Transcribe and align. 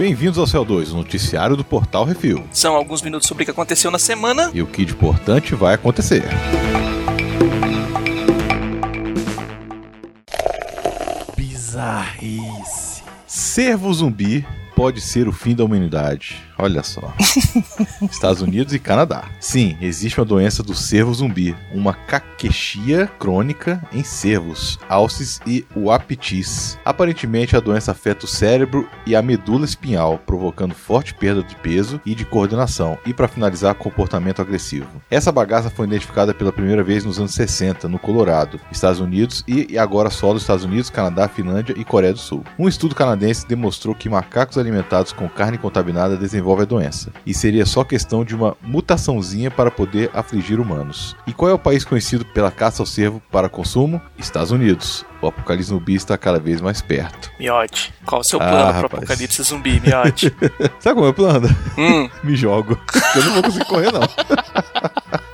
Bem-vindos 0.00 0.38
ao 0.38 0.46
Céu 0.46 0.64
2, 0.64 0.92
o 0.92 0.96
noticiário 0.96 1.56
do 1.56 1.62
Portal 1.62 2.04
Refil. 2.04 2.42
São 2.52 2.74
alguns 2.74 3.02
minutos 3.02 3.28
sobre 3.28 3.42
o 3.42 3.44
que 3.44 3.50
aconteceu 3.50 3.90
na 3.90 3.98
semana. 3.98 4.50
E 4.54 4.62
o 4.62 4.66
que 4.66 4.84
de 4.84 4.92
importante 4.92 5.54
vai 5.54 5.74
acontecer. 5.74 6.24
Bizarrice. 11.36 13.02
Servo 13.26 13.92
zumbi 13.92 14.46
pode 14.74 15.02
ser 15.02 15.28
o 15.28 15.32
fim 15.32 15.54
da 15.54 15.64
humanidade. 15.64 16.42
Olha 16.60 16.82
só. 16.82 17.14
Estados 18.10 18.42
Unidos 18.42 18.74
e 18.74 18.78
Canadá. 18.78 19.24
Sim, 19.40 19.78
existe 19.80 20.20
uma 20.20 20.26
doença 20.26 20.62
do 20.62 20.74
cervo 20.74 21.14
zumbi, 21.14 21.56
uma 21.72 21.94
caquexia 21.94 23.06
crônica 23.18 23.82
em 23.90 24.04
cervos, 24.04 24.78
alces 24.86 25.40
e 25.46 25.64
uapitis. 25.74 26.78
Aparentemente, 26.84 27.56
a 27.56 27.60
doença 27.60 27.92
afeta 27.92 28.26
o 28.26 28.28
cérebro 28.28 28.86
e 29.06 29.16
a 29.16 29.22
medula 29.22 29.64
espinhal, 29.64 30.18
provocando 30.26 30.74
forte 30.74 31.14
perda 31.14 31.42
de 31.42 31.56
peso 31.56 31.98
e 32.04 32.14
de 32.14 32.26
coordenação, 32.26 32.98
e 33.06 33.14
para 33.14 33.26
finalizar, 33.26 33.74
comportamento 33.74 34.42
agressivo. 34.42 35.00
Essa 35.10 35.32
bagaça 35.32 35.70
foi 35.70 35.86
identificada 35.86 36.34
pela 36.34 36.52
primeira 36.52 36.82
vez 36.82 37.06
nos 37.06 37.18
anos 37.18 37.32
60, 37.32 37.88
no 37.88 37.98
Colorado, 37.98 38.60
Estados 38.70 39.00
Unidos 39.00 39.42
e 39.48 39.78
agora 39.78 40.10
só 40.10 40.34
nos 40.34 40.42
Estados 40.42 40.64
Unidos, 40.64 40.90
Canadá, 40.90 41.26
Finlândia 41.26 41.74
e 41.78 41.84
Coreia 41.86 42.12
do 42.12 42.18
Sul. 42.18 42.44
Um 42.58 42.68
estudo 42.68 42.94
canadense 42.94 43.48
demonstrou 43.48 43.94
que 43.94 44.10
macacos 44.10 44.58
alimentados 44.58 45.12
com 45.12 45.26
carne 45.26 45.56
contaminada 45.56 46.18
desenvolvem 46.18 46.49
desenvolve 46.50 46.62
a 46.62 46.66
doença, 46.66 47.12
e 47.24 47.32
seria 47.32 47.64
só 47.64 47.84
questão 47.84 48.24
de 48.24 48.34
uma 48.34 48.56
mutaçãozinha 48.62 49.50
para 49.50 49.70
poder 49.70 50.10
afligir 50.12 50.58
humanos. 50.58 51.16
E 51.26 51.32
qual 51.32 51.50
é 51.50 51.54
o 51.54 51.58
país 51.58 51.84
conhecido 51.84 52.24
pela 52.24 52.50
caça 52.50 52.82
ao 52.82 52.86
cervo 52.86 53.22
para 53.30 53.48
consumo? 53.48 54.00
Estados 54.18 54.50
Unidos. 54.50 55.04
O 55.22 55.26
apocalipse 55.26 55.68
zumbi 55.68 55.94
está 55.94 56.16
cada 56.16 56.38
vez 56.38 56.60
mais 56.60 56.80
perto. 56.80 57.30
Miote, 57.38 57.92
qual 58.06 58.22
o 58.22 58.24
seu 58.24 58.38
plano 58.38 58.70
ah, 58.70 58.72
para 58.72 58.86
apocalipse 58.86 59.42
zumbi, 59.42 59.80
Miote? 59.80 60.34
Sabe 60.80 60.94
como 60.94 61.06
é 61.06 61.10
o 61.10 61.14
plano? 61.14 61.48
Hum. 61.76 62.08
Me 62.24 62.34
jogo. 62.34 62.78
Eu 63.14 63.24
não 63.24 63.32
vou 63.34 63.42
conseguir 63.42 63.66
correr, 63.66 63.92
não. 63.92 64.00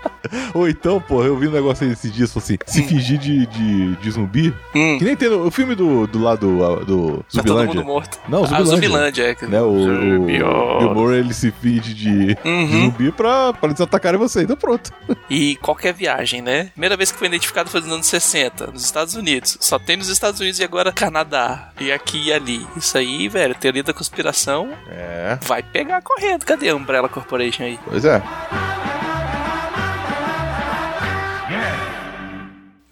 Ou 0.56 0.66
então, 0.66 0.98
pô, 0.98 1.22
eu 1.22 1.36
vi 1.36 1.48
um 1.48 1.52
negócio 1.52 1.86
aí 1.86 1.92
esses 1.92 2.10
dias, 2.10 2.34
assim, 2.34 2.56
se 2.64 2.80
hum. 2.80 2.88
fingir 2.88 3.18
de, 3.18 3.44
de, 3.46 3.96
de 3.96 4.10
zumbi. 4.10 4.54
Hum. 4.74 4.96
Que 4.98 5.04
nem 5.04 5.14
tem 5.14 5.28
no, 5.28 5.46
o 5.46 5.50
filme 5.50 5.74
do, 5.74 6.06
do 6.06 6.18
lado 6.18 6.46
do, 6.46 6.84
do 6.84 7.24
Zumbilândia. 7.30 7.42
Tá 7.42 7.42
todo 7.42 7.66
mundo 7.66 7.84
morto. 7.84 8.18
Não, 8.26 8.46
Zumbilândia. 8.46 8.56
Ah, 8.56 8.64
Zumbilândia, 8.64 9.22
é. 9.42 9.46
Né, 9.46 9.60
o, 9.60 9.66
o, 9.66 10.22
o 10.22 10.78
Bill 10.78 10.94
Murray, 10.94 11.18
ele 11.18 11.34
se 11.34 11.50
finge 11.50 11.92
de, 11.92 12.38
uhum. 12.42 12.66
de 12.66 12.72
zumbi 12.72 13.12
pra, 13.12 13.52
pra 13.52 13.68
eles 13.68 13.80
atacarem 13.80 14.18
você. 14.18 14.42
Então 14.42 14.56
pronto. 14.56 14.90
E 15.28 15.56
qualquer 15.56 15.92
viagem, 15.92 16.40
né? 16.40 16.70
Primeira 16.72 16.96
vez 16.96 17.12
que 17.12 17.18
foi 17.18 17.28
identificado 17.28 17.68
foi 17.68 17.82
nos 17.82 17.92
anos 17.92 18.06
60, 18.06 18.68
nos 18.68 18.82
Estados 18.82 19.14
Unidos. 19.14 19.58
Só 19.60 19.78
tem 19.78 19.98
nos 19.98 20.08
Estados 20.08 20.40
Unidos 20.40 20.58
e 20.58 20.64
agora 20.64 20.90
Canadá. 20.90 21.70
E 21.78 21.92
aqui 21.92 22.28
e 22.28 22.32
ali. 22.32 22.66
Isso 22.76 22.96
aí, 22.96 23.28
velho, 23.28 23.54
teoria 23.54 23.82
da 23.82 23.92
conspiração. 23.92 24.70
É. 24.88 25.38
Vai 25.42 25.62
pegar 25.62 26.00
correndo. 26.00 26.46
Cadê 26.46 26.70
a 26.70 26.76
Umbrella 26.76 27.10
Corporation 27.10 27.64
aí? 27.64 27.78
Pois 27.86 28.04
é. 28.06 28.22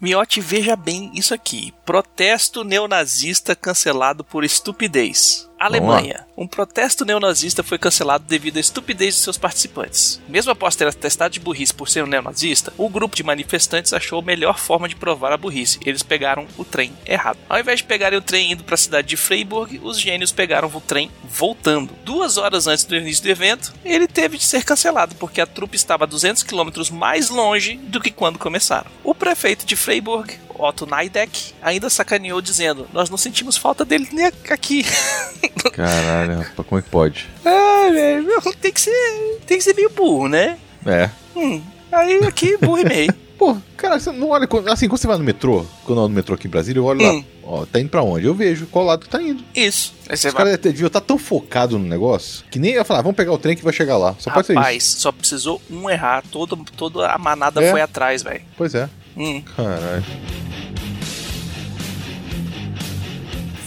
Miotti, 0.05 0.39
veja 0.39 0.75
bem 0.75 1.09
isso 1.15 1.33
aqui. 1.33 1.73
Protesto 1.83 2.63
neonazista 2.63 3.55
cancelado 3.55 4.23
por 4.23 4.43
estupidez. 4.43 5.49
Alemanha. 5.59 6.27
Um 6.37 6.47
protesto 6.47 7.05
neonazista 7.05 7.63
foi 7.63 7.77
cancelado 7.77 8.25
devido 8.27 8.57
à 8.57 8.59
estupidez 8.59 9.15
de 9.15 9.21
seus 9.21 9.37
participantes. 9.37 10.19
Mesmo 10.27 10.51
após 10.51 10.75
ter 10.75 10.85
atestado 10.85 11.31
de 11.31 11.39
burrice 11.39 11.73
por 11.73 11.87
ser 11.87 12.03
um 12.03 12.07
neonazista, 12.07 12.73
o 12.77 12.89
grupo 12.89 13.15
de 13.15 13.23
manifestantes 13.23 13.93
achou 13.93 14.19
a 14.19 14.25
melhor 14.25 14.59
forma 14.59 14.89
de 14.89 14.97
provar 14.97 15.31
a 15.31 15.37
burrice. 15.37 15.79
Eles 15.85 16.03
pegaram 16.03 16.45
o 16.57 16.65
trem 16.65 16.91
errado. 17.05 17.37
Ao 17.47 17.57
invés 17.57 17.79
de 17.79 17.85
pegarem 17.85 18.19
o 18.19 18.21
trem 18.21 18.51
indo 18.51 18.65
para 18.65 18.75
a 18.75 18.77
cidade 18.77 19.07
de 19.07 19.15
Freiburg, 19.15 19.79
os 19.81 19.97
gênios 19.97 20.33
pegaram 20.33 20.69
o 20.73 20.81
trem 20.81 21.09
voltando. 21.23 21.93
Duas 22.03 22.37
horas 22.37 22.67
antes 22.67 22.83
do 22.83 22.97
início 22.97 23.23
do 23.23 23.29
evento, 23.29 23.73
ele 23.85 24.07
teve 24.07 24.37
de 24.37 24.43
ser 24.43 24.65
cancelado 24.65 25.15
porque 25.15 25.39
a 25.39 25.47
trupe 25.47 25.77
estava 25.77 26.03
a 26.03 26.07
200 26.07 26.43
km 26.43 26.69
mais 26.91 27.29
longe 27.29 27.77
do 27.77 28.01
que 28.01 28.11
quando 28.11 28.37
começaram. 28.37 28.91
O 29.05 29.15
prefeito 29.15 29.65
de 29.65 29.77
Freiburg 29.77 30.37
Otto 30.57 30.85
Neideck 30.85 31.53
ainda 31.61 31.89
sacaneou 31.89 32.41
dizendo: 32.41 32.87
Nós 32.93 33.09
não 33.09 33.17
sentimos 33.17 33.57
falta 33.57 33.83
dele 33.83 34.07
nem 34.11 34.25
aqui. 34.49 34.85
Caralho, 35.73 36.24
rapaz, 36.33 36.67
como 36.67 36.79
é 36.79 36.81
que 36.81 36.89
pode? 36.89 37.29
Ah, 37.43 37.89
velho, 37.91 38.41
tem 38.61 38.71
que 38.71 38.81
ser. 38.81 39.39
Tem 39.45 39.57
que 39.57 39.63
ser 39.63 39.75
meio 39.75 39.89
burro, 39.89 40.27
né? 40.27 40.57
É. 40.85 41.09
Hum, 41.35 41.61
aí 41.91 42.17
aqui, 42.25 42.57
burro 42.57 42.79
e 42.79 42.85
meio. 42.85 43.13
Pô, 43.37 43.57
cara, 43.75 43.99
você 43.99 44.11
não 44.11 44.29
olha. 44.29 44.47
Assim, 44.71 44.87
quando 44.87 44.99
você 44.99 45.07
vai 45.07 45.17
no 45.17 45.23
metrô, 45.23 45.65
quando 45.83 45.99
eu 45.99 46.03
ando 46.05 46.09
no 46.09 46.15
metrô 46.15 46.35
aqui 46.35 46.47
em 46.47 46.49
Brasília, 46.49 46.79
eu 46.79 46.85
olho 46.85 47.01
hum. 47.01 47.17
lá. 47.17 47.23
Ó, 47.43 47.65
tá 47.65 47.79
indo 47.79 47.89
pra 47.89 48.01
onde? 48.01 48.25
Eu 48.25 48.33
vejo 48.33 48.65
qual 48.67 48.85
lado 48.85 49.03
que 49.03 49.09
tá 49.09 49.21
indo. 49.21 49.43
Isso. 49.53 49.93
Aí 50.07 50.17
você 50.17 50.29
Os 50.29 50.33
vai... 50.33 50.45
caras 50.45 50.59
deviam 50.59 50.87
estar 50.87 51.01
tá 51.01 51.05
tão 51.05 51.17
focado 51.17 51.77
no 51.77 51.85
negócio 51.85 52.45
que 52.49 52.57
nem 52.57 52.73
ia 52.73 52.83
falar, 52.83 53.01
vamos 53.01 53.15
pegar 53.15 53.31
o 53.31 53.37
trem 53.37 53.55
que 53.55 53.63
vai 53.63 53.73
chegar 53.73 53.97
lá. 53.97 54.15
Só 54.17 54.29
Rapaz, 54.29 54.47
pode 54.47 54.67
ser 54.67 54.77
isso. 54.77 54.99
só 54.99 55.11
precisou 55.11 55.61
um 55.69 55.89
errar. 55.89 56.23
Todo, 56.31 56.57
toda 56.77 57.07
a 57.07 57.17
manada 57.17 57.61
é. 57.61 57.71
foi 57.71 57.81
atrás, 57.81 58.23
velho. 58.23 58.41
Pois 58.57 58.73
é. 58.73 58.89
Hum. 59.17 59.41
Caralho. 59.55 60.05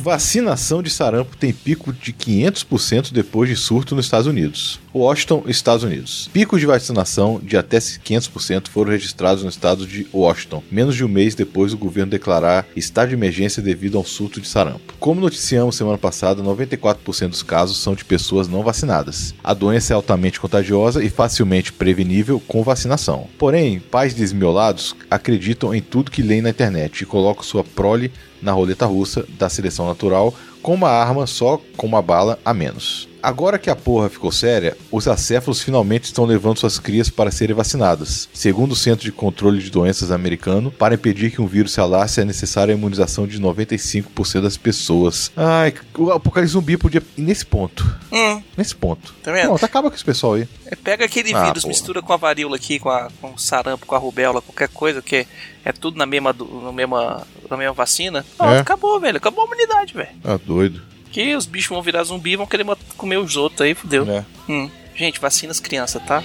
Vacinação 0.09 0.83
de 0.83 0.89
sarampo 0.89 1.37
tem 1.37 1.53
pico 1.53 1.93
de 1.93 2.15
500% 2.15 3.13
depois 3.13 3.47
de 3.47 3.55
surto 3.55 3.95
nos 3.95 4.07
Estados 4.07 4.27
Unidos. 4.27 4.81
Washington, 4.95 5.45
Estados 5.47 5.85
Unidos. 5.85 6.31
Picos 6.33 6.61
de 6.61 6.67
vacinação 6.67 7.39
de 7.43 7.59
até 7.59 7.77
500% 7.77 8.69
foram 8.69 8.93
registrados 8.93 9.43
no 9.43 9.51
estado 9.51 9.87
de 9.87 10.07
Washington, 10.13 10.63
menos 10.73 10.97
de 10.97 11.05
um 11.05 11.09
mês 11.09 11.35
depois 11.35 11.73
do 11.73 11.79
governo 11.79 12.11
declarar 12.11 12.67
estado 12.75 13.11
de 13.11 13.15
emergência 13.17 13.63
devido 13.63 13.99
a 13.99 14.01
um 14.01 14.05
surto 14.05 14.41
de 14.41 14.49
sarampo. 14.49 14.95
Como 14.99 15.21
noticiamos 15.21 15.77
semana 15.77 15.99
passada, 15.99 16.43
94% 16.43 17.29
dos 17.29 17.43
casos 17.43 17.77
são 17.77 17.95
de 17.95 18.03
pessoas 18.03 18.49
não 18.49 18.63
vacinadas. 18.63 19.35
A 19.45 19.53
doença 19.53 19.93
é 19.93 19.95
altamente 19.95 20.41
contagiosa 20.41 21.05
e 21.05 21.11
facilmente 21.11 21.71
prevenível 21.71 22.41
com 22.41 22.63
vacinação. 22.63 23.29
Porém, 23.37 23.79
pais 23.79 24.15
desmiolados 24.15 24.97
acreditam 25.11 25.75
em 25.75 25.83
tudo 25.83 26.11
que 26.11 26.23
leem 26.23 26.41
na 26.41 26.51
internet 26.51 27.03
e 27.03 27.07
colocam 27.07 27.45
sua 27.45 27.63
prole 27.63 28.11
na 28.41 28.53
roleta 28.53 28.87
russa 28.87 29.25
da 29.39 29.49
seleção 29.49 29.87
natural 29.87 30.35
com 30.63 30.75
uma 30.75 30.91
arma 30.91 31.27
só 31.27 31.61
com 31.77 31.87
uma 31.87 32.03
bala 32.03 32.39
a 32.45 32.53
menos. 32.53 33.09
Agora 33.23 33.59
que 33.59 33.69
a 33.69 33.75
porra 33.75 34.09
ficou 34.09 34.31
séria, 34.31 34.77
os 34.93 35.09
acéfalos 35.09 35.61
finalmente 35.61 36.05
estão 36.05 36.25
levando 36.25 36.59
suas 36.59 36.79
crias 36.79 37.11
para 37.11 37.33
serem 37.33 37.55
vacinadas. 37.55 38.29
Segundo 38.33 38.73
o 38.73 38.77
Centro 38.77 39.05
de 39.05 39.11
Controle 39.11 39.61
de 39.61 39.71
Doenças 39.71 40.13
americano, 40.13 40.71
para 40.71 40.95
impedir 40.95 41.33
que 41.33 41.43
um 41.43 41.47
vírus 41.47 41.73
se 41.73 41.81
alasse 41.81 42.21
é 42.21 42.25
necessária 42.25 42.73
a 42.73 42.79
imunização 42.79 43.27
de 43.27 43.41
95% 43.41 44.41
das 44.41 44.57
pessoas. 44.57 45.33
Ai, 45.37 45.75
o 45.97 46.13
apocalipse 46.13 46.53
zumbi 46.53 46.77
podia 46.77 47.03
nesse 47.17 47.45
ponto. 47.45 47.85
Hum. 48.13 48.41
Nesse 48.57 48.75
ponto. 48.75 49.13
Tá 49.23 49.33
vendo? 49.33 49.59
Tá 49.59 49.67
acaba 49.67 49.91
com 49.91 49.97
esse 49.97 50.05
pessoal 50.05 50.35
aí. 50.35 50.49
É, 50.67 50.77
pega 50.77 51.05
aquele 51.05 51.35
ah, 51.35 51.47
vírus, 51.47 51.63
porra. 51.63 51.73
mistura 51.73 52.03
com 52.03 52.13
a 52.13 52.17
varíola 52.17 52.55
aqui, 52.55 52.79
com, 52.79 52.89
a, 52.89 53.09
com 53.21 53.33
o 53.33 53.39
sarampo, 53.39 53.85
com 53.85 53.97
a 53.97 53.99
rubéola, 53.99 54.41
qualquer 54.41 54.69
coisa, 54.69 55.03
que 55.03 55.27
é 55.65 55.73
tudo 55.73 55.99
na 55.99 56.07
mesma, 56.07 56.35
na 56.63 56.73
mesma, 56.73 57.27
na 57.51 57.57
mesma 57.57 57.73
vacina. 57.73 58.25
É. 58.41 58.59
acabou, 58.59 58.99
velho. 59.01 59.17
Acabou 59.17 59.43
a 59.43 59.47
humanidade, 59.47 59.95
velho. 59.95 60.11
Ah, 60.25 60.39
doido. 60.43 60.83
Que 61.11 61.35
os 61.35 61.47
bichos 61.47 61.71
vão 61.71 61.83
virar 61.83 62.05
zumbi 62.05 62.33
e 62.33 62.37
vão 62.37 62.47
querer 62.47 62.67
comer 62.97 63.17
os 63.19 63.37
outros 63.37 63.63
aí, 63.63 63.75
fodeu. 63.75 64.09
É. 64.11 64.25
Hum. 64.49 64.71
Gente, 64.95 65.21
vacina 65.21 65.53
as 65.53 65.61
crianças, 65.61 66.03
tá? 66.05 66.23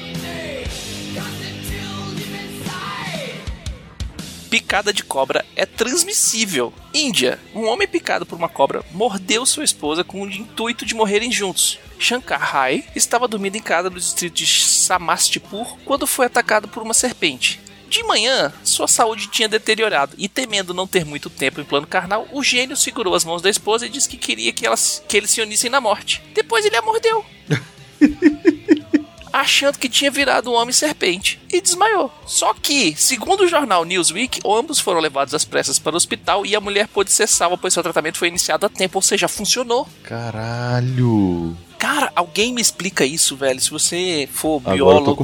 Picada 4.54 4.94
de 4.94 5.04
cobra 5.04 5.44
é 5.56 5.66
transmissível. 5.66 6.72
Índia. 6.94 7.40
Um 7.56 7.66
homem 7.66 7.88
picado 7.88 8.24
por 8.24 8.38
uma 8.38 8.48
cobra 8.48 8.84
mordeu 8.92 9.48
sua 9.48 9.64
esposa 9.64 10.04
com 10.04 10.22
o 10.22 10.30
intuito 10.30 10.86
de 10.86 10.94
morrerem 10.94 11.32
juntos. 11.32 11.80
Shankar 11.98 12.40
Rai 12.40 12.84
estava 12.96 13.28
dormindo 13.28 13.56
em 13.56 13.62
casa 13.62 13.90
no 13.90 13.96
distrito 13.96 14.36
de 14.36 14.46
Samastipur 14.46 15.78
quando 15.86 16.06
foi 16.06 16.28
atacado 16.28 16.68
por 16.68 16.84
uma 16.84 16.94
serpente. 16.94 17.60
De 17.94 18.02
manhã, 18.02 18.52
sua 18.64 18.88
saúde 18.88 19.28
tinha 19.28 19.48
deteriorado 19.48 20.16
e, 20.18 20.28
temendo 20.28 20.74
não 20.74 20.88
ter 20.88 21.06
muito 21.06 21.30
tempo 21.30 21.62
em 21.62 21.64
plano 21.64 21.86
carnal, 21.86 22.28
o 22.32 22.42
gênio 22.44 22.76
segurou 22.76 23.14
as 23.14 23.24
mãos 23.24 23.40
da 23.40 23.52
esposa 23.52 23.86
e 23.86 23.90
disse 23.90 24.10
que 24.10 24.18
queria 24.18 24.52
que, 24.52 24.66
elas, 24.66 25.04
que 25.08 25.16
eles 25.16 25.30
se 25.30 25.40
unissem 25.40 25.70
na 25.70 25.80
morte. 25.80 26.20
Depois 26.34 26.66
ele 26.66 26.76
a 26.76 26.82
mordeu. 26.82 27.24
achando 29.32 29.78
que 29.78 29.88
tinha 29.88 30.10
virado 30.10 30.50
um 30.50 30.56
homem 30.56 30.74
serpente 30.74 31.40
e 31.52 31.62
desmaiou. 31.62 32.12
Só 32.26 32.56
que, 32.56 32.96
segundo 32.96 33.42
o 33.42 33.48
jornal 33.48 33.86
Newsweek, 33.86 34.42
ambos 34.44 34.80
foram 34.80 35.00
levados 35.00 35.36
às 35.36 35.46
pressas 35.46 35.78
para 35.78 35.94
o 35.94 35.98
hospital 35.98 36.48
e 36.48 36.56
a 36.56 36.62
mulher 36.62 36.88
pôde 36.88 37.12
ser 37.12 37.28
salva, 37.28 37.60
pois 37.60 37.76
seu 37.76 37.84
tratamento 37.84 38.18
foi 38.18 38.28
iniciado 38.28 38.66
a 38.66 38.70
tempo, 38.70 38.98
ou 38.98 39.04
seja, 39.04 39.28
funcionou. 39.28 39.88
Caralho! 40.02 41.56
Cara, 41.84 42.14
alguém 42.16 42.54
me 42.54 42.62
explica 42.62 43.06
isso, 43.06 43.36
velho. 43.36 43.60
Se 43.60 43.70
você 43.70 44.26
for 44.32 44.62
biólogo, 44.62 45.22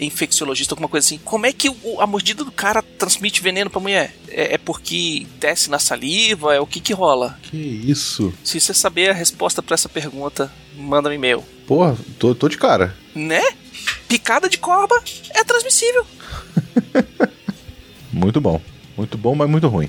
infecciologista, 0.00 0.72
alguma 0.72 0.88
coisa 0.88 1.04
assim, 1.04 1.18
como 1.24 1.44
é 1.44 1.52
que 1.52 1.68
o, 1.68 2.00
a 2.00 2.06
mordida 2.06 2.44
do 2.44 2.52
cara 2.52 2.80
transmite 2.80 3.42
veneno 3.42 3.68
pra 3.68 3.80
mulher? 3.80 4.14
É, 4.28 4.54
é, 4.54 4.58
porque 4.58 5.26
desce 5.40 5.68
na 5.68 5.80
saliva? 5.80 6.54
É 6.54 6.60
o 6.60 6.66
que 6.68 6.78
que 6.78 6.92
rola? 6.92 7.36
Que 7.42 7.56
isso? 7.56 8.32
Se 8.44 8.60
você 8.60 8.72
saber 8.72 9.10
a 9.10 9.12
resposta 9.12 9.60
para 9.60 9.74
essa 9.74 9.88
pergunta, 9.88 10.52
manda 10.76 11.08
um 11.08 11.12
e-mail. 11.12 11.42
Porra, 11.66 11.98
tô, 12.16 12.32
tô 12.32 12.48
de 12.48 12.56
cara. 12.56 12.94
Né? 13.12 13.42
Picada 14.06 14.48
de 14.48 14.56
cobra 14.56 15.02
é 15.30 15.42
transmissível. 15.42 16.06
muito 18.14 18.40
bom. 18.40 18.60
Muito 18.96 19.18
bom, 19.18 19.34
mas 19.34 19.50
muito 19.50 19.66
ruim. 19.66 19.88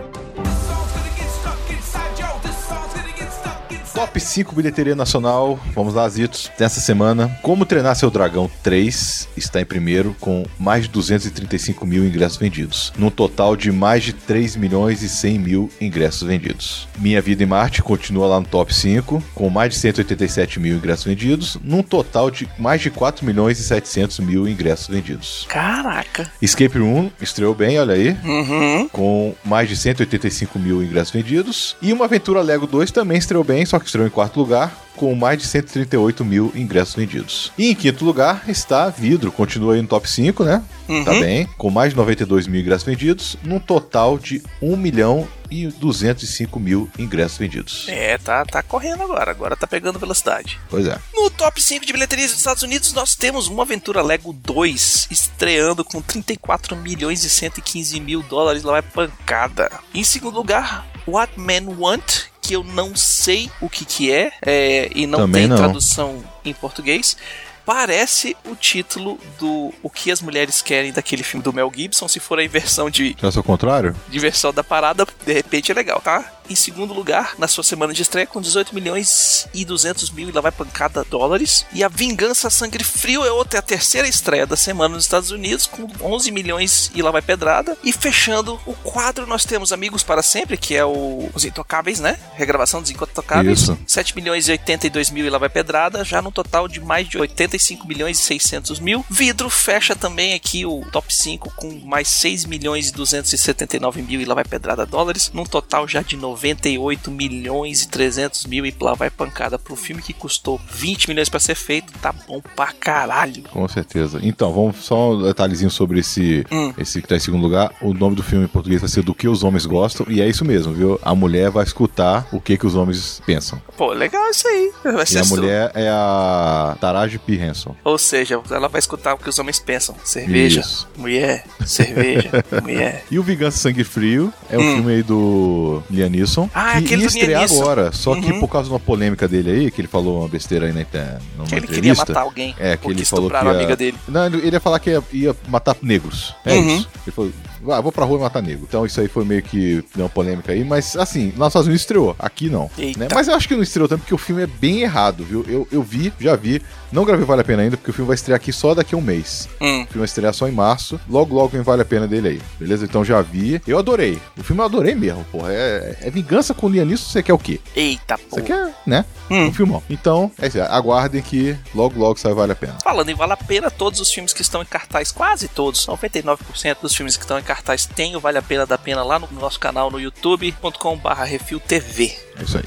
Top 4.01 4.19
5 4.19 4.55
bilheteria 4.55 4.95
nacional. 4.95 5.59
Vamos 5.75 5.93
lá, 5.93 6.09
Zitos. 6.09 6.49
Nessa 6.59 6.81
semana, 6.81 7.27
Como 7.43 7.67
Treinar 7.67 7.95
Seu 7.95 8.09
Dragão 8.09 8.49
3 8.63 9.27
está 9.37 9.61
em 9.61 9.65
primeiro 9.65 10.15
com 10.19 10.43
mais 10.57 10.85
de 10.85 10.89
235 10.89 11.85
mil 11.85 12.03
ingressos 12.03 12.39
vendidos, 12.39 12.91
num 12.97 13.11
total 13.11 13.55
de 13.55 13.71
mais 13.71 14.03
de 14.03 14.11
3 14.11 14.55
milhões 14.55 15.03
e 15.03 15.07
100 15.09 15.37
mil 15.37 15.69
ingressos 15.79 16.27
vendidos. 16.27 16.87
Minha 16.97 17.21
Vida 17.21 17.43
em 17.43 17.45
Marte 17.45 17.83
continua 17.83 18.25
lá 18.25 18.39
no 18.39 18.45
top 18.47 18.73
5 18.73 19.23
com 19.35 19.51
mais 19.51 19.71
de 19.75 19.79
187 19.79 20.59
mil 20.59 20.77
ingressos 20.77 21.05
vendidos, 21.05 21.57
num 21.63 21.83
total 21.83 22.31
de 22.31 22.49
mais 22.57 22.81
de 22.81 22.89
4 22.89 23.23
milhões 23.23 23.59
e 23.59 23.63
700 23.63 24.17
mil 24.21 24.47
ingressos 24.47 24.87
vendidos. 24.87 25.45
Caraca. 25.47 26.27
Escape 26.41 26.79
Room 26.79 27.11
estreou 27.21 27.53
bem, 27.53 27.77
olha 27.79 27.93
aí, 27.93 28.17
Uhum. 28.23 28.89
com 28.89 29.35
mais 29.45 29.69
de 29.69 29.75
185 29.75 30.57
mil 30.57 30.81
ingressos 30.81 31.13
vendidos. 31.13 31.75
E 31.79 31.93
uma 31.93 32.05
Aventura 32.05 32.41
Lego 32.41 32.65
2 32.65 32.89
também 32.89 33.19
estreou 33.19 33.43
bem, 33.43 33.63
só 33.63 33.77
que 33.77 33.90
estreou 33.91 34.07
em 34.07 34.09
quarto 34.09 34.39
lugar, 34.39 34.73
com 34.95 35.13
mais 35.13 35.37
de 35.37 35.45
138 35.45 36.23
mil 36.23 36.51
ingressos 36.55 36.95
vendidos. 36.95 37.51
E 37.57 37.71
em 37.71 37.75
quinto 37.75 38.05
lugar 38.05 38.43
está 38.47 38.89
Vidro, 38.89 39.31
continua 39.31 39.73
aí 39.73 39.81
no 39.81 39.87
top 39.87 40.09
5, 40.09 40.43
né? 40.43 40.63
Uhum. 40.87 41.03
Tá 41.03 41.11
bem, 41.11 41.47
com 41.57 41.69
mais 41.69 41.91
de 41.91 41.97
92 41.97 42.47
mil 42.47 42.61
ingressos 42.61 42.85
vendidos, 42.85 43.37
num 43.43 43.59
total 43.59 44.17
de 44.17 44.41
1 44.61 44.77
milhão 44.77 45.27
e 45.49 45.67
205 45.67 46.59
mil 46.59 46.89
ingressos 46.97 47.37
vendidos. 47.37 47.85
É, 47.89 48.17
tá, 48.17 48.45
tá 48.45 48.63
correndo 48.63 49.03
agora. 49.03 49.31
Agora 49.31 49.55
tá 49.57 49.67
pegando 49.67 49.99
velocidade. 49.99 50.57
Pois 50.69 50.87
é. 50.87 50.97
No 51.13 51.29
top 51.29 51.61
5 51.61 51.85
de 51.85 51.91
bilheterias 51.91 52.31
dos 52.31 52.39
Estados 52.39 52.63
Unidos, 52.63 52.93
nós 52.93 53.15
temos 53.15 53.49
uma 53.49 53.63
aventura 53.63 54.01
Lego 54.01 54.31
2 54.31 55.09
estreando 55.11 55.83
com 55.83 56.01
34 56.01 56.77
milhões 56.77 57.25
e 57.25 57.29
115 57.29 57.99
mil 57.99 58.23
dólares. 58.23 58.63
Lá 58.63 58.73
vai 58.73 58.81
pancada. 58.81 59.69
Em 59.93 60.05
segundo 60.05 60.35
lugar, 60.35 60.87
What 61.05 61.37
Men 61.37 61.67
Want, 61.77 62.30
que 62.41 62.55
eu 62.55 62.63
não 62.63 62.95
sei 62.95 63.49
o 63.61 63.69
que, 63.69 63.85
que 63.85 64.11
é, 64.11 64.31
é, 64.41 64.89
e 64.95 65.05
não 65.05 65.19
Também 65.19 65.43
tem 65.43 65.49
não. 65.49 65.57
tradução 65.57 66.23
em 66.43 66.53
português. 66.53 67.15
Parece 67.63 68.35
o 68.43 68.55
título 68.55 69.19
do 69.39 69.71
O 69.83 69.89
que 69.89 70.11
as 70.11 70.19
mulheres 70.19 70.61
querem 70.61 70.91
daquele 70.91 71.21
filme 71.21 71.43
do 71.43 71.53
Mel 71.53 71.71
Gibson. 71.73 72.07
Se 72.07 72.19
for 72.19 72.39
a 72.39 72.43
inversão 72.43 72.89
de 72.89 73.15
Já 73.21 73.29
ao 73.37 73.43
contrário? 73.43 73.95
diversão 74.09 74.51
da 74.51 74.63
parada, 74.63 75.05
de 75.25 75.31
repente 75.31 75.71
é 75.71 75.75
legal, 75.75 76.01
tá? 76.01 76.40
Em 76.51 76.55
segundo 76.55 76.93
lugar, 76.93 77.35
na 77.37 77.47
sua 77.47 77.63
semana 77.63 77.93
de 77.93 78.01
estreia, 78.01 78.27
com 78.27 78.41
18 78.41 78.75
milhões 78.75 79.47
e 79.53 79.63
200 79.63 80.09
mil 80.09 80.27
e 80.27 80.33
lá 80.33 80.41
vai 80.41 80.51
pancada 80.51 81.01
dólares. 81.09 81.65
E 81.71 81.81
a 81.81 81.87
Vingança 81.87 82.49
Sangue 82.49 82.83
Frio 82.83 83.23
é 83.23 83.31
outra, 83.31 83.57
é 83.57 83.59
a 83.59 83.61
terceira 83.61 84.05
estreia 84.05 84.45
da 84.45 84.57
semana 84.57 84.95
nos 84.95 85.05
Estados 85.05 85.31
Unidos, 85.31 85.65
com 85.65 85.87
11 86.01 86.29
milhões 86.29 86.91
e 86.93 87.01
lá 87.01 87.09
vai 87.09 87.21
pedrada. 87.21 87.77
E 87.81 87.93
fechando 87.93 88.59
o 88.65 88.73
quadro, 88.73 89.25
nós 89.25 89.45
temos 89.45 89.71
Amigos 89.71 90.03
para 90.03 90.21
Sempre, 90.21 90.57
que 90.57 90.75
é 90.75 90.83
o 90.83 91.29
Os 91.33 91.45
Intocáveis, 91.45 92.01
né? 92.01 92.19
Regravação 92.35 92.81
dos 92.81 92.91
Intocáveis. 92.91 93.61
Isso. 93.61 93.79
7 93.87 94.13
milhões 94.13 94.49
e 94.49 94.51
82 94.51 95.09
mil 95.09 95.25
e 95.25 95.29
lá 95.29 95.37
vai 95.37 95.47
pedrada, 95.47 96.03
já 96.03 96.21
no 96.21 96.33
total 96.33 96.67
de 96.67 96.81
mais 96.81 97.07
de 97.07 97.17
85 97.17 97.87
milhões 97.87 98.19
e 98.19 98.23
600 98.23 98.81
mil. 98.81 99.05
Vidro 99.09 99.49
fecha 99.49 99.95
também 99.95 100.33
aqui 100.33 100.65
o 100.65 100.83
top 100.91 101.15
5 101.15 101.53
com 101.55 101.79
mais 101.85 102.09
6 102.09 102.43
milhões 102.43 102.89
e 102.89 102.91
279 102.91 104.01
mil 104.01 104.19
e 104.19 104.25
lá 104.25 104.35
vai 104.35 104.43
pedrada 104.43 104.85
dólares, 104.85 105.31
num 105.33 105.45
total 105.45 105.87
já 105.87 106.01
de 106.01 106.17
98 106.41 107.11
milhões 107.11 107.83
e 107.83 107.87
300 107.87 108.45
mil 108.45 108.65
e 108.65 108.73
lá 108.81 108.93
vai 108.93 109.09
pancada 109.09 109.59
pro 109.59 109.75
filme 109.75 110.01
que 110.01 110.13
custou 110.13 110.59
20 110.71 111.07
milhões 111.09 111.29
pra 111.29 111.39
ser 111.39 111.55
feito, 111.55 111.93
tá 112.01 112.11
bom 112.27 112.41
pra 112.55 112.67
caralho. 112.73 113.43
Com 113.51 113.67
certeza. 113.67 114.19
Então, 114.23 114.51
vamos 114.51 114.77
só 114.77 115.11
um 115.13 115.23
detalhezinho 115.23 115.69
sobre 115.69 115.99
esse, 115.99 116.45
Hum. 116.51 116.73
esse 116.77 117.01
que 117.01 117.07
tá 117.07 117.15
em 117.15 117.19
segundo 117.19 117.41
lugar. 117.43 117.71
O 117.81 117.93
nome 117.93 118.15
do 118.15 118.23
filme 118.23 118.45
em 118.45 118.47
português 118.47 118.81
vai 118.81 118.89
ser 118.89 119.01
Do 119.01 119.15
que 119.15 119.27
os 119.27 119.43
homens 119.43 119.65
gostam. 119.65 120.05
E 120.09 120.21
é 120.21 120.27
isso 120.27 120.45
mesmo, 120.45 120.73
viu? 120.73 120.99
A 121.01 121.15
mulher 121.15 121.49
vai 121.49 121.63
escutar 121.63 122.27
o 122.31 122.39
que, 122.39 122.55
que 122.57 122.65
os 122.67 122.75
homens 122.75 123.21
pensam. 123.25 123.59
Pô, 123.77 123.91
legal 123.93 124.29
isso 124.29 124.47
aí. 124.47 124.71
Vai 124.83 125.03
E 125.03 125.07
ser 125.07 125.19
a 125.19 125.23
su- 125.23 125.35
mulher 125.35 125.71
é 125.73 125.89
a 125.89 126.77
Taraji 126.79 127.17
P. 127.19 127.33
Henson. 127.35 127.75
Ou 127.83 127.97
seja, 127.97 128.39
ela 128.51 128.67
vai 128.67 128.79
escutar 128.79 129.13
o 129.13 129.17
que 129.17 129.27
os 129.27 129.39
homens 129.39 129.59
pensam. 129.59 129.95
Cerveja, 130.03 130.61
Isso. 130.61 130.87
mulher, 130.97 131.43
cerveja, 131.65 132.29
mulher. 132.61 133.03
E 133.09 133.17
o 133.17 133.23
Vingança 133.23 133.57
Sangue 133.57 133.83
Frio 133.83 134.31
é 134.49 134.57
um 134.57 134.61
Hum. 134.61 134.75
filme 134.75 134.91
aí 134.93 135.03
do 135.03 135.81
Liam 135.89 136.09
Neeson. 136.21 136.49
Ah, 136.53 136.73
que 136.73 136.85
aquele 136.85 137.01
ia 137.03 137.07
estrear 137.07 137.43
agora. 137.43 137.91
Só 137.91 138.15
que 138.15 138.31
Uhum. 138.31 138.39
por 138.39 138.47
causa 138.49 138.67
de 138.67 138.73
uma 138.73 138.79
polêmica 138.79 139.27
dele 139.27 139.51
aí, 139.51 139.71
que 139.71 139.81
ele 139.81 139.87
falou 139.87 140.19
uma 140.19 140.27
besteira 140.27 140.65
aí 140.67 140.73
na, 140.73 140.81
inter- 140.81 141.17
numa 141.37 141.47
Que 141.47 141.55
ele 141.55 141.67
queria 141.67 141.93
matar 141.95 142.21
alguém. 142.21 142.55
É, 142.59 142.77
que 142.77 142.87
ele 142.87 143.03
falou 143.05 143.29
que 143.29 143.33
estupraram 143.35 143.49
a 143.49 143.53
ia... 143.53 143.59
amiga 143.59 143.75
dele. 143.75 143.97
Não, 144.07 144.25
ele 144.27 144.49
ia 144.51 144.59
falar 144.59 144.79
que 144.79 144.89
ia, 144.89 145.03
ia 145.11 145.35
matar 145.47 145.75
negros. 145.81 146.33
É 146.45 146.53
Uhum. 146.55 146.75
isso. 146.77 146.87
Ele 147.05 147.11
falou, 147.15 147.31
ah, 147.69 147.81
vou 147.81 147.91
pra 147.91 148.05
rua 148.05 148.17
e 148.19 148.21
matar 148.21 148.41
negro. 148.41 148.65
Então 148.67 148.85
isso 148.85 148.99
aí 149.01 149.07
foi 149.07 149.25
meio 149.25 149.41
que 149.43 149.83
deu 149.95 150.03
uma 150.05 150.09
polêmica 150.09 150.51
aí, 150.51 150.63
mas 150.63 150.95
assim, 150.95 151.27
lá 151.37 151.45
nos 151.45 151.47
Estados 151.51 151.67
Unidos 151.67 151.81
estreou. 151.81 152.15
Aqui 152.19 152.49
não. 152.49 152.69
Né? 152.97 153.07
Mas 153.13 153.27
eu 153.27 153.35
acho 153.35 153.47
que 153.47 153.55
não 153.55 153.63
estreou 153.63 153.87
tanto 153.87 154.01
porque 154.01 154.13
o 154.13 154.17
filme 154.17 154.43
é 154.43 154.47
bem 154.47 154.81
errado, 154.81 155.23
viu? 155.23 155.43
Eu, 155.47 155.67
eu 155.71 155.81
vi, 155.83 156.11
já 156.19 156.35
vi. 156.35 156.61
Não 156.91 157.05
gravei 157.05 157.25
Vale 157.25 157.39
a 157.39 157.43
Pena 157.45 157.61
ainda, 157.63 157.77
porque 157.77 157.89
o 157.89 157.93
filme 157.93 158.07
vai 158.07 158.15
estrear 158.15 158.35
aqui 158.35 158.51
só 158.51 158.73
daqui 158.75 158.93
a 158.93 158.97
um 158.97 159.01
mês. 159.01 159.47
Hum. 159.61 159.83
O 159.83 159.85
filme 159.85 159.87
vai 159.99 160.05
estrear 160.05 160.33
só 160.33 160.45
em 160.49 160.51
março. 160.51 160.99
Logo, 161.09 161.33
logo 161.33 161.47
vem 161.47 161.61
Vale 161.61 161.81
a 161.83 161.85
Pena 161.85 162.05
dele 162.05 162.27
aí. 162.27 162.41
Beleza? 162.59 162.83
Então 162.83 163.05
já 163.05 163.21
vi. 163.21 163.61
Eu 163.65 163.79
adorei. 163.79 164.19
O 164.37 164.43
filme 164.43 164.61
eu 164.61 164.65
adorei 164.65 164.93
mesmo, 164.93 165.23
porra. 165.31 165.53
É, 165.53 165.95
é 166.01 166.09
vingança 166.11 166.53
com 166.53 166.67
o 166.67 166.69
Liam 166.69 166.85
Neeson, 166.85 167.09
você 167.09 167.23
quer 167.23 167.33
o 167.33 167.37
quê? 167.37 167.59
Eita, 167.75 168.17
pô. 168.17 168.35
Você 168.35 168.41
quer, 168.43 168.73
né? 168.85 169.05
Hum. 169.29 169.47
Um 169.47 169.53
filmão. 169.53 169.81
Então, 169.89 170.31
é 170.39 170.47
isso 170.47 170.61
aí. 170.61 170.67
Aguardem 170.67 171.21
que 171.21 171.57
logo, 171.73 171.99
logo 171.99 172.19
sai 172.19 172.33
Vale 172.33 172.51
a 172.51 172.55
Pena. 172.55 172.77
Falando 172.83 173.09
em 173.09 173.15
Vale 173.15 173.33
a 173.33 173.37
Pena, 173.37 173.71
todos 173.71 173.99
os 173.99 174.11
filmes 174.11 174.33
que 174.33 174.41
estão 174.41 174.61
em 174.61 174.65
cartaz, 174.65 175.11
quase 175.11 175.47
todos, 175.47 175.87
99% 175.87 176.77
dos 176.81 176.93
filmes 176.93 177.17
que 177.17 177.23
estão 177.23 177.39
em 177.39 177.43
cartaz 177.43 177.85
tem 177.85 178.15
o 178.15 178.19
Vale 178.19 178.37
a 178.37 178.41
Pena 178.41 178.65
da 178.65 178.77
Pena 178.77 179.03
lá 179.03 179.17
no 179.17 179.27
nosso 179.31 179.59
canal 179.59 179.89
no 179.89 179.99
youtube.com.br 179.99 181.23
Refil 181.23 181.59
TV. 181.59 182.17
É 182.37 182.43
isso 182.43 182.57
aí. 182.57 182.65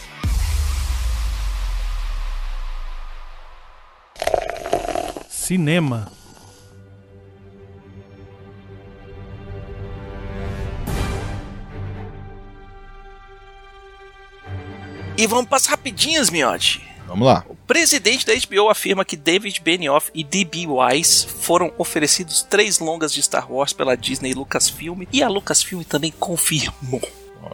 Cinema. 5.28 6.10
E 15.16 15.26
vamos 15.28 15.46
para 15.46 15.56
as 15.56 15.66
rapidinhas, 15.66 16.28
Miotti. 16.28 16.82
Vamos 17.06 17.26
lá. 17.26 17.44
O 17.48 17.54
presidente 17.54 18.26
da 18.26 18.32
HBO 18.34 18.68
afirma 18.68 19.04
que 19.04 19.16
David 19.16 19.60
Benioff 19.60 20.10
e 20.12 20.24
D.B. 20.24 20.66
Wise 20.66 21.26
foram 21.26 21.72
oferecidos 21.78 22.42
três 22.42 22.80
longas 22.80 23.12
de 23.12 23.22
Star 23.22 23.50
Wars 23.50 23.72
pela 23.72 23.96
Disney 23.96 24.30
e 24.30 24.34
Lucasfilm, 24.34 25.04
e 25.12 25.22
a 25.22 25.28
Lucasfilm 25.28 25.82
também 25.82 26.12
confirmou. 26.18 27.00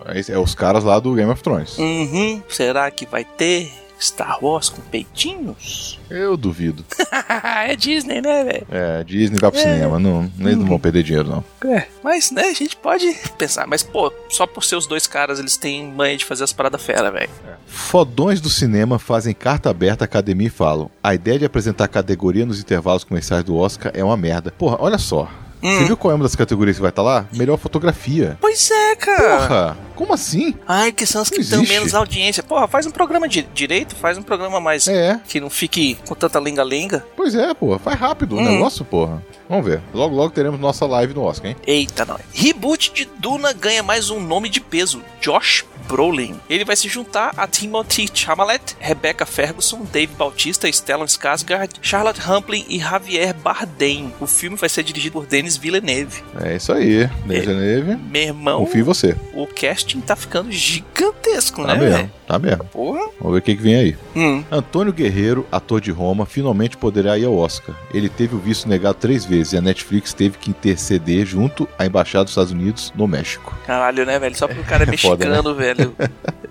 É, 0.07 0.33
é 0.33 0.39
os 0.39 0.55
caras 0.55 0.85
lá 0.85 0.99
do 0.99 1.15
Game 1.15 1.31
of 1.31 1.43
Thrones. 1.43 1.77
Uhum, 1.77 2.43
será 2.49 2.91
que 2.91 3.05
vai 3.05 3.25
ter 3.25 3.71
Star 4.01 4.43
Wars 4.45 4.69
com 4.69 4.81
peitinhos? 4.83 5.99
Eu 6.09 6.37
duvido. 6.37 6.85
é 7.69 7.77
Disney, 7.77 8.21
né, 8.21 8.45
velho? 8.45 8.67
É, 8.71 9.05
Disney 9.05 9.39
vai 9.39 9.51
pro 9.51 9.61
É. 9.61 9.63
cinema. 9.63 9.99
Não, 9.99 10.31
eles 10.39 10.57
não 10.57 10.67
vão 10.67 10.79
perder 10.81 11.03
dinheiro, 11.03 11.29
não. 11.29 11.71
É, 11.71 11.87
mas, 12.03 12.31
né, 12.31 12.45
a 12.45 12.53
gente 12.55 12.77
pode 12.77 13.15
pensar, 13.39 13.67
mas, 13.67 13.83
pô, 13.83 14.13
só 14.29 14.47
por 14.47 14.65
ser 14.65 14.77
os 14.77 14.87
dois 14.87 15.07
caras, 15.07 15.39
eles 15.39 15.57
têm 15.57 15.85
manha 15.93 16.17
de 16.17 16.25
fazer 16.25 16.45
as 16.45 16.53
paradas 16.53 16.83
fera, 16.83 17.11
velho. 17.11 17.31
Fodões 17.67 18.41
do 18.41 18.49
cinema 18.49 18.99
fazem 18.99 19.35
carta 19.35 19.71
aberta 19.71 20.05
à 20.05 20.07
academia 20.07 20.47
e 20.49 20.51
falam: 20.51 20.91
a 21.03 21.15
ideia 21.15 21.39
de 21.39 21.45
apresentar 21.45 21.89
categoria 21.89 22.47
nos 22.47 22.61
intervalos 22.61 23.05
comerciais 23.05 23.45
do 23.45 23.57
Oscar 23.57 23.93
é 23.95 24.03
uma 24.03 24.17
merda. 24.17 24.51
Porra, 24.51 24.77
olha 24.81 24.99
só. 24.99 25.31
Hum. 25.63 25.79
Você 25.79 25.85
viu 25.85 25.97
qual 25.97 26.13
é 26.13 26.15
uma 26.15 26.25
das 26.25 26.35
categorias 26.37 26.77
que 26.77 26.83
vai 26.83 26.91
estar 26.91 27.03
lá? 27.03 27.27
Melhor 27.33 27.57
fotografia. 27.59 28.37
Pois 28.41 28.71
é, 28.71 28.97
cara. 28.97 29.39
Porra, 29.39 29.79
como 29.95 30.13
assim? 30.15 30.55
Ai, 30.67 30.93
que 30.93 31.05
são 31.07 31.21
as 31.23 31.29
que 31.31 31.43
dão 31.45 31.63
menos 31.63 31.95
audiência. 31.95 32.43
Porra, 32.43 32.67
faz 32.67 32.87
um 32.87 32.91
programa 32.91 33.29
de 33.29 33.43
direito, 33.43 33.95
faz 33.95 34.17
um 34.17 34.23
programa 34.23 34.61
mais. 34.61 34.89
É, 34.89 35.21
Que 35.29 35.41
não 35.41 35.51
fique 35.51 35.97
com 36.09 36.15
tanta 36.15 36.39
lenga-lenga. 36.39 37.05
pois 37.17 37.35
é, 37.35 37.53
porra. 37.55 37.79
Faz 37.79 37.99
rápido 37.99 38.37
o 38.37 38.39
Hum. 38.39 38.45
negócio, 38.45 38.85
porra. 38.85 39.23
Vamos 39.49 39.65
ver. 39.67 39.81
Logo, 39.93 40.15
logo 40.15 40.31
teremos 40.33 40.59
nossa 40.61 40.87
live 40.87 41.13
no 41.15 41.23
Oscar, 41.23 41.51
hein? 41.51 41.57
Eita, 41.67 42.05
não. 42.05 42.19
Reboot 42.33 42.93
de 42.95 43.05
Duna 43.19 43.53
ganha 43.53 43.83
mais 43.83 44.09
um 44.11 44.21
nome 44.21 44.49
de 44.49 44.61
peso: 44.61 45.03
Josh 45.21 45.65
Brolin. 45.89 46.39
Ele 46.49 46.65
vai 46.65 46.77
se 46.77 46.89
juntar 46.89 47.33
a 47.37 47.49
Timothy 47.49 48.09
Chalamet, 48.15 48.77
Rebecca 48.79 49.27
Ferguson, 49.27 49.83
Dave 49.93 50.13
Bautista, 50.15 50.71
Stellan 50.71 51.07
Skarsgård, 51.07 51.69
Charlotte 51.83 52.21
Rampling 52.21 52.65
e 52.69 52.79
Javier 52.79 53.35
Bardem. 53.35 54.15
O 54.21 54.27
filme 54.27 54.57
vai 54.57 54.69
ser 54.69 54.85
dirigido 54.85 55.15
por 55.15 55.27
Denis 55.27 55.50
Villeneuve. 55.57 56.23
É 56.41 56.57
isso 56.57 56.73
aí. 56.73 57.07
Denis 57.27 57.47
Villeneuve, 57.47 57.97
Meu 58.11 58.23
irmão, 58.23 58.61
confio 58.61 58.81
em 58.81 58.85
você. 58.85 59.17
o 59.35 59.47
casting 59.47 60.01
tá 60.01 60.15
ficando 60.17 60.51
gigantesco, 60.53 61.63
Tá 61.63 61.69
né, 61.75 61.81
mesmo, 61.81 61.97
velho? 61.97 62.13
tá 62.27 62.39
mesmo. 62.39 62.65
Porra. 62.65 63.01
Vamos 63.21 63.33
ver 63.35 63.39
o 63.39 63.43
que, 63.43 63.57
que 63.57 63.63
vem 63.63 63.75
aí. 63.77 63.97
Hum. 64.17 64.43
Antônio 64.51 64.93
Guerreiro, 64.93 65.47
ator 65.51 65.81
de 65.81 65.91
Roma, 65.91 66.27
finalmente 66.27 66.77
poderá 66.77 67.19
ir 67.19 67.25
ao 67.25 67.37
Oscar. 67.37 67.75
Ele 67.93 68.09
teve 68.09 68.35
o 68.35 68.39
visto 68.39 68.69
negado 68.69 68.95
três 68.99 69.25
vezes 69.25 69.53
e 69.53 69.57
a 69.57 69.61
Netflix 69.61 70.13
teve 70.13 70.39
que 70.39 70.51
interceder 70.51 71.25
junto 71.27 71.69
à 71.79 71.87
Embaixada 71.87 72.25
dos 72.25 72.33
Estados 72.33 72.53
Unidos 72.53 72.93
no 72.97 73.07
México. 73.07 73.57
Caralho, 73.67 74.05
né, 74.07 74.19
velho? 74.19 74.37
Só 74.37 74.47
porque 74.47 74.61
o 74.61 74.65
cara 74.65 74.85
é 74.85 74.89
É 74.95 74.97
foda, 74.97 75.25
mexicano, 75.27 75.55
velho. 75.55 75.95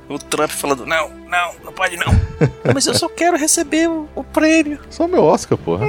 O 0.10 0.18
Trump 0.18 0.50
falando, 0.50 0.88
não, 0.88 1.12
não, 1.30 1.54
não 1.66 1.72
pode 1.72 1.96
não. 1.96 2.08
Mas 2.74 2.88
eu 2.88 2.96
só 2.96 3.08
quero 3.08 3.38
receber 3.38 3.88
o, 3.88 4.10
o 4.16 4.24
prêmio. 4.24 4.80
Só 4.90 5.08
meu 5.08 5.24
Oscar, 5.24 5.56
porra. 5.56 5.86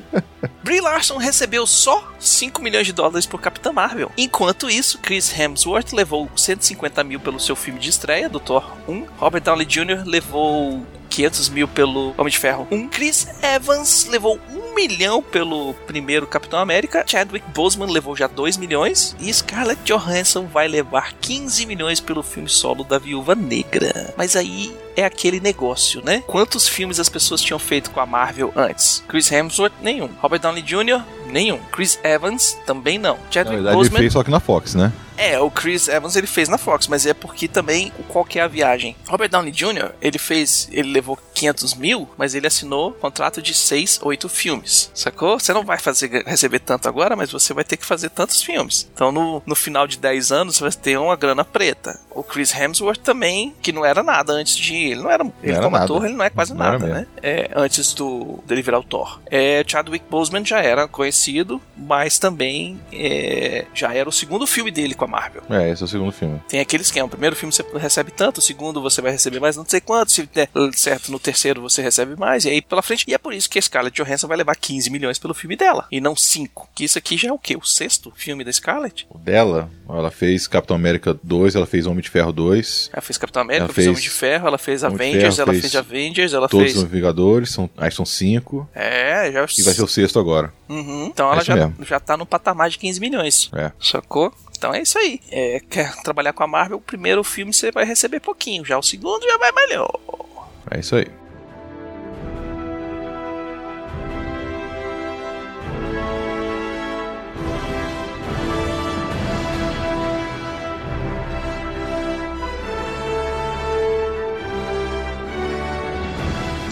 Brie 0.62 0.80
Larson 0.80 1.16
recebeu 1.16 1.66
só 1.66 2.12
5 2.18 2.62
milhões 2.62 2.86
de 2.86 2.92
dólares 2.92 3.26
por 3.26 3.40
Capitã 3.40 3.72
Marvel. 3.72 4.10
Enquanto 4.16 4.70
isso, 4.70 4.98
Chris 4.98 5.36
Hemsworth 5.36 5.92
levou 5.92 6.30
150 6.36 7.02
mil 7.04 7.20
pelo 7.20 7.40
seu 7.40 7.56
filme 7.56 7.80
de 7.80 7.90
estreia, 7.90 8.28
do 8.28 8.40
Thor 8.40 8.76
1. 8.88 9.06
Robert 9.18 9.42
Downey 9.42 9.66
Jr. 9.66 10.04
levou 10.04 10.86
500 11.12 11.48
mil 11.50 11.68
pelo 11.68 12.14
Homem 12.16 12.30
de 12.30 12.38
Ferro 12.38 12.66
1. 12.70 12.88
Chris 12.88 13.26
Evans 13.42 14.06
levou 14.06 14.38
1 14.50 14.74
milhão 14.74 15.22
pelo 15.22 15.74
primeiro 15.86 16.26
Capitão 16.26 16.58
América. 16.58 17.04
Chadwick 17.06 17.46
Boseman 17.50 17.90
levou 17.90 18.16
já 18.16 18.26
2 18.26 18.56
milhões. 18.56 19.14
E 19.20 19.32
Scarlett 19.32 19.82
Johansson 19.84 20.46
vai 20.46 20.66
levar 20.66 21.12
15 21.20 21.66
milhões 21.66 22.00
pelo 22.00 22.22
filme 22.22 22.48
solo 22.48 22.82
da 22.82 22.98
Viúva 22.98 23.34
Negra. 23.34 24.14
Mas 24.16 24.34
aí 24.36 24.74
é 24.96 25.04
aquele 25.04 25.40
negócio, 25.40 26.02
né? 26.04 26.22
Quantos 26.26 26.66
filmes 26.68 26.98
as 26.98 27.08
pessoas 27.08 27.42
tinham 27.42 27.58
feito 27.58 27.90
com 27.90 28.00
a 28.00 28.06
Marvel 28.06 28.52
antes? 28.56 29.04
Chris 29.08 29.30
Hemsworth, 29.30 29.74
nenhum. 29.82 30.08
Robert 30.20 30.40
Downey 30.40 30.62
Jr., 30.62 31.02
nenhum. 31.26 31.58
Chris 31.70 31.98
Evans, 32.02 32.56
também 32.66 32.98
não. 32.98 33.14
Na 33.14 33.30
Chadwick 33.30 33.56
verdade, 33.56 33.76
Boseman, 33.76 33.96
ele 33.98 34.02
fez 34.04 34.12
só 34.12 34.22
que 34.24 34.30
na 34.30 34.40
Fox, 34.40 34.74
né? 34.74 34.92
É, 35.22 35.40
o 35.40 35.50
Chris 35.50 35.88
Evans 35.88 36.16
ele 36.16 36.26
fez 36.26 36.48
na 36.48 36.58
Fox, 36.58 36.88
mas 36.88 37.06
é 37.06 37.14
porque 37.14 37.46
também 37.46 37.92
qual 38.08 38.24
que 38.24 38.38
é 38.38 38.42
a 38.42 38.48
viagem. 38.48 38.96
Robert 39.06 39.28
Downey 39.28 39.52
Jr., 39.52 39.92
ele 40.00 40.18
fez, 40.18 40.68
ele 40.72 40.90
levou 40.92 41.18
500 41.34 41.74
mil, 41.74 42.08
mas 42.16 42.34
ele 42.34 42.46
assinou 42.46 42.92
contrato 42.92 43.40
de 43.40 43.54
6, 43.54 44.00
8 44.02 44.28
filmes, 44.28 44.90
sacou? 44.94 45.38
Você 45.38 45.52
não 45.52 45.64
vai 45.64 45.78
fazer, 45.78 46.24
receber 46.26 46.58
tanto 46.58 46.88
agora, 46.88 47.14
mas 47.14 47.30
você 47.30 47.54
vai 47.54 47.64
ter 47.64 47.76
que 47.76 47.86
fazer 47.86 48.10
tantos 48.10 48.42
filmes. 48.42 48.88
Então 48.92 49.12
no, 49.12 49.42
no 49.46 49.54
final 49.54 49.86
de 49.86 49.98
10 49.98 50.32
anos 50.32 50.56
você 50.56 50.64
vai 50.64 50.72
ter 50.72 50.98
uma 50.98 51.16
grana 51.16 51.44
preta. 51.44 51.98
O 52.10 52.22
Chris 52.22 52.52
Hemsworth 52.54 52.98
também, 52.98 53.54
que 53.62 53.72
não 53.72 53.84
era 53.84 54.02
nada 54.02 54.32
antes 54.32 54.56
de... 54.56 54.74
Ele 54.74 55.02
não 55.02 55.10
era, 55.10 55.24
ele 55.42 55.52
era 55.52 55.62
como 55.62 55.76
nada. 55.76 55.84
ator, 55.84 56.04
ele 56.04 56.14
não 56.14 56.24
é 56.24 56.30
quase 56.30 56.52
Não 56.52 56.58
nada, 56.58 56.86
né? 56.86 57.06
É, 57.22 57.50
antes 57.54 57.94
do 57.94 58.42
dele 58.46 58.62
virar 58.62 58.78
o 58.78 58.84
Thor. 58.84 59.20
É, 59.30 59.64
Chadwick 59.66 60.04
Boseman 60.10 60.44
já 60.44 60.60
era 60.60 60.88
conhecido, 60.88 61.60
mas 61.76 62.18
também 62.18 62.80
é, 62.92 63.66
já 63.72 63.94
era 63.94 64.08
o 64.08 64.12
segundo 64.12 64.46
filme 64.46 64.70
dele 64.70 64.94
com 64.94 65.04
a 65.04 65.08
Marvel. 65.12 65.42
É, 65.50 65.70
esse 65.70 65.82
é 65.82 65.84
o 65.84 65.88
segundo 65.88 66.10
filme. 66.10 66.40
Tem 66.48 66.60
aquele 66.60 66.82
esquema. 66.82 67.06
O 67.06 67.10
primeiro 67.10 67.36
filme 67.36 67.52
você 67.52 67.62
recebe 67.76 68.10
tanto, 68.10 68.38
o 68.38 68.42
segundo 68.42 68.80
você 68.80 69.02
vai 69.02 69.12
receber 69.12 69.38
mais 69.40 69.56
não 69.56 69.64
sei 69.66 69.80
quanto, 69.80 70.10
se 70.10 70.22
der 70.26 70.48
certo 70.72 71.12
no 71.12 71.18
terceiro 71.18 71.60
você 71.60 71.82
recebe 71.82 72.16
mais, 72.18 72.44
e 72.46 72.48
aí 72.48 72.62
pela 72.62 72.80
frente. 72.82 73.04
E 73.06 73.12
é 73.14 73.18
por 73.18 73.34
isso 73.34 73.48
que 73.50 73.58
a 73.58 73.62
Scarlett 73.62 74.02
Johansson 74.02 74.26
vai 74.26 74.36
levar 74.38 74.56
15 74.56 74.88
milhões 74.90 75.18
pelo 75.18 75.34
filme 75.34 75.54
dela, 75.56 75.86
e 75.92 76.00
não 76.00 76.16
5. 76.16 76.70
Que 76.74 76.84
isso 76.84 76.96
aqui 76.98 77.16
já 77.18 77.28
é 77.28 77.32
o 77.32 77.38
quê? 77.38 77.54
O 77.56 77.64
sexto 77.64 78.12
filme 78.16 78.42
da 78.42 78.52
Scarlett? 78.52 79.06
O 79.10 79.18
dela, 79.18 79.68
ela 79.88 80.10
fez 80.10 80.46
Capitão 80.48 80.74
América 80.76 81.18
2, 81.22 81.54
ela 81.54 81.66
fez 81.66 81.86
Homem 81.86 82.00
de 82.02 82.08
Ferro 82.08 82.32
2, 82.32 82.90
Ela 82.92 83.02
fez 83.02 83.18
Capitão 83.18 83.42
América, 83.42 83.64
Ela 83.66 83.72
fez 83.74 83.86
Homem 83.88 84.00
de 84.00 84.10
Ferro, 84.10 84.46
ela 84.48 84.58
fez 84.58 84.82
Homem 84.82 84.94
Avengers, 84.96 85.36
Ferro, 85.36 85.42
ela 85.42 85.52
fez 85.52 85.60
fez 85.62 85.76
Avengers, 85.76 86.32
ela 86.32 86.48
todos 86.48 86.72
fez. 86.72 86.76
os 86.82 86.88
Vingadores, 86.90 87.50
são, 87.50 87.68
aí 87.76 87.90
são 87.90 88.04
cinco, 88.06 88.68
É, 88.74 89.30
já. 89.32 89.44
e 89.58 89.62
vai 89.62 89.74
ser 89.74 89.82
o 89.82 89.88
sexto 89.88 90.18
agora. 90.18 90.52
Uhum. 90.68 91.06
Então 91.06 91.28
É 91.28 91.32
ela 91.32 91.38
isso 91.42 91.46
já, 91.46 91.54
mesmo. 91.56 91.74
já 91.84 92.00
tá 92.00 92.16
no 92.16 92.24
patamar 92.24 92.70
de 92.70 92.78
15 92.78 93.00
milhões. 93.00 93.50
É. 93.54 93.70
Sacou? 93.80 94.32
Então 94.62 94.72
é 94.72 94.80
isso 94.80 94.96
aí. 94.96 95.18
É, 95.28 95.58
quer 95.68 95.92
trabalhar 96.04 96.32
com 96.32 96.44
a 96.44 96.46
Marvel, 96.46 96.78
o 96.78 96.80
primeiro 96.80 97.24
filme 97.24 97.52
você 97.52 97.72
vai 97.72 97.84
receber 97.84 98.20
pouquinho, 98.20 98.64
já 98.64 98.78
o 98.78 98.82
segundo 98.82 99.24
já 99.24 99.36
vai 99.36 99.50
melhor. 99.50 99.90
É 100.70 100.78
isso 100.78 100.94
aí. 100.94 101.08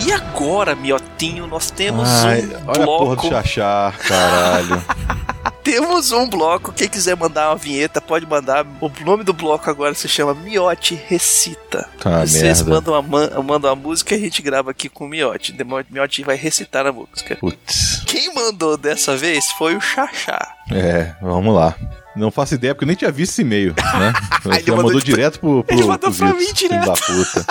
E 0.07 0.13
agora, 0.13 0.77
Miotinho, 0.77 1.49
nós 1.49 1.73
temos 1.73 2.09
Ai, 2.09 2.43
um 2.43 2.69
olha 2.69 2.83
a 2.85 2.87
porra 2.87 3.17
do 3.17 3.23
bloco. 3.23 3.29
Xaxá, 3.29 3.93
caralho. 3.99 4.81
Temos 5.71 6.11
um 6.11 6.29
bloco. 6.29 6.73
Quem 6.73 6.89
quiser 6.89 7.17
mandar 7.17 7.51
uma 7.51 7.57
vinheta, 7.57 8.01
pode 8.01 8.27
mandar. 8.27 8.67
O 8.81 8.91
nome 9.05 9.23
do 9.23 9.33
bloco 9.33 9.71
agora 9.71 9.95
se 9.95 10.09
chama 10.09 10.35
Miote 10.35 10.95
Recita. 11.07 11.89
Tá, 12.01 12.27
Vocês 12.27 12.61
merda. 12.63 12.71
mandam 12.75 12.95
uma, 12.95 13.03
man- 13.03 13.43
mandam 13.43 13.71
uma 13.73 13.77
música 13.77 14.15
e 14.15 14.19
a 14.19 14.21
gente 14.21 14.43
grava 14.43 14.71
aqui 14.73 14.89
com 14.89 15.05
o 15.05 15.09
Miote. 15.09 15.53
Demo- 15.53 15.85
Miote 15.89 16.25
vai 16.25 16.35
recitar 16.37 16.87
a 16.87 16.93
música. 16.93 17.37
Putz. 17.37 18.03
Quem 18.07 18.35
mandou 18.35 18.77
dessa 18.77 19.17
vez 19.17 19.47
foi 19.53 19.77
o 19.77 19.81
Xaxá. 19.81 20.57
É, 20.73 21.15
vamos 21.23 21.55
lá. 21.55 21.77
Não 22.17 22.33
faço 22.33 22.55
ideia, 22.55 22.75
porque 22.75 22.85
eu 22.85 22.89
nem 22.89 22.97
tinha 22.97 23.13
visto 23.13 23.33
esse 23.33 23.43
e-mail, 23.43 23.73
né? 23.77 24.13
Ele 24.59 24.71
mandou, 24.73 24.85
mandou 24.87 25.01
direto 25.01 25.39
pro, 25.39 25.63
pro, 25.63 25.77
Ele 25.77 25.85
mandou 25.87 26.11
pro 26.11 26.19
pra 26.19 26.33
Vitor, 26.33 26.41
mim 26.49 26.53
direto. 26.53 26.87
da 26.87 26.93
puta. 26.95 27.47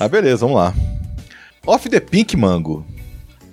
ah, 0.00 0.08
beleza, 0.08 0.38
vamos 0.38 0.56
lá. 0.56 0.74
Off 1.64 1.88
the 1.88 2.00
Pink 2.00 2.36
Mango. 2.36 2.84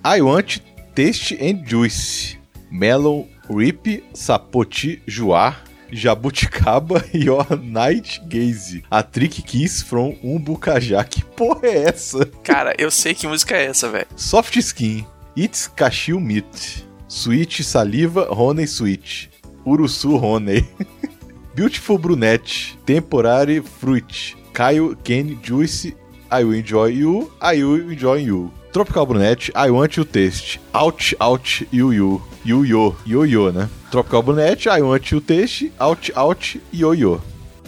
I 0.04 0.22
want 0.22 0.60
taste 0.96 1.36
and 1.40 1.64
juice. 1.64 2.36
Melon, 2.72 3.26
rip, 3.50 4.04
sapoti, 4.14 5.02
joar, 5.08 5.64
jabuticaba 5.92 7.04
e 7.14 7.26
your 7.26 7.46
night 7.62 8.22
gaze. 8.28 8.84
A 8.90 9.02
trick 9.04 9.42
kiss 9.42 9.82
from 9.82 10.18
umbucajá. 10.24 11.04
Que 11.04 11.24
porra 11.24 11.68
é 11.68 11.84
essa? 11.84 12.26
Cara, 12.44 12.74
eu 12.78 12.92
sei 12.92 13.14
que 13.14 13.28
música 13.28 13.56
é 13.56 13.66
essa, 13.66 13.90
velho. 13.90 14.08
Soft 14.16 14.56
skin. 14.58 15.06
It's 15.36 15.68
cashew 15.68 16.20
meat. 16.20 16.86
Sweet 17.08 17.64
saliva 17.64 18.28
honey 18.32 18.68
sweet. 18.68 19.30
Urusu 19.66 20.18
honey. 20.18 20.68
Beautiful 21.56 21.98
brunette. 21.98 22.78
Temporary 22.86 23.62
fruit. 23.62 24.36
Kyle 24.54 24.96
can 25.04 25.40
juice. 25.42 25.94
I 26.32 26.44
will 26.44 26.54
enjoy 26.54 26.88
you. 26.88 27.32
I 27.42 27.56
will 27.64 27.90
enjoy 27.90 28.16
you. 28.18 28.52
Tropical 28.74 29.06
brunette. 29.06 29.50
I 29.56 29.70
want 29.72 29.96
you 29.98 30.04
taste. 30.06 30.60
Out, 30.74 31.14
out, 31.20 31.62
you, 31.72 31.92
you. 31.92 32.22
You, 32.44 32.64
yo. 32.64 32.96
Yo, 33.06 33.24
yo, 33.24 33.52
né? 33.52 33.70
Tropical 33.92 34.22
brunette. 34.22 34.68
I 34.68 34.82
want 34.82 35.12
you 35.12 35.20
taste. 35.22 35.72
Out, 35.80 36.10
out, 36.16 36.56
yo, 36.72 36.92
yo. 36.94 37.22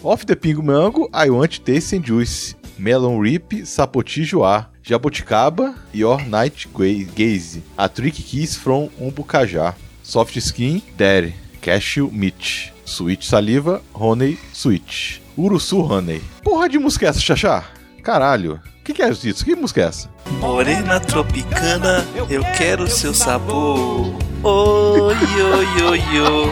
Off 0.03 0.25
the 0.25 0.35
Pingo 0.35 0.61
Mango, 0.63 1.09
I 1.13 1.29
Want 1.29 1.59
Taste 1.65 1.91
and 1.91 2.05
Juice, 2.05 2.55
Melon 2.77 3.19
Rip, 3.19 3.49
Sapoti 3.65 4.23
Joá, 4.23 4.67
Jabuticaba, 4.81 5.75
Your 5.93 6.21
Night 6.25 6.65
Ga- 6.73 7.03
Gaze, 7.13 7.61
A 7.77 7.89
Trick 7.89 8.13
Kiss 8.15 8.55
from 8.55 8.87
Umbucajá, 8.97 9.75
Soft 10.01 10.39
Skin, 10.39 10.81
Daddy, 10.95 11.33
Cashew 11.61 12.09
Meat, 12.13 12.71
Sweet 12.85 13.25
Saliva, 13.25 13.81
Honey 13.93 14.39
Sweet, 14.53 15.21
Urusu 15.37 15.81
Honey. 15.81 16.21
Porra 16.45 16.69
de 16.69 16.79
música 16.79 17.07
é 17.07 17.09
essa, 17.09 17.19
Xaxá? 17.19 17.65
Caralho. 18.03 18.60
O 18.79 18.84
que, 18.84 18.94
que 18.94 19.03
é 19.03 19.10
isso? 19.10 19.46
Que 19.46 19.56
música 19.56 19.82
é 19.82 19.86
essa? 19.86 20.10
Morena 20.39 21.00
tropicana, 21.00 22.06
eu 22.15 22.44
quero 22.58 22.88
seu 22.88 23.13
sabor. 23.13 24.13
Oi, 24.44 25.15
oi, 25.15 25.84
oi, 25.84 26.22
oi. 26.22 26.51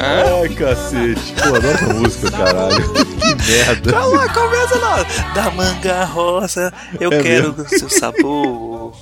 Ai, 0.00 0.48
cacete. 0.50 1.32
Pô, 1.40 1.54
adoro 1.54 1.68
essa 1.68 1.94
música, 1.94 2.30
caralho. 2.30 2.92
que 2.92 3.50
merda. 3.50 3.92
Calma, 3.92 4.28
começa 4.28 4.78
lá. 4.78 4.96
Da 5.34 5.50
manga 5.52 6.04
rosa, 6.04 6.72
eu 7.00 7.12
É 7.12 7.22
quero 7.22 7.68
seu 7.68 7.88
sabor. 7.88 8.94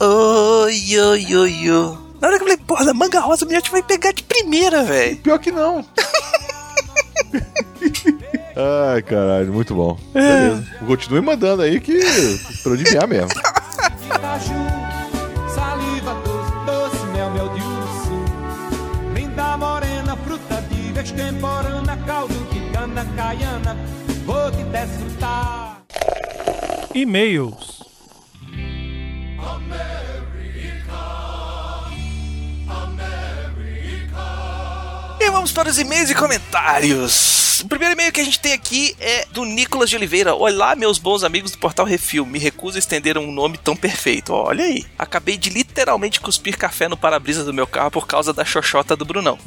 Oi, 0.00 0.98
oi, 0.98 1.36
oi, 1.36 1.70
oi. 1.70 1.98
Na 2.20 2.28
hora 2.28 2.36
que 2.36 2.44
eu 2.44 2.48
falei, 2.48 2.56
porra, 2.58 2.84
da 2.84 2.92
manga 2.92 3.20
rosa, 3.20 3.46
o 3.46 3.48
Miotti 3.48 3.70
vai 3.70 3.82
pegar 3.82 4.12
de 4.12 4.22
primeira, 4.24 4.82
velho. 4.82 5.16
Pior 5.18 5.38
que 5.38 5.50
não. 5.50 5.84
Ai, 8.56 9.02
caralho, 9.02 9.52
muito 9.52 9.74
bom. 9.74 9.98
Beleza. 10.12 10.66
Continue 10.86 11.20
mandando 11.20 11.62
aí 11.62 11.80
que 11.80 12.00
pra 12.62 12.72
adivinhar 12.72 13.06
mesmo. 13.08 13.28
de 13.28 14.08
caju, 14.08 14.54
saliva 15.54 16.14
doce, 16.24 16.52
doce, 16.66 17.06
mel, 17.12 17.30
mel 17.30 17.48
de 17.50 17.60
urso. 17.60 19.14
Linda 19.14 19.56
morena, 19.56 20.16
fruta 20.16 20.62
de 20.62 20.98
extemporânea, 20.98 21.96
caldo 22.06 22.34
de 22.52 22.60
cana 22.72 23.06
caiana, 23.16 23.76
vou 24.26 24.50
te 24.50 24.64
desfrutar. 24.64 25.82
E-mails. 26.94 27.80
E 35.20 35.30
vamos 35.30 35.52
para 35.52 35.68
os 35.68 35.78
e-mails 35.78 36.10
e 36.10 36.14
comentários. 36.14 37.29
O 37.80 37.82
primeiro 37.82 37.98
e-mail 37.98 38.12
que 38.12 38.20
a 38.20 38.24
gente 38.24 38.38
tem 38.38 38.52
aqui 38.52 38.94
é 39.00 39.24
do 39.32 39.42
Nicolas 39.42 39.88
de 39.88 39.96
Oliveira. 39.96 40.34
Olá, 40.34 40.76
meus 40.76 40.98
bons 40.98 41.24
amigos 41.24 41.52
do 41.52 41.56
Portal 41.56 41.86
Refil. 41.86 42.26
Me 42.26 42.38
recuso 42.38 42.76
a 42.76 42.78
estender 42.78 43.16
um 43.16 43.32
nome 43.32 43.56
tão 43.56 43.74
perfeito. 43.74 44.34
Olha 44.34 44.66
aí. 44.66 44.84
Acabei 44.98 45.38
de 45.38 45.48
literalmente 45.48 46.20
cuspir 46.20 46.58
café 46.58 46.88
no 46.88 46.96
para-brisa 46.98 47.42
do 47.42 47.54
meu 47.54 47.66
carro 47.66 47.90
por 47.90 48.06
causa 48.06 48.34
da 48.34 48.44
xoxota 48.44 48.94
do 48.94 49.06
Brunão. 49.06 49.38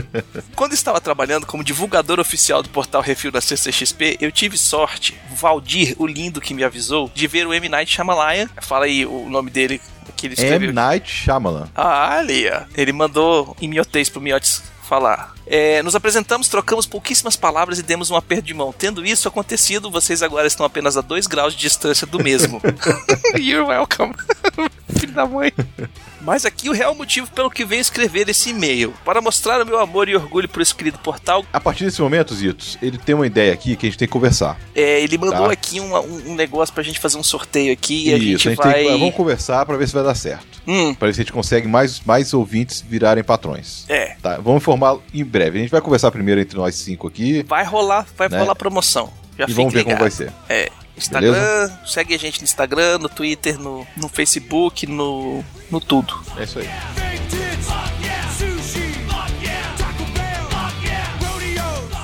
Quando 0.54 0.74
estava 0.74 1.00
trabalhando 1.00 1.46
como 1.46 1.64
divulgador 1.64 2.20
oficial 2.20 2.62
do 2.62 2.68
Portal 2.68 3.00
Refil 3.00 3.32
da 3.32 3.40
CCXP, 3.40 4.18
eu 4.20 4.30
tive 4.30 4.58
sorte, 4.58 5.18
Valdir, 5.30 5.94
o 5.96 6.06
lindo 6.06 6.42
que 6.42 6.52
me 6.52 6.64
avisou, 6.64 7.10
de 7.14 7.26
ver 7.26 7.46
o 7.46 7.54
M. 7.54 7.70
Night 7.70 7.90
Shyamalan. 7.90 8.50
Fala 8.60 8.84
aí 8.84 9.06
o 9.06 9.30
nome 9.30 9.48
dele 9.48 9.80
que 10.14 10.26
ele 10.26 10.34
escreveu. 10.34 10.68
M. 10.68 10.72
Night 10.74 11.10
Shyamalan. 11.10 11.70
Ah, 11.74 12.18
ali, 12.18 12.50
ó. 12.50 12.64
Ele 12.76 12.92
mandou 12.92 13.56
em 13.62 13.66
miotês 13.66 14.10
pro 14.10 14.20
Miotes 14.20 14.62
falar. 14.88 15.34
É, 15.46 15.82
nos 15.82 15.94
apresentamos, 15.94 16.48
trocamos 16.48 16.86
pouquíssimas 16.86 17.36
palavras 17.36 17.78
e 17.78 17.82
demos 17.82 18.10
um 18.10 18.16
aperto 18.16 18.46
de 18.46 18.54
mão. 18.54 18.72
Tendo 18.72 19.04
isso 19.04 19.28
acontecido, 19.28 19.90
vocês 19.90 20.22
agora 20.22 20.46
estão 20.46 20.64
apenas 20.64 20.96
a 20.96 21.00
2 21.00 21.26
graus 21.26 21.54
de 21.54 21.60
distância 21.60 22.06
do 22.06 22.22
mesmo. 22.22 22.60
You're 23.36 23.68
welcome. 23.68 24.14
filho 24.94 25.12
da 25.12 25.26
mãe. 25.26 25.52
Mas 26.20 26.44
aqui 26.44 26.68
o 26.68 26.72
real 26.72 26.94
motivo 26.94 27.30
pelo 27.30 27.50
que 27.50 27.64
venho 27.64 27.80
escrever 27.80 28.28
esse 28.28 28.50
e-mail. 28.50 28.92
Para 29.04 29.20
mostrar 29.20 29.62
o 29.62 29.66
meu 29.66 29.78
amor 29.78 30.08
e 30.08 30.16
orgulho 30.16 30.48
por 30.48 30.60
esse 30.62 30.74
querido 30.74 30.98
portal. 30.98 31.44
A 31.52 31.60
partir 31.60 31.84
desse 31.84 32.00
momento, 32.02 32.34
Zitos, 32.34 32.76
ele 32.82 32.98
tem 32.98 33.14
uma 33.14 33.26
ideia 33.26 33.52
aqui 33.52 33.76
que 33.76 33.86
a 33.86 33.88
gente 33.88 33.98
tem 33.98 34.08
que 34.08 34.12
conversar. 34.12 34.58
É, 34.74 35.00
ele 35.00 35.16
mandou 35.18 35.46
Tá. 35.46 35.52
aqui 35.52 35.80
um, 35.80 35.94
um- 35.96 36.30
um 36.30 36.34
negócio 36.34 36.74
pra 36.74 36.82
gente 36.82 36.98
fazer 36.98 37.16
um 37.18 37.22
sorteio 37.22 37.72
aqui 37.72 38.08
e 38.08 38.14
a 38.14 38.16
Isso, 38.16 38.24
gente, 38.26 38.48
a 38.48 38.50
gente 38.50 38.58
vai. 38.64 38.74
tem 38.74 38.84
que, 38.92 38.98
vamos 38.98 39.14
conversar 39.14 39.64
pra 39.64 39.76
ver 39.76 39.86
se 39.86 39.94
vai 39.94 40.02
dar 40.04 40.14
certo. 40.14 40.62
Hum, 40.66 40.94
Pra 40.94 41.06
ver 41.08 41.14
se 41.14 41.20
a 41.20 41.24
gente 41.24 41.32
consegue 41.32 41.66
mais, 41.68 42.00
mais 42.00 42.34
ouvintes 42.34 42.84
virarem 42.86 43.22
patrões. 43.24 43.84
é. 43.88 44.16
Tá, 44.20 44.36
vamos 44.36 44.62
informar 44.62 44.96
em 45.14 45.24
breve. 45.24 45.58
A 45.58 45.62
gente 45.62 45.70
vai 45.70 45.80
conversar 45.80 46.10
primeiro 46.10 46.40
entre 46.40 46.56
nós 46.58 46.74
cinco 46.74 47.06
aqui 47.06 47.44
Vai 47.46 47.64
rolar, 47.64 48.04
vai 48.16 48.28
Né? 48.28 48.38
rolar 48.38 48.54
promoção. 48.56 49.10
Já 49.38 49.46
e 49.48 49.52
vamos 49.52 49.72
ver 49.72 49.80
ligado. 49.80 49.94
como 49.98 50.00
vai 50.00 50.10
ser. 50.10 50.32
É. 50.48 50.68
Instagram, 50.98 51.70
segue 51.86 52.14
a 52.14 52.18
gente 52.18 52.40
no 52.40 52.44
Instagram, 52.44 52.98
no 52.98 53.08
Twitter, 53.08 53.58
no, 53.58 53.86
no 53.96 54.08
Facebook, 54.08 54.86
no, 54.86 55.44
no 55.70 55.80
tudo. 55.80 56.14
É 56.36 56.44
isso 56.44 56.58
aí. 56.58 56.68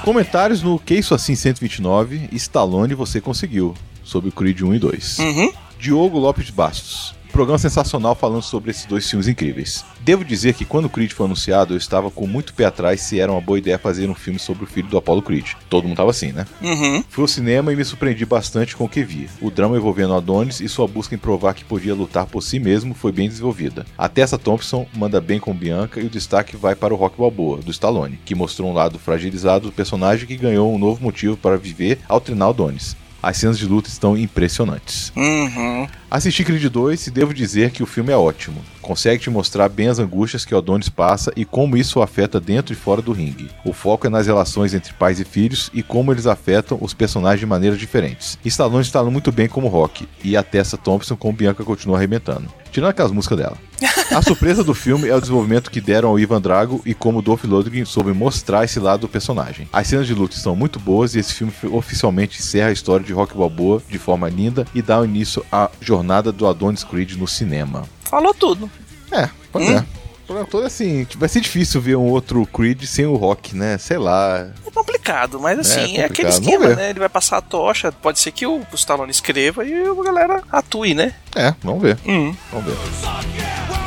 Comentários 0.04 0.62
no 0.62 0.78
Que 0.78 0.94
Isso 0.94 1.14
Assim 1.14 1.34
129, 1.34 2.28
Stallone 2.32 2.94
você 2.94 3.22
conseguiu, 3.22 3.74
sobre 4.02 4.28
o 4.28 4.32
Creed 4.32 4.60
1 4.60 4.74
e 4.74 4.78
2. 4.78 5.18
Uhum. 5.18 5.52
Diogo 5.78 6.18
Lopes 6.18 6.50
Bastos. 6.50 7.14
Programa 7.34 7.58
sensacional 7.58 8.14
falando 8.14 8.42
sobre 8.42 8.70
esses 8.70 8.86
dois 8.86 9.10
filmes 9.10 9.26
incríveis. 9.26 9.84
Devo 10.02 10.24
dizer 10.24 10.54
que 10.54 10.64
quando 10.64 10.84
o 10.84 10.88
Creed 10.88 11.10
foi 11.10 11.26
anunciado, 11.26 11.74
eu 11.74 11.78
estava 11.78 12.08
com 12.08 12.28
muito 12.28 12.54
pé 12.54 12.64
atrás 12.64 13.00
se 13.00 13.18
era 13.18 13.32
uma 13.32 13.40
boa 13.40 13.58
ideia 13.58 13.76
fazer 13.76 14.08
um 14.08 14.14
filme 14.14 14.38
sobre 14.38 14.62
o 14.62 14.68
filho 14.68 14.86
do 14.86 14.96
Apollo 14.96 15.20
Creed. 15.20 15.50
Todo 15.68 15.88
mundo 15.88 15.96
tava 15.96 16.10
assim, 16.10 16.30
né? 16.30 16.46
Uhum. 16.62 17.02
Fui 17.08 17.22
ao 17.22 17.26
cinema 17.26 17.72
e 17.72 17.76
me 17.76 17.84
surpreendi 17.84 18.24
bastante 18.24 18.76
com 18.76 18.84
o 18.84 18.88
que 18.88 19.02
vi. 19.02 19.28
O 19.40 19.50
drama 19.50 19.76
envolvendo 19.76 20.14
Adonis 20.14 20.60
e 20.60 20.68
sua 20.68 20.86
busca 20.86 21.16
em 21.16 21.18
provar 21.18 21.54
que 21.54 21.64
podia 21.64 21.92
lutar 21.92 22.24
por 22.26 22.40
si 22.40 22.60
mesmo 22.60 22.94
foi 22.94 23.10
bem 23.10 23.28
desenvolvida. 23.28 23.84
A 23.98 24.08
Tessa 24.08 24.38
Thompson 24.38 24.86
manda 24.94 25.20
bem 25.20 25.40
com 25.40 25.52
Bianca 25.52 26.00
e 26.00 26.06
o 26.06 26.10
destaque 26.10 26.56
vai 26.56 26.76
para 26.76 26.94
o 26.94 26.96
Rock 26.96 27.18
Balboa, 27.18 27.58
do 27.58 27.72
Stallone, 27.72 28.20
que 28.24 28.36
mostrou 28.36 28.70
um 28.70 28.74
lado 28.74 28.96
fragilizado 28.96 29.66
do 29.66 29.72
personagem 29.72 30.28
que 30.28 30.36
ganhou 30.36 30.72
um 30.72 30.78
novo 30.78 31.02
motivo 31.02 31.36
para 31.36 31.58
viver 31.58 31.98
ao 32.08 32.20
treinar 32.20 32.50
Adonis. 32.50 32.94
As 33.24 33.38
cenas 33.38 33.58
de 33.58 33.66
luta 33.66 33.88
estão 33.88 34.18
impressionantes. 34.18 35.10
Uhum. 35.16 35.88
Assisti 36.14 36.44
Creed 36.44 36.62
2 36.68 37.08
e 37.08 37.10
devo 37.10 37.34
dizer 37.34 37.72
que 37.72 37.82
o 37.82 37.86
filme 37.86 38.12
é 38.12 38.16
ótimo. 38.16 38.64
Consegue 38.80 39.20
te 39.20 39.30
mostrar 39.30 39.68
bem 39.68 39.88
as 39.88 39.98
angústias 39.98 40.44
que 40.44 40.54
Adonis 40.54 40.88
passa 40.88 41.32
e 41.34 41.44
como 41.44 41.76
isso 41.76 41.98
o 41.98 42.02
afeta 42.02 42.38
dentro 42.38 42.72
e 42.72 42.76
fora 42.76 43.02
do 43.02 43.10
ringue. 43.10 43.50
O 43.64 43.72
foco 43.72 44.06
é 44.06 44.10
nas 44.10 44.28
relações 44.28 44.74
entre 44.74 44.92
pais 44.92 45.18
e 45.18 45.24
filhos 45.24 45.72
e 45.74 45.82
como 45.82 46.12
eles 46.12 46.28
afetam 46.28 46.78
os 46.80 46.94
personagens 46.94 47.40
de 47.40 47.46
maneiras 47.46 47.80
diferentes. 47.80 48.38
Stallone 48.44 48.82
está 48.82 49.02
muito 49.02 49.32
bem 49.32 49.48
como 49.48 49.66
Rock 49.66 50.06
e 50.22 50.36
a 50.36 50.42
Tessa 50.44 50.76
Thompson 50.76 51.16
como 51.16 51.36
Bianca 51.36 51.64
continua 51.64 51.96
arrebentando. 51.96 52.48
Tirando 52.70 52.90
aquelas 52.90 53.12
músicas 53.12 53.38
dela. 53.38 53.56
A 54.10 54.20
surpresa 54.20 54.64
do 54.64 54.74
filme 54.74 55.08
é 55.08 55.14
o 55.14 55.20
desenvolvimento 55.20 55.70
que 55.70 55.80
deram 55.80 56.08
ao 56.08 56.18
Ivan 56.18 56.40
Drago 56.40 56.82
e 56.84 56.92
como 56.92 57.22
Dolph 57.22 57.44
Lundgren 57.44 57.84
soube 57.84 58.12
mostrar 58.12 58.64
esse 58.64 58.80
lado 58.80 59.02
do 59.02 59.08
personagem. 59.08 59.68
As 59.72 59.86
cenas 59.86 60.06
de 60.06 60.14
luta 60.14 60.36
são 60.36 60.56
muito 60.56 60.80
boas 60.80 61.14
e 61.14 61.20
esse 61.20 61.32
filme 61.32 61.52
oficialmente 61.70 62.40
encerra 62.40 62.68
a 62.68 62.72
história 62.72 63.06
de 63.06 63.12
Rock 63.12 63.36
Balboa 63.36 63.80
de 63.88 63.98
forma 63.98 64.28
linda 64.28 64.66
e 64.74 64.82
dá 64.82 65.04
início 65.04 65.44
à 65.52 65.70
jornada 65.80 66.03
do 66.32 66.46
Adonis 66.46 66.84
Creed 66.84 67.12
no 67.12 67.26
cinema. 67.26 67.84
Falou 68.04 68.34
tudo. 68.34 68.70
É, 69.10 69.28
pois 69.52 69.68
é. 69.68 69.84
O 70.24 70.26
problema 70.26 70.48
todo 70.50 70.64
é 70.64 70.66
assim, 70.68 71.06
vai 71.16 71.28
ser 71.28 71.42
difícil 71.42 71.82
ver 71.82 71.96
um 71.96 72.08
outro 72.08 72.46
Creed 72.46 72.84
sem 72.84 73.04
o 73.04 73.14
Rock, 73.14 73.54
né? 73.54 73.76
Sei 73.76 73.98
lá. 73.98 74.48
É 74.66 74.70
complicado, 74.70 75.38
mas 75.38 75.58
assim, 75.58 75.80
é, 75.80 75.84
complicado. 75.84 76.10
aquele 76.10 76.28
esquema, 76.28 76.68
né? 76.74 76.90
Ele 76.90 76.98
vai 76.98 77.10
passar 77.10 77.36
a 77.36 77.42
tocha, 77.42 77.92
pode 77.92 78.18
ser 78.18 78.32
que 78.32 78.46
o, 78.46 78.60
o 78.60 78.74
Stallone 78.74 79.10
escreva 79.10 79.64
e 79.66 79.82
a 79.82 80.02
galera 80.02 80.42
atue, 80.50 80.94
né? 80.94 81.14
É, 81.36 81.54
vamos 81.62 81.82
ver. 81.82 81.98
Hum. 82.06 82.34
Vamos 82.50 82.66
ver. 82.66 83.83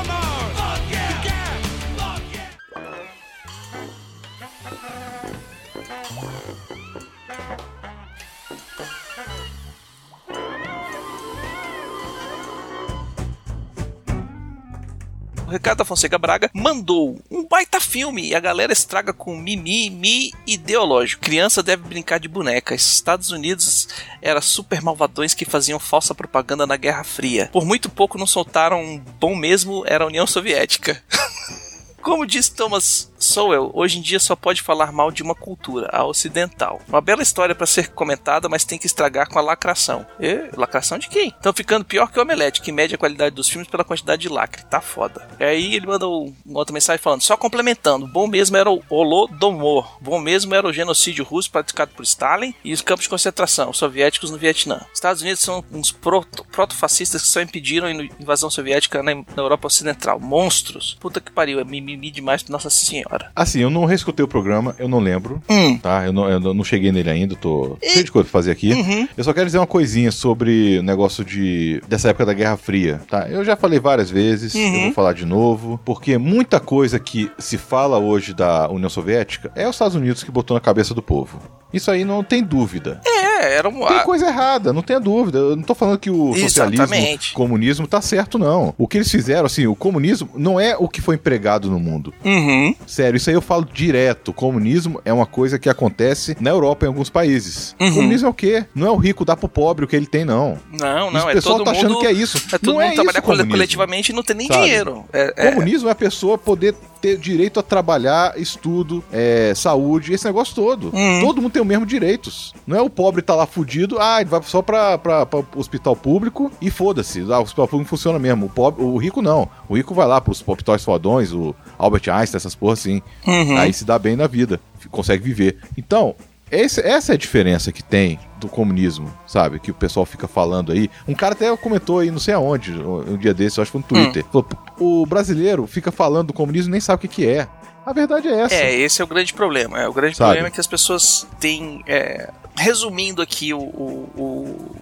O 15.48 15.50
Ricardo 15.50 15.86
Fonseca 15.86 16.18
Braga 16.18 16.52
mandou 16.54 17.18
um 17.32 17.48
baita 17.48 17.80
filme 17.80 18.28
e 18.28 18.36
a 18.36 18.40
galera 18.40 18.74
estraga 18.74 19.14
com 19.14 19.34
mimi 19.38 20.34
ideológico. 20.46 21.24
Criança 21.24 21.64
deve 21.64 21.84
brincar 21.84 22.20
de 22.20 22.28
boneca. 22.28 22.76
Estados 22.76 23.32
Unidos 23.32 23.88
era 24.22 24.42
super 24.42 24.82
malvadões 24.82 25.34
que 25.34 25.46
faziam 25.46 25.80
falsa 25.80 26.14
propaganda 26.14 26.68
na 26.68 26.76
Guerra 26.76 27.06
Fria. 27.06 27.50
Por 27.50 27.64
muito 27.64 27.90
pouco 27.90 28.18
não 28.18 28.28
soltaram 28.28 28.84
um 28.84 29.00
bom 29.00 29.38
mesmo, 29.38 29.86
era 29.88 30.04
a 30.04 30.08
União 30.08 30.28
Soviética. 30.28 31.02
Como 32.04 32.26
diz 32.26 32.50
Thomas 32.50 33.10
Sowell, 33.28 33.72
hoje 33.74 34.00
em 34.00 34.02
dia 34.02 34.20
só 34.20 34.36
pode 34.36 34.62
falar 34.62 34.92
mal 34.92 35.12
de 35.12 35.22
uma 35.24 35.36
cultura, 35.36 35.90
a 35.92 36.06
ocidental. 36.06 36.82
Uma 36.88 37.02
bela 37.02 37.22
história 37.22 37.54
para 37.56 37.66
ser 37.68 37.90
comentada, 37.90 38.48
mas 38.50 38.64
tem 38.64 38.78
que 38.80 38.86
estragar 38.88 39.30
com 39.30 39.38
a 39.38 39.42
lacração. 39.42 40.06
E, 40.20 40.50
lacração 40.56 40.98
de 40.98 41.10
quem? 41.10 41.30
Estão 41.30 41.54
ficando 41.54 41.86
pior 41.86 42.12
que 42.12 42.20
o 42.20 42.22
Omelete, 42.22 42.62
que 42.62 42.72
mede 42.72 42.96
a 42.96 42.98
qualidade 42.98 43.36
dos 43.36 43.50
filmes 43.50 43.68
pela 43.70 43.84
quantidade 43.84 44.22
de 44.22 44.30
lacre. 44.30 44.64
Tá 44.66 44.82
foda. 44.82 45.28
E 45.40 45.44
aí 45.44 45.76
ele 45.76 45.86
manda 45.88 46.08
um- 46.08 46.34
uma 46.46 46.60
outra 46.60 46.74
mensagem 46.74 47.02
falando: 47.02 47.22
só 47.22 47.36
complementando, 47.38 48.08
bom 48.08 48.28
mesmo 48.28 48.58
era 48.58 48.70
o 48.72 48.82
Holodomor, 48.90 49.98
bom 50.02 50.20
mesmo 50.20 50.54
era 50.56 50.68
o 50.68 50.74
genocídio 50.74 51.24
russo 51.26 51.52
praticado 51.52 51.92
por 51.96 52.04
Stalin 52.04 52.54
e 52.64 52.74
os 52.74 52.82
campos 52.82 53.04
de 53.04 53.10
concentração 53.10 53.74
soviéticos 53.74 54.32
no 54.32 54.38
Vietnã. 54.38 54.82
Estados 54.94 55.22
Unidos 55.22 55.42
são 55.42 55.64
uns 55.72 55.92
proto- 55.92 56.46
proto-fascistas 56.52 57.22
que 57.24 57.28
só 57.28 57.42
impediram 57.42 57.88
a 57.88 57.92
invasão 57.92 58.50
soviética 58.50 59.02
na, 59.04 59.12
Europa 59.36 59.68
Ocidental. 59.68 60.20
Monstros. 60.20 60.98
Puta 61.00 61.20
que 61.20 61.32
pariu, 61.32 61.60
é 61.60 61.64
mimimi 61.64 62.12
demais 62.12 62.44
Nossa 62.46 62.70
Senhora. 62.70 63.17
Assim, 63.36 63.60
eu 63.60 63.70
não 63.70 63.86
reescutei 63.86 64.24
o 64.24 64.28
programa, 64.28 64.76
eu 64.80 64.88
não 64.88 65.00
lembro, 65.00 65.42
Hum. 65.50 65.78
tá? 65.78 66.06
Eu 66.06 66.14
não, 66.14 66.30
eu 66.30 66.40
não 66.40 66.64
cheguei 66.64 66.92
nele 66.92 67.10
ainda, 67.10 67.36
tô 67.36 67.78
cheio 67.84 68.04
de 68.04 68.12
coisa 68.12 68.26
pra 68.26 68.32
fazer 68.40 68.52
aqui. 68.52 68.74
Uhum. 68.74 69.08
Eu 69.18 69.24
só 69.24 69.34
quero 69.34 69.46
dizer 69.46 69.58
uma 69.60 69.68
coisinha 69.68 70.12
sobre 70.12 70.80
o 70.80 70.84
negócio 70.84 71.24
de 71.24 71.82
dessa 71.88 72.10
época 72.10 72.26
da 72.26 72.34
Guerra 72.34 72.58
Fria, 72.58 73.02
tá? 73.10 73.28
Eu 73.30 73.44
já 73.46 73.56
falei 73.56 73.80
várias 73.80 74.10
vezes, 74.10 74.54
eu 74.56 74.62
Uhum. 74.62 74.82
vou 74.84 74.92
falar 74.94 75.14
de 75.14 75.26
novo, 75.26 75.80
porque 75.86 76.18
muita 76.18 76.60
coisa 76.60 77.00
que 77.00 77.32
se 77.38 77.58
fala 77.58 77.98
hoje 77.98 78.34
da 78.34 78.70
União 78.70 78.90
Soviética 78.90 79.52
é 79.56 79.68
os 79.68 79.76
Estados 79.76 79.96
Unidos 79.96 80.24
que 80.24 80.32
botou 80.32 80.56
na 80.56 80.62
cabeça 80.62 80.94
do 80.94 81.02
povo. 81.02 81.40
Isso 81.74 81.92
aí 81.92 82.04
não 82.06 82.24
tem 82.24 82.44
dúvida. 82.44 83.02
É, 83.06 83.56
era 83.56 83.68
um. 83.68 83.86
Tem 83.86 84.00
coisa 84.04 84.28
errada, 84.28 84.72
não 84.74 84.82
tenha 84.82 85.00
dúvida. 85.00 85.38
Eu 85.40 85.56
não 85.56 85.64
tô 85.64 85.76
falando 85.76 86.00
que 86.00 86.10
o 86.10 86.34
socialismo, 86.36 86.84
Exatamente. 86.86 87.34
comunismo 87.34 87.88
tá 87.88 88.02
certo, 88.02 88.40
não. 88.40 88.74
O 88.78 88.88
que 88.88 88.98
eles 88.98 89.12
fizeram, 89.12 89.46
assim, 89.46 89.68
o 89.68 89.76
comunismo 89.76 90.30
não 90.36 90.60
é 90.60 90.76
o 90.78 90.88
que 90.88 91.02
foi 91.02 91.16
empregado 91.16 91.70
no 91.70 91.80
mundo. 91.80 92.14
Uhum. 92.24 92.74
Sério, 92.86 93.18
isso 93.18 93.30
aí 93.30 93.36
eu 93.36 93.42
falo 93.42 93.66
direto. 93.66 94.30
O 94.30 94.34
comunismo 94.34 95.02
é 95.04 95.12
uma 95.12 95.26
coisa 95.26 95.60
que 95.60 95.70
acontece 95.70 96.36
na 96.40 96.50
Europa 96.50 96.86
em 96.86 96.90
alguns 96.90 97.10
países. 97.10 97.76
Uhum. 97.80 97.90
O 97.90 97.94
comunismo 97.96 98.28
é 98.28 98.30
o 98.32 98.34
quê? 98.34 98.66
Não 98.74 98.88
é 98.88 98.92
o 98.92 98.96
rico 98.96 99.26
dar 99.26 99.36
pro 99.36 99.50
pobre 99.50 99.86
o 99.86 99.88
que 99.88 99.96
ele 99.96 100.08
tem, 100.08 100.24
não. 100.26 100.58
Não, 100.72 101.12
não, 101.12 101.20
Isso 101.20 101.28
é 101.28 101.32
o 101.32 101.34
pessoal 101.34 101.58
todo 101.58 101.66
tá 101.66 101.74
mundo. 101.74 101.86
achando 101.86 102.00
que 102.00 102.08
é 102.08 102.12
isso. 102.12 102.38
É 102.54 102.58
todo 102.58 102.68
não 102.68 102.74
mundo 102.76 102.84
é 102.92 102.96
trabalhar 102.96 103.20
isso, 103.20 103.48
coletivamente 103.48 104.12
e 104.12 104.16
não 104.16 104.24
ter 104.24 104.34
nem 104.36 104.48
Sabe? 104.48 104.62
dinheiro. 104.64 105.04
É, 105.12 105.34
é- 105.36 105.52
Comunismo 105.52 105.90
é 105.90 105.92
a 105.92 105.96
pessoa 105.96 106.38
poder 106.38 106.74
ter 106.98 107.18
direito 107.18 107.60
a 107.60 107.64
trabalhar, 107.64 108.40
estudo, 108.40 109.04
é, 109.12 109.54
saúde, 109.56 110.14
esse 110.14 110.26
negócio 110.26 110.56
todo. 110.56 110.92
Uhum. 110.94 111.20
Todo 111.22 111.42
mundo 111.42 111.52
tem 111.52 111.62
os 111.62 111.68
mesmos 111.68 111.88
direitos. 111.88 112.54
Não 112.66 112.78
é 112.78 112.82
o 112.82 112.90
pobre 112.90 113.22
tá 113.22 113.36
lá 113.36 113.46
fudido, 113.46 113.98
ah, 114.00 114.22
ele 114.22 114.30
vai 114.30 114.42
só 114.44 114.62
pra, 114.62 114.98
pra, 114.98 115.26
pra 115.26 115.44
hospital 115.56 115.96
público 115.96 116.52
e 116.62 116.70
foda-se. 116.70 117.22
Ah, 117.32 117.40
o 117.40 117.44
hospital 117.44 117.68
público 117.68 117.90
funciona 117.90 118.20
mesmo. 118.20 118.48
O, 118.48 118.50
pobre, 118.50 118.84
o 118.84 118.98
rico 118.98 119.22
não. 119.22 119.50
O 119.70 119.76
rico 119.76 119.94
vai 119.94 120.08
lá 120.08 120.20
pros 120.20 120.44
hospitais 120.46 120.84
fodões, 120.84 121.32
o 121.34 121.56
Albert 121.78 122.10
Einstein, 122.10 122.38
essas 122.38 122.56
porra 122.56 122.74
assim. 122.74 123.02
Uhum. 123.26 123.58
Aí 123.58 123.74
se 123.74 123.86
dá 123.86 123.98
bem 124.00 124.16
na 124.16 124.28
vida, 124.28 124.60
consegue 124.92 125.24
viver. 125.24 125.58
Então, 125.78 126.16
esse- 126.52 126.82
essa 126.82 127.14
é 127.14 127.16
a 127.16 127.18
diferença 127.18 127.72
que 127.72 127.84
tem 127.84 128.20
do 128.40 128.48
comunismo, 128.48 129.12
sabe? 129.26 129.60
Que 129.60 129.72
o 129.72 129.74
pessoal 129.74 130.06
fica 130.06 130.28
falando 130.28 130.72
aí. 130.72 130.90
Um 131.08 131.14
cara 131.16 131.34
até 131.34 131.56
comentou 131.58 132.00
aí, 132.00 132.12
não 132.12 132.20
sei 132.20 132.34
aonde, 132.34 132.72
um 132.74 133.18
dia 133.18 133.34
desse, 133.34 133.58
eu 133.60 133.62
acho 133.64 133.72
que 133.72 133.80
foi 133.80 133.98
no 133.98 134.04
Twitter. 134.04 134.24
Hum. 134.26 134.30
Falou, 134.32 134.48
o 134.80 135.06
brasileiro 135.06 135.66
fica 135.68 135.92
falando 135.92 136.28
do 136.28 136.34
comunismo 136.34 136.70
e 136.70 136.74
nem 136.74 136.82
sabe 136.82 136.98
o 137.06 137.10
que, 137.10 137.16
que 137.16 137.28
é. 137.28 137.48
A 137.86 137.94
verdade 137.94 138.28
é 138.28 138.42
essa. 138.42 138.54
É, 138.56 138.76
esse 138.76 139.02
é 139.02 139.06
o 139.06 139.08
grande 139.08 139.34
problema. 139.34 139.80
É, 139.80 139.88
o 139.88 139.94
grande 139.94 140.18
Sabe? 140.18 140.28
problema 140.30 140.48
é 140.50 140.52
que 140.52 140.60
as 140.60 140.68
pessoas 140.68 141.26
têm. 141.40 141.82
é, 141.88 142.30
resumindo 142.58 143.22
aqui 143.22 143.54
o, 143.54 143.60
o, 143.60 144.10
o, 144.18 144.76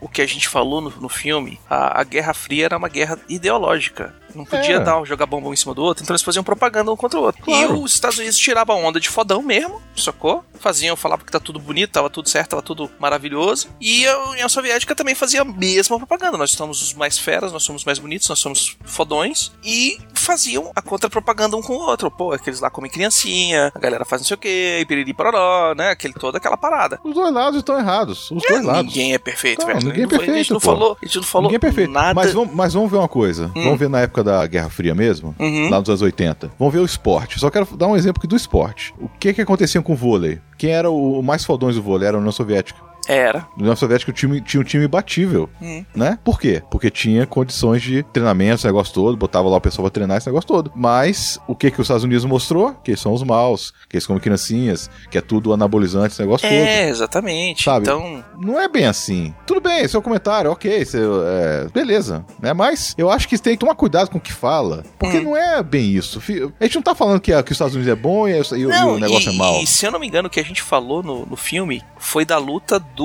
o 0.00 0.08
que 0.08 0.22
a 0.22 0.26
gente 0.26 0.48
falou 0.48 0.80
no, 0.80 0.90
no 0.90 1.08
filme, 1.08 1.60
a, 1.68 2.00
a 2.00 2.04
Guerra 2.04 2.32
Fria 2.34 2.64
era 2.66 2.76
uma 2.78 2.88
guerra 2.88 3.18
ideológica. 3.28 4.14
Não 4.32 4.44
podia 4.44 4.76
É. 4.76 4.78
dar, 4.78 5.04
jogar 5.04 5.26
bomba 5.26 5.48
um 5.48 5.52
em 5.52 5.56
cima 5.56 5.74
do 5.74 5.82
outro, 5.82 6.04
então 6.04 6.14
eles 6.14 6.22
faziam 6.22 6.44
propaganda 6.44 6.92
um 6.92 6.96
contra 6.96 7.18
o 7.18 7.22
outro. 7.24 7.42
Claro. 7.42 7.76
E 7.76 7.82
os 7.82 7.94
Estados 7.94 8.16
Unidos 8.16 8.38
tiravam 8.38 8.76
a 8.76 8.78
onda 8.88 9.00
de 9.00 9.08
fodão 9.08 9.42
mesmo, 9.42 9.82
sacou? 9.96 10.44
Faziam, 10.60 10.94
falavam 10.94 11.24
que 11.26 11.32
tá 11.32 11.40
tudo 11.40 11.58
bonito, 11.58 11.90
tava 11.90 12.08
tudo 12.08 12.28
certo, 12.28 12.50
tava 12.50 12.62
tudo 12.62 12.88
maravilhoso. 13.00 13.68
E 13.80 14.06
a 14.06 14.18
União 14.30 14.48
Soviética 14.48 14.94
também 14.94 15.16
fazia 15.16 15.42
a 15.42 15.44
mesma 15.44 15.96
propaganda. 15.98 16.38
Nós 16.38 16.52
somos 16.52 16.80
os 16.80 16.94
mais 16.94 17.18
feras, 17.18 17.50
nós 17.52 17.64
somos 17.64 17.84
mais 17.84 17.98
bonitos, 17.98 18.28
nós 18.28 18.38
somos 18.38 18.76
fodões. 18.84 19.50
E 19.64 19.98
faziam 20.14 20.70
a 20.76 20.82
contrapropaganda 20.82 21.56
um 21.56 21.62
com 21.62 21.72
o 21.72 21.80
outro. 21.80 22.08
Pô, 22.08 22.32
aqueles 22.32 22.60
lá 22.60 22.70
comem 22.70 22.90
criancinha, 22.90 23.72
a 23.74 23.78
galera 23.80 24.04
faz 24.04 24.22
não 24.22 24.28
sei 24.28 24.34
o 24.36 24.38
quê, 24.38 24.84
piriri 24.86 25.12
pororó, 25.12 25.74
né? 25.74 25.90
Aquele, 25.90 26.14
toda 26.14 26.38
aquela 26.38 26.56
parada. 26.56 27.00
Os 27.02 27.14
dois 27.14 27.32
lados 27.32 27.58
estão 27.58 27.76
errados. 27.76 28.30
Os 28.30 28.42
dois 28.46 28.64
lados. 28.64 28.84
Ninguém 28.94 29.14
é 29.14 29.18
perfeito, 29.18 29.60
Não, 29.60 29.66
velho. 29.66 29.89
Ninguém 29.90 30.04
é 30.04 30.08
foi- 30.08 30.16
A 30.16 30.20
gente 30.20 30.26
perfeito, 30.26 30.52
não 30.54 30.60
pô. 30.60 30.66
falou, 30.66 30.96
a 31.00 31.06
gente 31.06 31.16
não 31.16 31.22
falou 31.22 31.42
Ninguém 31.50 31.56
é 31.56 31.58
perfeito. 31.58 31.90
nada. 31.92 32.14
Mas 32.14 32.32
vamos, 32.32 32.54
mas 32.54 32.72
vamos 32.74 32.90
ver 32.90 32.96
uma 32.98 33.08
coisa. 33.08 33.50
Vamos 33.54 33.78
ver 33.78 33.88
na 33.88 34.00
época 34.00 34.24
da 34.24 34.46
Guerra 34.46 34.70
Fria 34.70 34.94
mesmo, 34.94 35.34
Uhum. 35.38 35.68
lá 35.70 35.78
nos 35.80 35.88
anos 35.88 36.02
80. 36.02 36.50
Vamos 36.58 36.72
ver 36.74 36.80
o 36.80 36.84
esporte. 36.84 37.38
Só 37.38 37.50
quero 37.50 37.66
dar 37.76 37.86
um 37.86 37.96
exemplo 37.96 38.20
aqui 38.20 38.26
do 38.26 38.36
esporte. 38.36 38.94
O 38.98 39.08
que 39.08 39.32
que 39.32 39.40
acontecia 39.42 39.80
com 39.82 39.92
o 39.92 39.96
vôlei? 39.96 40.38
Quem 40.58 40.70
era 40.70 40.90
o 40.90 41.22
mais 41.22 41.44
fodões 41.44 41.74
do 41.76 41.82
vôlei? 41.82 42.08
Era 42.08 42.16
a 42.16 42.20
União 42.20 42.32
Soviética. 42.32 42.89
Era. 43.12 43.40
Na 43.56 43.62
União 43.62 43.76
Soviética 43.76 44.10
o 44.10 44.14
time, 44.14 44.40
tinha 44.40 44.60
um 44.60 44.64
time 44.64 44.84
imbatível, 44.84 45.48
Hum. 45.60 45.84
né? 45.94 46.18
Por 46.24 46.38
quê? 46.40 46.62
Porque 46.70 46.90
tinha 46.90 47.26
condições 47.26 47.82
de 47.82 48.02
treinamento, 48.02 48.54
esse 48.56 48.66
negócio 48.66 48.94
todo, 48.94 49.16
botava 49.16 49.48
lá 49.48 49.56
o 49.56 49.60
pessoal 49.60 49.84
pra 49.84 49.90
treinar 49.90 50.16
esse 50.18 50.26
negócio 50.26 50.46
todo. 50.46 50.72
Mas 50.74 51.38
o 51.46 51.54
que 51.54 51.70
que 51.70 51.80
os 51.80 51.84
Estados 51.86 52.04
Unidos 52.04 52.24
mostrou? 52.24 52.74
Que 52.84 52.92
eles 52.92 53.00
são 53.00 53.12
os 53.12 53.22
maus, 53.22 53.72
que 53.88 53.96
eles 53.96 54.06
comem 54.06 54.20
criancinhas, 54.22 54.88
que 55.10 55.18
é 55.18 55.20
tudo 55.20 55.52
anabolizante, 55.52 56.12
esse 56.12 56.20
negócio 56.22 56.48
todo. 56.48 56.56
É, 56.56 56.88
exatamente. 56.88 57.64
Sabe? 57.64 57.82
Então, 57.86 58.24
Não 58.38 58.58
é 58.60 58.68
bem 58.68 58.86
assim. 58.86 59.34
Tudo 59.46 59.60
bem, 59.60 59.86
seu 59.88 60.00
comentário, 60.00 60.50
ok, 60.50 60.84
seu, 60.84 61.26
é, 61.26 61.68
beleza. 61.68 62.24
Né? 62.40 62.52
Mas 62.52 62.94
eu 62.96 63.10
acho 63.10 63.28
que 63.28 63.36
tem 63.38 63.54
que 63.54 63.58
tomar 63.60 63.74
cuidado 63.74 64.08
com 64.10 64.18
o 64.18 64.20
que 64.20 64.32
fala. 64.32 64.84
Porque 64.98 65.18
Hum. 65.18 65.24
não 65.24 65.36
é 65.36 65.62
bem 65.62 65.90
isso. 65.92 66.22
A 66.60 66.64
gente 66.64 66.76
não 66.76 66.82
tá 66.82 66.94
falando 66.94 67.20
que, 67.20 67.32
a- 67.32 67.42
que 67.42 67.52
os 67.52 67.56
Estados 67.56 67.74
Unidos 67.74 67.92
é 67.92 67.96
bom 67.96 68.26
e, 68.28 68.32
e 68.32 68.40
o- 68.40 68.56
e 68.56 68.66
Não, 68.66 68.94
o 68.94 68.98
negócio 68.98 69.30
e, 69.30 69.34
é 69.34 69.38
mau. 69.38 69.60
E 69.60 69.66
se 69.66 69.84
eu 69.86 69.90
não 69.90 69.98
me 70.00 70.06
engano, 70.06 70.28
o 70.28 70.30
que 70.30 70.40
a 70.40 70.44
gente 70.44 70.62
falou 70.62 71.02
no, 71.02 71.26
no 71.26 71.36
filme 71.36 71.82
foi 71.98 72.24
da 72.24 72.38
luta 72.38 72.78
do, 72.78 72.99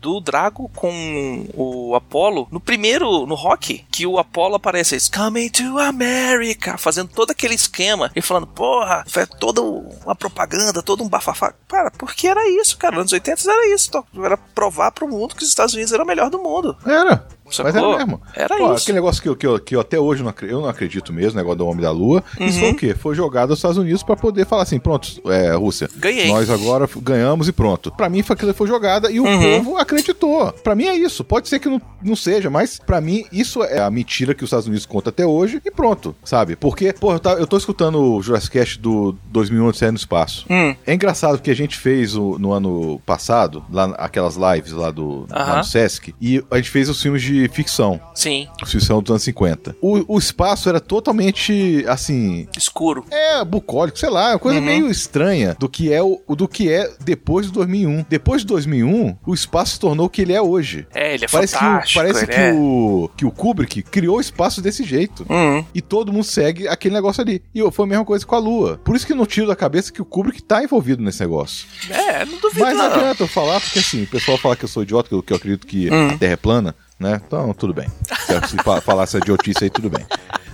do 0.00 0.20
Drago 0.20 0.70
com 0.74 1.46
o 1.54 1.94
Apollo 1.94 2.46
no 2.50 2.60
primeiro, 2.60 3.26
no 3.26 3.34
rock, 3.34 3.84
que 3.90 4.06
o 4.06 4.18
Apollo 4.18 4.54
aparece, 4.56 4.94
It's 4.96 5.08
coming 5.08 5.48
to 5.50 5.78
America, 5.78 6.76
fazendo 6.78 7.08
todo 7.08 7.30
aquele 7.30 7.54
esquema 7.54 8.10
e 8.14 8.20
falando, 8.22 8.46
porra, 8.46 9.04
foi 9.08 9.26
toda 9.26 9.60
uma 9.60 10.14
propaganda, 10.14 10.82
todo 10.82 11.02
um 11.02 11.08
bafafá. 11.08 11.52
Cara, 11.68 11.90
porque 11.90 12.26
era 12.28 12.48
isso, 12.60 12.76
cara. 12.78 12.92
Nos 12.96 13.00
anos 13.02 13.12
80 13.12 13.50
era 13.50 13.74
isso. 13.74 13.90
to- 13.90 14.06
Era 14.24 14.36
provar 14.36 14.90
pro 14.92 15.08
mundo 15.08 15.34
que 15.34 15.42
os 15.42 15.48
Estados 15.48 15.74
Unidos 15.74 15.92
eram 15.92 16.04
o 16.04 16.06
melhor 16.06 16.30
do 16.30 16.38
mundo. 16.42 16.76
Era. 16.86 17.26
Sacou? 17.50 17.72
Mas 17.72 17.82
era 17.82 17.96
mesmo. 17.98 18.20
Era 18.34 18.56
Pô, 18.56 18.74
isso. 18.74 18.82
Aquele 18.84 18.96
negócio 18.96 19.22
que, 19.22 19.28
eu- 19.28 19.36
que, 19.36 19.46
eu, 19.46 19.58
que 19.60 19.76
eu 19.76 19.80
até 19.80 19.98
hoje 19.98 20.22
não, 20.22 20.32
eu 20.42 20.60
não 20.60 20.68
acredito 20.68 21.12
mesmo, 21.12 21.36
negócio 21.36 21.58
do 21.58 21.66
Homem 21.66 21.82
da 21.82 21.90
Lua. 21.90 22.22
Isso 22.38 22.56
Uhum. 22.58 22.60
foi 22.64 22.70
o 22.72 22.76
quê? 22.76 22.94
Foi 22.94 23.14
jogado 23.14 23.50
aos 23.50 23.58
Estados 23.58 23.76
Unidos 23.78 24.02
pra 24.02 24.16
poder 24.16 24.46
falar 24.46 24.62
assim: 24.62 24.78
pronto, 24.78 25.08
é, 25.26 25.54
Rússia, 25.54 25.88
Ganhei. 25.96 26.28
nós 26.28 26.48
agora 26.50 26.88
ganhamos 26.96 27.48
e 27.48 27.52
pronto. 27.52 27.90
Pra 27.92 28.08
mim 28.08 28.22
foi 28.22 28.34
aquilo 28.34 28.52
que 28.52 28.58
foi 28.58 28.66
jogada 28.68 29.10
e 29.10 29.20
o 29.20 29.24
Uhum. 29.24 29.62
povo 29.64 29.76
acreditou. 29.78 30.52
Pra 30.52 30.74
mim 30.74 30.84
é 30.86 30.96
isso. 30.96 31.22
Pode 31.24 31.48
ser 31.48 31.58
que 31.58 31.68
não, 31.68 31.80
não 32.02 32.16
seja, 32.16 32.48
mas 32.50 32.78
pra 32.78 33.00
mim 33.00 33.24
isso 33.32 33.62
é 33.62 33.80
a 33.80 33.90
mentira 33.90 34.34
que 34.34 34.42
os 34.44 34.48
Estados 34.48 34.66
Unidos 34.66 34.86
conta 34.86 35.10
até 35.10 35.26
hoje 35.26 35.60
e 35.64 35.70
pronto, 35.70 36.14
sabe? 36.24 36.56
Porque, 36.56 36.92
pô, 36.92 37.12
eu, 37.12 37.20
tá- 37.20 37.32
eu 37.34 37.46
tô 37.46 37.56
escutando 37.56 38.00
o 38.00 38.22
Jurassic 38.22 38.52
Cast 38.58 38.78
do 38.78 39.14
2001 39.30 39.66
Odisseia 39.68 39.92
no 39.92 39.98
Espaço. 39.98 40.46
Hum. 40.50 40.74
É 40.86 40.94
engraçado 40.94 41.36
porque 41.38 41.50
a 41.50 41.56
gente 41.56 41.76
fez 41.76 42.14
o- 42.16 42.38
no 42.38 42.52
ano 42.52 43.00
passado, 43.06 43.64
lá 43.72 43.86
aquelas 43.98 44.36
lives 44.36 44.72
lá 44.72 44.90
do 44.90 45.26
lá 45.30 45.42
Aham. 45.42 45.56
no 45.58 45.64
Sesc, 45.64 46.14
e 46.20 46.42
a 46.50 46.56
gente 46.56 46.70
fez 46.70 46.88
os 46.88 47.00
filmes 47.00 47.22
de 47.22 47.39
ficção. 47.48 48.00
Sim, 48.14 48.46
são 48.80 49.00
dos 49.02 49.10
anos 49.10 49.22
50. 49.22 49.76
O, 49.80 50.14
o 50.14 50.18
espaço 50.18 50.68
era 50.68 50.80
totalmente, 50.80 51.84
assim, 51.88 52.46
escuro. 52.56 53.04
é 53.10 53.44
bucólico, 53.44 53.98
sei 53.98 54.10
lá, 54.10 54.30
é 54.30 54.32
uma 54.32 54.38
coisa 54.38 54.58
Uhum. 54.58 54.64
meio 54.64 54.90
estranha 54.90 55.56
do 55.58 55.68
que 55.68 55.92
é 55.92 56.02
o 56.02 56.20
do 56.36 56.46
que 56.48 56.70
é 56.72 56.90
depois 57.00 57.46
de 57.46 57.52
2001. 57.52 58.04
Depois 58.08 58.42
de 58.42 58.46
2001, 58.48 59.16
o 59.26 59.34
espaço 59.34 59.74
se 59.74 59.80
tornou 59.80 60.06
o 60.06 60.10
que 60.10 60.22
ele 60.22 60.32
é 60.32 60.40
hoje. 60.42 60.86
É, 60.94 61.14
ele 61.14 61.24
é 61.24 61.28
parece 61.28 61.56
que, 61.56 61.64
o, 61.64 61.66
fantástico. 61.68 62.00
parece 62.00 62.26
que, 62.26 62.32
é... 62.32 62.52
o, 62.52 63.10
que 63.16 63.24
o 63.24 63.30
Kubrick 63.30 63.82
criou 63.82 64.16
o 64.16 64.20
espaço 64.20 64.60
desse 64.60 64.84
jeito. 64.84 65.24
Hum. 65.30 65.64
E 65.74 65.80
todo 65.80 66.12
mundo 66.12 66.24
segue 66.24 66.66
aquele 66.68 66.94
negócio 66.94 67.20
ali. 67.22 67.42
E 67.54 67.70
foi 67.70 67.84
a 67.84 67.88
mesma 67.88 68.04
coisa 68.04 68.24
com 68.26 68.34
a 68.34 68.38
Lua. 68.38 68.80
Por 68.84 68.96
isso 68.96 69.06
que 69.06 69.14
não 69.14 69.26
tiro 69.26 69.46
da 69.46 69.56
cabeça 69.56 69.92
que 69.92 70.02
o 70.02 70.04
Kubrick 70.04 70.42
tá 70.42 70.62
envolvido 70.62 71.02
nesse 71.02 71.20
negócio. 71.20 71.66
É, 71.90 72.24
não 72.24 72.38
duvido 72.38 72.60
Mas 72.64 72.76
não 72.76 72.88
não. 72.88 72.96
adianta 72.96 73.22
eu 73.22 73.28
falar, 73.28 73.60
porque 73.60 73.78
assim, 73.78 74.02
o 74.02 74.06
pessoal 74.06 74.36
fala 74.38 74.56
que 74.56 74.64
eu 74.64 74.68
sou 74.68 74.82
idiota, 74.82 75.08
que 75.08 75.14
eu, 75.14 75.22
que 75.22 75.32
eu 75.32 75.36
acredito 75.36 75.66
que 75.66 75.90
Hum. 75.90 76.08
a 76.10 76.18
Terra 76.18 76.32
é 76.32 76.36
plana, 76.36 76.74
né? 77.00 77.20
Então, 77.26 77.52
tudo 77.54 77.72
bem. 77.74 77.88
Se 78.26 78.48
se 78.50 78.56
fa- 78.62 78.80
falar 78.80 79.04
essa 79.04 79.18
idiotice 79.18 79.64
aí, 79.64 79.70
tudo 79.70 79.88
bem. 79.90 80.04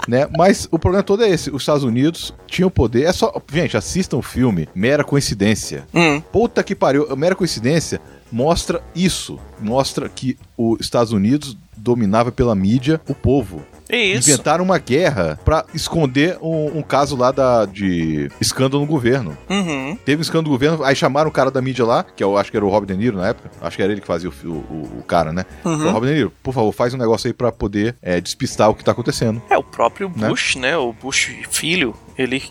Né? 0.09 0.29
Mas 0.39 0.69
o 0.71 0.79
problema 0.79 1.03
todo 1.03 1.25
é 1.25 1.29
esse. 1.29 1.51
Os 1.51 1.63
Estados 1.63 1.83
Unidos 1.83 2.33
tinham 2.47 2.71
poder. 2.71 3.03
É 3.07 3.13
só. 3.13 3.33
Gente, 3.53 3.77
assistam 3.77 4.17
o 4.19 4.23
filme 4.23 4.69
Mera 4.73 5.03
Coincidência. 5.03 5.85
Hum. 5.93 6.21
Puta 6.21 6.63
que 6.63 6.77
pariu. 6.77 7.15
Mera 7.17 7.35
Coincidência 7.35 8.01
mostra 8.31 8.81
isso. 8.95 9.39
Mostra 9.61 10.09
que 10.09 10.39
os 10.57 10.79
Estados 10.81 11.13
Unidos 11.13 11.57
dominava 11.87 12.33
pela 12.33 12.55
mídia 12.55 13.01
o 13.09 13.15
povo. 13.15 13.63
É 13.89 13.97
isso. 13.97 14.29
Inventaram 14.29 14.65
uma 14.65 14.79
guerra 14.79 15.39
pra 15.45 15.65
esconder 15.73 16.37
um, 16.43 16.79
um 16.79 16.83
caso 16.83 17.15
lá 17.17 17.31
da, 17.31 17.65
de 17.65 18.29
escândalo 18.41 18.83
no 18.83 18.89
governo. 18.89 19.39
Uhum. 19.49 19.97
Teve 20.05 20.19
um 20.19 20.23
escândalo 20.23 20.47
do 20.47 20.51
governo, 20.51 20.83
aí 20.83 20.97
chamaram 20.97 21.29
o 21.29 21.33
cara 21.33 21.53
da 21.53 21.63
mídia 21.63 21.85
lá, 21.85 22.03
que 22.03 22.25
eu 22.25 22.37
acho 22.37 22.51
que 22.51 22.57
era 22.57 22.67
o 22.67 22.69
Robert 22.69 22.89
De 22.89 22.97
Niro 22.97 23.17
na 23.17 23.29
época. 23.29 23.49
Acho 23.61 23.77
que 23.77 23.83
era 23.85 23.93
ele 23.93 24.01
que 24.01 24.07
fazia 24.07 24.29
o, 24.29 24.33
o, 24.45 24.49
o- 24.51 24.99
o 24.99 25.03
cara, 25.05 25.33
né? 25.33 25.45
Uhum. 25.65 25.79
Falou, 25.79 25.93
Robert 25.93 26.09
De 26.11 26.17
Niro, 26.17 26.33
por 26.43 26.53
favor, 26.53 26.73
faz 26.73 26.95
um 26.95 26.99
negócio 26.99 27.29
aí 27.29 27.33
pra 27.33 27.53
poder 27.53 27.95
é, 28.03 28.21
despistar 28.21 28.69
o 28.69 28.75
que 28.75 28.83
tá 28.83 28.91
acontecendo. 28.91 29.41
É, 29.49 29.57
o 29.57 29.63
próprio 29.63 30.11
Né? 30.17 30.29
Bush, 30.29 30.57
né? 30.57 30.77
O 30.77 30.93
Bush 30.93 31.31
filho, 31.49 31.95
ele 32.19 32.43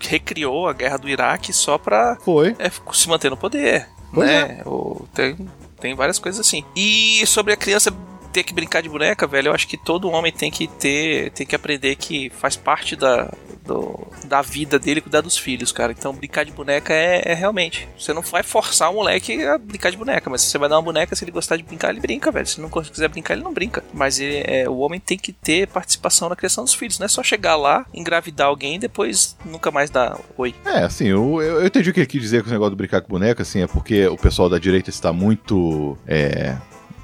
recriou 0.00 0.68
a 0.68 0.72
guerra 0.72 0.96
do 0.96 1.06
Iraque 1.08 1.52
só 1.52 1.76
pra 1.76 2.16
Foi. 2.24 2.56
é, 2.58 2.70
se 2.92 3.08
manter 3.10 3.30
no 3.30 3.36
poder. 3.36 3.86
Pois 4.14 4.26
né? 4.26 4.62
O- 4.64 5.04
tem, 5.14 5.36
tem 5.78 5.94
várias 5.94 6.18
coisas 6.18 6.40
assim. 6.40 6.64
E 6.74 7.22
sobre 7.26 7.52
a 7.52 7.56
criança 7.58 7.92
ter 8.38 8.44
que 8.44 8.54
brincar 8.54 8.80
de 8.82 8.88
boneca, 8.88 9.26
velho, 9.26 9.48
eu 9.48 9.52
acho 9.52 9.66
que 9.66 9.76
todo 9.76 10.08
homem 10.10 10.30
tem 10.30 10.48
que 10.50 10.68
ter, 10.68 11.30
tem 11.32 11.44
que 11.46 11.56
aprender 11.56 11.96
que 11.96 12.30
faz 12.30 12.54
parte 12.56 12.94
da, 12.94 13.28
do- 13.66 14.06
da 14.26 14.40
vida 14.42 14.78
dele 14.78 15.00
cuidar 15.00 15.20
dos 15.22 15.36
filhos, 15.36 15.72
cara. 15.72 15.90
Então 15.92 16.14
brincar 16.14 16.44
de 16.44 16.52
boneca 16.52 16.92
é, 16.94 17.22
é 17.24 17.34
realmente. 17.34 17.88
Você 17.98 18.12
não 18.12 18.22
vai 18.22 18.44
forçar 18.44 18.90
o 18.90 18.94
moleque 18.94 19.42
a 19.44 19.58
brincar 19.58 19.90
de 19.90 19.96
boneca, 19.96 20.30
mas 20.30 20.42
se 20.42 20.50
você 20.50 20.58
vai 20.58 20.68
dar 20.68 20.76
uma 20.76 20.82
boneca, 20.82 21.16
se 21.16 21.24
ele 21.24 21.32
gostar 21.32 21.56
de 21.56 21.64
brincar, 21.64 21.90
ele 21.90 21.98
brinca, 22.00 22.30
velho. 22.30 22.46
Se 22.46 22.60
não 22.60 22.68
quiser 22.70 23.08
brincar, 23.08 23.34
ele 23.34 23.42
não 23.42 23.52
brinca. 23.52 23.82
Mas 23.92 24.20
ele- 24.20 24.44
é, 24.46 24.68
o 24.68 24.78
homem 24.78 25.00
tem 25.00 25.18
que 25.18 25.32
ter 25.32 25.66
participação 25.66 26.28
na 26.28 26.36
criação 26.36 26.62
dos 26.62 26.74
filhos. 26.74 26.98
Não 27.00 27.06
é 27.06 27.08
só 27.08 27.22
chegar 27.22 27.56
lá, 27.56 27.84
engravidar 27.92 28.46
alguém 28.46 28.76
e 28.76 28.78
depois 28.78 29.36
nunca 29.44 29.70
mais 29.72 29.90
dar 29.90 30.16
oi. 30.36 30.54
É, 30.64 30.84
assim, 30.84 31.08
eu, 31.08 31.42
eu, 31.42 31.60
eu 31.60 31.66
entendi 31.66 31.90
o 31.90 31.92
que 31.92 32.00
ele 32.00 32.06
quis 32.06 32.22
dizer 32.22 32.42
com 32.44 32.48
o 32.50 32.52
negócio 32.52 32.70
do 32.70 32.76
brincar 32.76 33.00
com 33.00 33.08
boneca, 33.08 33.42
assim, 33.42 33.62
é 33.62 33.66
porque 33.66 34.06
o 34.06 34.16
pessoal 34.16 34.48
da 34.48 34.58
direita 34.58 34.90
está 34.90 35.12
muito. 35.12 35.98
É. 36.06 36.56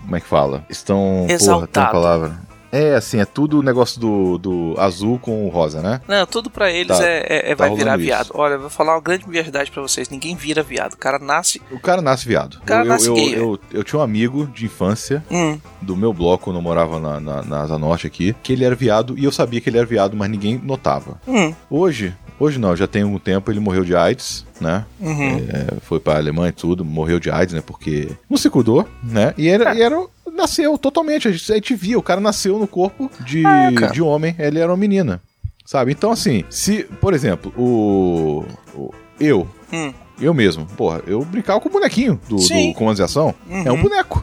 Como 0.05 0.17
é 0.17 0.21
que 0.21 0.27
fala? 0.27 0.64
Estão. 0.69 0.99
Porra, 0.99 1.27
tem 1.27 1.35
Exaltado. 1.37 1.93
palavra. 1.93 2.55
É, 2.71 2.97
assim, 2.97 3.21
é 3.21 3.25
tudo 3.25 3.61
o 3.61 3.62
negócio 3.62 4.01
do, 4.01 4.37
do 4.37 4.75
azul 4.79 5.17
com 5.21 5.47
o 5.47 5.49
rosa, 5.49 5.81
né? 5.81 6.01
Não, 6.09 6.27
tudo 6.27 6.51
pra 6.51 6.73
eles 6.73 6.99
Tá- 6.99 7.07
é, 7.07 7.19
é- 7.29 7.53
é 7.53 7.55
tá 7.55 7.69
vai 7.69 7.77
virar 7.77 7.97
viado. 7.97 8.25
isso. 8.25 8.33
Olha, 8.35 8.55
eu 8.55 8.61
vou 8.62 8.69
falar 8.69 8.97
uma 8.97 9.01
grande 9.01 9.25
verdade 9.29 9.71
pra 9.71 9.81
vocês: 9.81 10.09
ninguém 10.09 10.35
vira 10.35 10.61
viado. 10.61 10.95
O 10.95 10.97
cara 10.97 11.21
nasce. 11.21 11.62
O 11.71 11.79
cara 11.79 12.03
nasce 12.03 12.27
viado. 12.27 12.61
cara 12.67 12.83
eu, 12.83 12.88
nasce 12.88 13.07
eu, 13.07 13.14
gay, 13.14 13.33
eu, 13.33 13.38
eu, 13.38 13.61
eu 13.75 13.85
tinha 13.85 14.01
um 14.01 14.03
amigo 14.03 14.47
de 14.49 14.64
infância 14.64 15.25
Hum, 15.31 15.57
do 15.81 15.97
meu 15.97 16.12
bloco, 16.12 16.45
quando 16.47 16.57
eu 16.57 16.62
morava 16.62 16.99
na, 16.99 17.21
na, 17.21 17.43
na 17.45 17.61
Asa 17.61 17.79
Norte 17.79 18.09
aqui, 18.09 18.35
que 18.43 18.53
ele 18.53 18.64
era 18.64 18.75
viado 18.75 19.17
e 19.17 19.23
eu 19.25 19.31
sabia 19.31 19.61
que 19.61 19.71
ele 19.71 19.79
era 19.79 19.87
viado, 19.87 20.17
mas 20.17 20.29
ninguém 20.29 20.61
notava. 20.61 21.21
hum, 21.29 21.55
Hoje, 21.71 22.12
hoje 22.38 22.59
não, 22.59 22.75
já 22.77 22.87
tem 22.87 23.05
um 23.05 23.18
tempo, 23.18 23.51
ele 23.51 23.61
morreu 23.61 23.85
de 23.85 23.94
AIDS, 23.94 24.44
né? 24.61 24.85
uhum. 25.01 25.37
É, 25.49 25.81
foi 25.83 26.01
pra 26.01 26.16
Alemanha 26.16 26.49
e 26.49 26.53
tudo, 26.53 26.85
morreu 26.85 27.18
de 27.20 27.31
AIDS, 27.31 27.55
né? 27.55 27.62
Porque 27.64 28.11
não 28.29 28.37
se 28.37 28.49
cuidou, 28.51 28.88
né? 29.03 29.35
E 29.38 29.49
era, 29.49 29.75
e 29.75 29.83
era 29.83 29.97
nasceu 30.33 30.77
totalmente, 30.79 31.29
a 31.29 31.33
gente, 31.33 31.53
a 31.53 31.55
gente 31.55 31.75
via, 31.75 31.99
o 31.99 32.03
cara 32.03 32.20
nasceu 32.20 32.59
no 32.59 32.66
corpo 32.66 33.11
de, 33.25 33.40
É, 33.47 33.73
cara. 33.73 33.92
de 33.92 34.03
homem, 34.03 34.35
ele 34.38 34.59
era 34.59 34.70
uma 34.70 34.77
menina. 34.77 35.20
Sabe? 35.64 35.92
Então, 35.92 36.11
assim, 36.11 36.44
se, 36.51 36.85
por 37.01 37.14
exemplo, 37.14 37.51
o. 37.57 38.44
o- 38.75 38.92
eu, 39.18 39.49
Hum. 39.73 39.94
eu 40.20 40.35
mesmo, 40.35 40.66
porra, 40.77 41.01
eu 41.07 41.25
brincava 41.25 41.59
com 41.59 41.68
o 41.70 41.73
bonequinho 41.73 42.20
do, 42.29 42.38
Sim. 42.38 42.75
do 42.79 42.94
de 42.94 43.03
Ação. 43.03 43.35
É 43.49 43.73
um 43.73 43.77
Uhum. 43.77 43.83
boneco. 43.83 44.23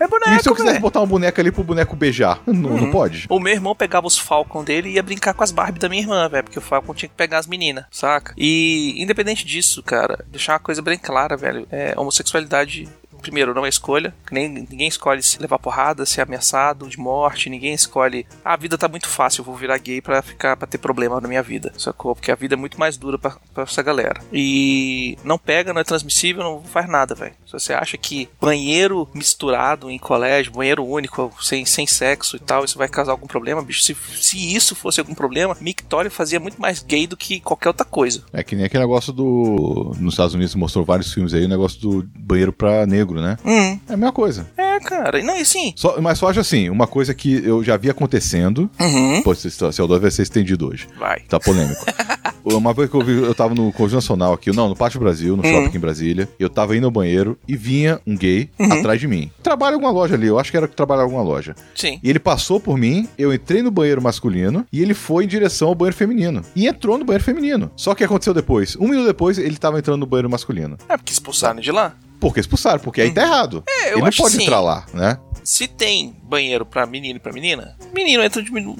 É 0.00 0.06
boneco, 0.06 0.30
e 0.32 0.42
se 0.42 0.48
eu 0.48 0.52
quisesse 0.54 0.72
velho. 0.74 0.82
botar 0.82 1.00
uma 1.00 1.06
boneca 1.06 1.42
ali 1.42 1.50
pro 1.50 1.64
boneco 1.64 1.96
beijar, 1.96 2.40
não, 2.46 2.54
não 2.54 2.70
Uhum. 2.84 2.90
pode? 2.90 3.26
O 3.28 3.40
meu 3.40 3.52
irmão 3.52 3.74
pegava 3.74 4.06
os 4.06 4.16
Falcon 4.16 4.62
dele 4.62 4.90
e 4.90 4.92
ia 4.94 5.02
brincar 5.02 5.34
com 5.34 5.42
as 5.42 5.50
Barbie 5.50 5.80
da 5.80 5.88
minha 5.88 6.02
irmã, 6.02 6.28
velho. 6.28 6.44
Porque 6.44 6.58
o 6.58 6.62
Falcon 6.62 6.94
tinha 6.94 7.08
que 7.08 7.14
pegar 7.14 7.38
as 7.38 7.46
meninas, 7.46 7.84
saca? 7.90 8.32
E, 8.36 8.94
independente 9.02 9.44
disso, 9.44 9.82
cara, 9.82 10.24
deixar 10.28 10.52
uma 10.54 10.58
coisa 10.60 10.80
bem 10.82 10.98
clara, 10.98 11.36
velho. 11.36 11.66
É, 11.70 11.94
homossexualidade, 11.96 12.88
primeiro, 13.18 13.54
não 13.54 13.66
é 13.66 13.68
escolha. 13.68 14.14
Nem, 14.30 14.48
ninguém 14.48 14.88
escolhe 14.88 15.22
se 15.22 15.40
levar 15.40 15.58
porrada, 15.58 16.06
ser 16.06 16.20
ameaçado 16.22 16.88
de 16.88 16.98
morte. 16.98 17.50
Ninguém 17.50 17.74
escolhe. 17.74 18.26
"Ah, 18.44 18.54
a 18.54 18.56
vida 18.56 18.78
tá 18.78 18.88
muito 18.88 19.08
fácil, 19.08 19.40
eu 19.40 19.44
vou 19.44 19.56
virar 19.56 19.78
gay 19.78 20.00
pra 20.00 20.22
ficar 20.22 20.56
pra 20.56 20.66
ter 20.66 20.78
problema 20.78 21.20
na 21.20 21.28
minha 21.28 21.42
vida, 21.42 21.72
sacou? 21.78 22.14
Porque 22.14 22.30
a 22.30 22.34
vida 22.34 22.54
é 22.54 22.56
muito 22.56 22.78
mais 22.78 22.96
dura 22.96 23.18
pra, 23.18 23.36
pra 23.54 23.64
essa 23.64 23.82
galera. 23.82 24.20
E 24.32 25.16
não 25.24 25.38
pega, 25.38 25.72
não 25.72 25.80
é 25.80 25.84
transmissível, 25.84 26.42
não 26.42 26.62
faz 26.62 26.88
nada, 26.88 27.14
velho. 27.14 27.34
Se 27.46 27.52
você 27.52 27.72
acha 27.72 27.96
que 27.96 28.28
banheiro 28.40 29.08
misturado 29.14 29.90
em 29.90 29.98
colégio, 29.98 30.52
banheiro 30.52 30.84
único, 30.84 31.32
sem, 31.40 31.64
sem 31.64 31.86
sexo 31.86 32.36
e 32.36 32.40
tal, 32.40 32.64
isso 32.64 32.78
vai 32.78 32.88
causar 32.88 33.12
algum 33.12 33.26
problema, 33.26 33.62
bicho? 33.62 33.82
Se, 33.82 33.94
se 34.20 34.54
isso 34.54 34.74
fosse 34.74 35.00
algum 35.00 35.14
problema, 35.14 35.56
Mictório 35.60 36.10
fazia 36.10 36.40
muito 36.40 36.60
mais 36.60 36.82
gay 36.82 37.06
do 37.06 37.16
que 37.16 37.40
qualquer 37.40 37.68
outra 37.68 37.84
coisa. 37.84 38.22
É 38.32 38.42
que 38.42 38.54
nem 38.56 38.64
aquele 38.64 38.82
negócio 38.82 39.12
do. 39.12 39.94
Nos 39.98 40.14
Estados 40.14 40.34
Unidos 40.34 40.54
mostrou 40.54 40.84
vários 40.84 41.12
filmes 41.12 41.32
aí, 41.34 41.44
o 41.44 41.48
negócio 41.48 41.80
do 41.80 42.02
banheiro 42.18 42.52
pra 42.52 42.86
negro. 42.86 43.07
Negro, 43.08 43.20
né? 43.20 43.36
Hum. 43.44 43.78
É 43.88 43.94
a 43.94 43.96
mesma 43.96 44.12
coisa. 44.12 44.46
É, 44.56 44.78
cara. 44.80 45.22
Não, 45.22 45.36
e. 45.36 45.44
Só, 45.74 46.00
mas 46.00 46.18
só 46.18 46.28
acho 46.28 46.40
assim, 46.40 46.68
uma 46.68 46.86
coisa 46.86 47.14
que 47.14 47.44
eu 47.44 47.64
já 47.64 47.76
vi 47.76 47.90
acontecendo. 47.90 48.70
Uhum. 48.78 49.22
Pô, 49.22 49.32
esse, 49.32 49.48
esse 49.48 49.80
Eldorado 49.80 50.02
vai 50.02 50.10
ser 50.10 50.22
estendido 50.22 50.68
hoje. 50.68 50.86
Vai. 50.98 51.20
Tá 51.28 51.40
polêmico. 51.40 51.84
Uma 52.44 52.72
vez 52.72 52.88
que 52.88 52.96
eu 52.96 53.04
vi, 53.04 53.12
eu 53.12 53.34
tava 53.34 53.54
no 53.54 53.70
Conjunto 53.72 53.96
Nacional 53.96 54.32
aqui, 54.32 54.50
não, 54.54 54.70
no 54.70 54.76
Pátio 54.76 54.98
Brasil, 54.98 55.36
no 55.36 55.42
shopping 55.42 55.66
aqui 55.66 55.76
em 55.76 55.80
Brasília. 55.80 56.28
Eu 56.38 56.48
tava 56.48 56.74
indo 56.74 56.86
ao 56.86 56.90
banheiro 56.90 57.38
e 57.46 57.56
vinha 57.56 58.00
um 58.06 58.16
gay 58.16 58.48
atrás 58.58 58.98
de 58.98 59.06
mim. 59.06 59.30
Trabalha 59.42 59.72
em 59.72 59.74
alguma 59.74 59.92
loja 59.92 60.14
ali, 60.14 60.28
eu 60.28 60.38
acho 60.38 60.50
que 60.50 60.56
era 60.56 60.66
que 60.66 60.74
trabalhava 60.74 61.10
em 61.10 61.12
alguma 61.12 61.22
loja. 61.22 61.54
Sim. 61.74 62.00
E 62.02 62.08
ele 62.08 62.18
passou 62.18 62.58
por 62.58 62.78
mim, 62.78 63.06
eu 63.18 63.34
entrei 63.34 63.60
no 63.60 63.70
banheiro 63.70 64.00
masculino 64.00 64.64
e 64.72 64.80
ele 64.80 64.94
foi 64.94 65.24
em 65.24 65.26
direção 65.26 65.68
ao 65.68 65.74
banheiro 65.74 65.96
feminino. 65.96 66.42
E 66.56 66.66
entrou 66.66 66.96
no 66.96 67.04
banheiro 67.04 67.24
feminino. 67.24 67.70
Só 67.76 67.90
que 67.90 67.96
o 67.96 67.98
que 67.98 68.04
aconteceu 68.04 68.32
depois? 68.32 68.76
Um 68.76 68.88
minuto 68.88 69.06
depois, 69.06 69.36
ele 69.36 69.56
tava 69.56 69.78
entrando 69.78 70.00
no 70.00 70.06
banheiro 70.06 70.30
masculino. 70.30 70.78
É 70.88 70.96
porque 70.96 71.12
expulsaram 71.12 71.60
de 71.60 71.70
lá. 71.70 71.94
Porque 72.20 72.40
expulsaram, 72.40 72.80
porque 72.80 73.00
aí 73.00 73.12
tá 73.12 73.22
errado. 73.22 73.62
É, 73.68 73.92
eu 73.92 73.98
ele 73.98 74.02
não 74.02 74.10
pode 74.10 74.36
sim. 74.36 74.42
entrar 74.42 74.60
lá, 74.60 74.86
né? 74.92 75.18
Se 75.44 75.68
tem 75.68 76.17
banheiro 76.28 76.64
pra 76.66 76.86
menino 76.86 77.16
e 77.16 77.20
pra 77.20 77.32
menina, 77.32 77.76
menino 77.92 78.22
entra 78.22 78.42
de 78.42 78.52
menino. 78.52 78.76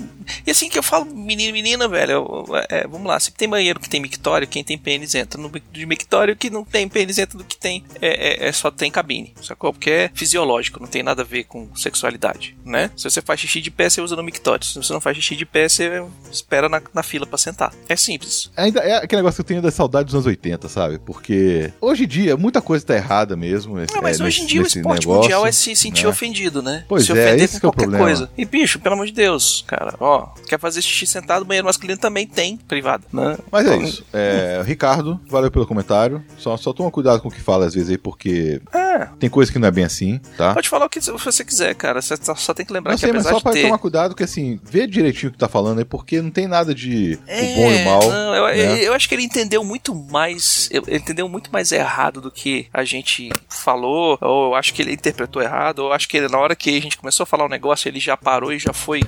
E 0.46 0.50
assim 0.50 0.68
que 0.68 0.78
eu 0.78 0.82
falo 0.82 1.04
menino 1.06 1.50
e 1.50 1.52
menina, 1.52 1.88
velho, 1.88 2.12
eu- 2.12 2.46
é, 2.68 2.86
vamos 2.86 3.06
lá, 3.06 3.18
se 3.18 3.32
tem 3.32 3.48
banheiro 3.48 3.80
que 3.80 3.88
tem 3.88 4.00
mictório, 4.00 4.46
quem 4.46 4.62
tem 4.62 4.76
pênis 4.76 5.14
entra 5.14 5.40
no 5.40 5.50
de 5.72 5.86
mictório, 5.86 6.36
que 6.36 6.50
não 6.50 6.64
tem 6.64 6.88
pênis 6.88 7.18
entra 7.18 7.38
no 7.38 7.44
que 7.44 7.56
tem, 7.56 7.84
é, 8.00 8.44
é- 8.44 8.48
é 8.48 8.52
só 8.52 8.70
tem 8.70 8.90
cabine, 8.90 9.34
sacou? 9.42 9.72
Porque 9.72 9.90
é 9.90 10.10
fisiológico, 10.14 10.80
não 10.80 10.86
tem 10.86 11.02
nada 11.02 11.22
a 11.22 11.24
ver 11.24 11.44
com 11.44 11.68
sexualidade, 11.74 12.56
né? 12.64 12.90
Se 12.96 13.04
você 13.08 13.22
faz 13.22 13.40
xixi 13.40 13.60
de 13.60 13.70
pé, 13.70 13.88
você 13.88 14.00
usa 14.00 14.14
no 14.14 14.22
mictório. 14.22 14.64
Se 14.64 14.74
você 14.76 14.92
não 14.92 15.00
faz 15.00 15.16
xixi 15.16 15.34
de 15.36 15.46
pé, 15.46 15.68
você 15.68 16.02
espera 16.30 16.68
na, 16.68 16.82
na 16.92 17.02
fila 17.02 17.26
pra 17.26 17.38
sentar. 17.38 17.72
É 17.88 17.96
simples. 17.96 18.50
Ainda 18.56 18.80
é 18.80 18.96
aquele 18.96 19.22
negócio 19.22 19.36
que 19.36 19.40
eu 19.42 19.46
tenho 19.56 19.62
da 19.62 19.70
saudade 19.70 20.06
dos 20.06 20.14
anos 20.14 20.26
80, 20.26 20.68
sabe? 20.68 20.98
Porque 20.98 21.72
hoje 21.80 22.04
em 22.04 22.06
dia 22.06 22.36
muita 22.36 22.60
coisa 22.60 22.84
tá 22.84 22.94
errada 22.94 23.36
mesmo. 23.36 23.76
Não, 23.78 24.02
mas 24.02 24.20
é, 24.20 24.24
hoje 24.24 24.42
em 24.42 24.46
dia 24.46 24.62
o 24.62 24.66
esporte 24.66 25.00
negócio, 25.00 25.20
mundial 25.22 25.46
é 25.46 25.52
se 25.52 25.74
sentir 25.74 26.04
né? 26.04 26.08
ofendido, 26.08 26.62
né? 26.62 26.84
Pois 26.88 27.04
se 27.06 27.12
é, 27.12 27.14
ofender 27.38 27.44
esse 27.44 27.60
que 27.60 27.66
é 27.66 27.68
o 27.68 27.72
problema. 27.72 28.04
coisa. 28.04 28.30
E, 28.36 28.44
bicho, 28.44 28.78
pelo 28.78 28.94
amor 28.94 29.06
de 29.06 29.12
Deus, 29.12 29.64
cara, 29.66 29.94
ó, 30.00 30.28
quer 30.48 30.58
fazer 30.58 30.82
xixi 30.82 31.06
sentado, 31.06 31.44
banheiro 31.44 31.66
masculino 31.66 31.98
também 31.98 32.26
tem 32.26 32.56
privado, 32.56 33.04
né? 33.12 33.36
Mas 33.50 33.66
é 33.66 33.74
Então, 33.74 33.86
isso. 33.86 34.04
É, 34.12 34.62
Ricardo, 34.64 35.20
valeu 35.28 35.50
pelo 35.50 35.66
comentário. 35.66 36.22
Só, 36.38 36.56
só 36.56 36.72
toma 36.72 36.90
cuidado 36.90 37.20
com 37.20 37.28
o 37.28 37.32
que 37.32 37.40
fala 37.40 37.66
às 37.66 37.74
vezes 37.74 37.90
aí, 37.90 37.98
porque 37.98 38.60
É, 38.72 38.87
tem 39.18 39.28
coisa 39.30 39.50
que 39.52 39.58
não 39.58 39.68
é 39.68 39.70
bem 39.70 39.84
assim, 39.84 40.20
tá? 40.36 40.54
pode 40.54 40.68
falar 40.68 40.86
o 40.86 40.88
que 40.88 41.00
você 41.00 41.44
quiser, 41.44 41.74
cara. 41.74 42.00
Você 42.02 42.14
só- 42.36 42.54
tem 42.54 42.64
que 42.66 42.72
lembrar 42.72 42.92
Não 42.92 42.96
que 42.98 43.04
sei, 43.04 43.12
mas 43.12 43.24
só 43.24 43.36
de 43.36 43.42
pra 43.42 43.52
ter... 43.52 43.62
tomar 43.62 43.78
cuidado, 43.78 44.14
que 44.14 44.22
assim, 44.24 44.58
vê 44.64 44.86
direitinho 44.86 45.30
o 45.30 45.32
que 45.32 45.38
tá 45.38 45.48
falando 45.48 45.78
aí, 45.78 45.84
porque 45.84 46.20
não 46.22 46.30
tem 46.30 46.46
nada 46.46 46.74
de 46.74 47.18
É, 47.26 47.42
o 47.42 47.54
bom 47.56 47.70
e 47.70 47.82
o 47.82 47.84
mal. 47.84 48.10
não, 48.10 48.34
eu, 48.34 48.46
né? 48.46 48.82
eu 48.82 48.92
acho 48.94 49.08
que 49.08 49.14
ele 49.14 49.22
entendeu 49.24 49.62
muito 49.64 49.94
mais. 49.94 50.68
Ele 50.72 50.96
entendeu 50.96 51.28
muito 51.28 51.50
mais 51.52 51.70
errado 51.72 52.20
do 52.20 52.30
que 52.30 52.66
a 52.72 52.84
gente 52.84 53.30
falou. 53.48 54.18
Ou 54.20 54.46
eu 54.50 54.54
acho 54.54 54.72
que 54.74 54.82
ele 54.82 54.92
interpretou 54.92 55.42
errado. 55.42 55.80
Ou 55.80 55.88
eu 55.88 55.92
acho 55.92 56.08
que 56.08 56.16
ele, 56.16 56.28
na 56.28 56.38
hora 56.38 56.56
que 56.56 56.76
a 56.76 56.80
gente 56.80 56.96
começou 56.98 57.24
a 57.24 57.26
falar 57.26 57.44
um 57.44 57.48
negócio, 57.48 57.88
ele 57.88 58.00
já 58.00 58.16
parou 58.16 58.52
e 58.52 58.58
já 58.58 58.72
foi 58.72 59.02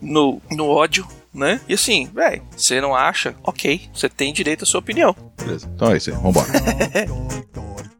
no, 0.00 0.40
no 0.50 0.68
ódio, 0.68 1.06
né? 1.34 1.60
E 1.68 1.74
assim, 1.74 2.08
velho, 2.14 2.42
você 2.56 2.80
não 2.80 2.94
acha? 2.94 3.34
Ok, 3.42 3.88
você 3.92 4.08
tem 4.08 4.32
direito 4.32 4.62
à 4.64 4.66
sua 4.66 4.80
opinião. 4.80 5.14
Beleza. 5.36 5.68
Então 5.74 5.90
é 5.92 5.96
isso 5.96 6.10
aí, 6.10 6.16
vambora. 6.16 6.46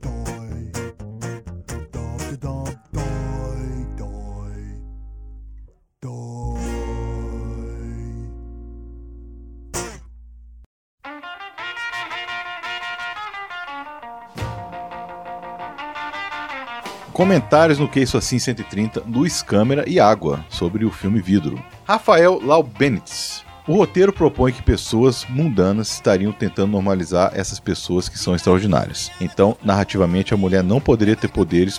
Comentários 17.18 17.80
no 17.80 17.88
Que 17.88 17.98
Isso 17.98 18.16
Assim 18.16 18.38
130, 18.38 19.02
luz, 19.08 19.42
câmera 19.42 19.82
e 19.88 19.98
água 19.98 20.46
sobre 20.48 20.84
o 20.84 20.90
filme 20.92 21.20
Vidro. 21.20 21.60
Rafael 21.84 22.40
Laubenitz. 22.40 23.44
O 23.68 23.74
roteiro 23.74 24.14
propõe 24.14 24.50
que 24.50 24.62
pessoas 24.62 25.26
mundanas 25.28 25.92
estariam 25.92 26.32
tentando 26.32 26.72
normalizar 26.72 27.32
essas 27.34 27.60
pessoas 27.60 28.08
que 28.08 28.18
são 28.18 28.34
extraordinárias. 28.34 29.10
Então, 29.20 29.58
narrativamente, 29.62 30.32
a 30.32 30.38
mulher 30.38 30.64
não 30.64 30.80
poderia 30.80 31.14
ter 31.14 31.28
poderes, 31.28 31.78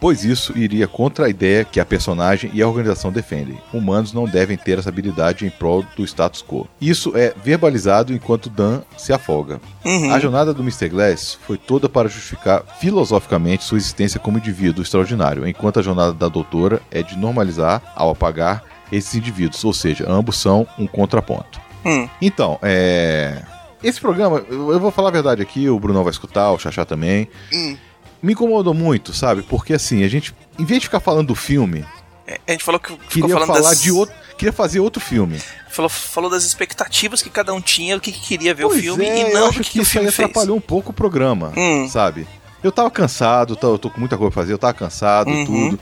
pois 0.00 0.24
isso 0.24 0.58
iria 0.58 0.88
contra 0.88 1.26
a 1.26 1.28
ideia 1.28 1.64
que 1.64 1.78
a 1.78 1.84
personagem 1.84 2.50
e 2.52 2.60
a 2.60 2.66
organização 2.66 3.12
defendem. 3.12 3.56
Humanos 3.72 4.12
não 4.12 4.24
devem 4.24 4.56
ter 4.56 4.80
essa 4.80 4.88
habilidade 4.88 5.46
em 5.46 5.50
prol 5.50 5.84
do 5.96 6.02
status 6.02 6.42
quo. 6.42 6.66
Isso 6.80 7.16
é 7.16 7.32
verbalizado 7.44 8.12
enquanto 8.12 8.50
Dan 8.50 8.80
se 8.98 9.12
afoga. 9.12 9.60
Uhum. 9.84 10.12
A 10.12 10.18
jornada 10.18 10.52
do 10.52 10.62
Mr. 10.62 10.88
Glass 10.88 11.38
foi 11.46 11.56
toda 11.56 11.88
para 11.88 12.08
justificar 12.08 12.64
filosoficamente 12.80 13.62
sua 13.62 13.78
existência 13.78 14.18
como 14.18 14.38
indivíduo 14.38 14.82
extraordinário, 14.82 15.46
enquanto 15.46 15.78
a 15.78 15.82
jornada 15.82 16.12
da 16.12 16.26
doutora 16.26 16.82
é 16.90 17.04
de 17.04 17.16
normalizar, 17.16 17.80
ao 17.94 18.10
apagar, 18.10 18.64
esses 18.92 19.14
indivíduos, 19.14 19.64
ou 19.64 19.72
seja, 19.72 20.04
ambos 20.10 20.36
são 20.36 20.66
um 20.78 20.86
contraponto. 20.86 21.60
Hum. 21.84 22.08
Então, 22.20 22.58
é. 22.62 23.42
Esse 23.82 23.98
programa, 24.00 24.44
eu 24.50 24.72
eu 24.72 24.80
vou 24.80 24.90
falar 24.90 25.08
a 25.08 25.12
verdade 25.12 25.40
aqui, 25.40 25.68
o 25.68 25.78
Brunão 25.80 26.04
vai 26.04 26.10
escutar, 26.10 26.50
o 26.52 26.58
Xaxá 26.58 26.84
também. 26.84 27.28
Hum. 27.52 27.76
Me 28.22 28.32
incomodou 28.34 28.74
muito, 28.74 29.14
sabe? 29.14 29.40
Porque 29.42 29.72
assim, 29.72 30.04
a 30.04 30.08
gente, 30.08 30.34
em 30.58 30.64
vez 30.66 30.80
de 30.80 30.86
ficar 30.86 31.00
falando 31.00 31.28
do 31.28 31.34
filme, 31.34 31.84
É, 32.26 32.38
A 32.46 32.52
gente 32.52 32.62
falou 32.62 32.78
que 32.78 32.94
queria 33.08 33.36
falar 33.38 33.60
das, 33.60 33.80
de 33.80 33.90
outro. 33.90 34.14
Queria 34.36 34.52
fazer 34.52 34.78
outro 34.80 35.00
filme. 35.02 35.40
Falou, 35.70 35.88
falou 35.88 36.30
das 36.30 36.44
expectativas 36.44 37.22
que 37.22 37.28
cada 37.30 37.52
um 37.54 37.60
tinha, 37.60 37.96
o 37.96 38.00
que, 38.00 38.12
que 38.12 38.20
queria 38.20 38.54
ver 38.54 38.64
Pois 38.66 38.78
o 38.78 38.82
filme 38.82 39.04
é, 39.06 39.18
e 39.18 39.32
eu 39.32 39.40
não 39.40 39.48
acho 39.48 39.58
do 39.58 39.64
que, 39.64 39.70
que, 39.70 39.78
o 39.80 39.82
isso 39.82 39.90
aí 39.98 40.04
filme 40.04 40.10
fez. 40.12 40.28
atrapalhou 40.30 40.56
um 40.56 40.60
pouco 40.60 40.90
o 40.90 40.94
programa, 40.94 41.52
Hum. 41.56 41.88
sabe? 41.88 42.26
Eu 42.62 42.70
tava 42.70 42.90
cansado, 42.90 43.58
eu 43.60 43.78
tô 43.78 43.88
com 43.90 43.98
muita 43.98 44.16
coisa 44.18 44.30
pra 44.30 44.42
fazer, 44.42 44.52
eu 44.52 44.58
tava 44.58 44.74
cansado 44.74 45.28
Uhum. 45.30 45.44
tudo. 45.46 45.80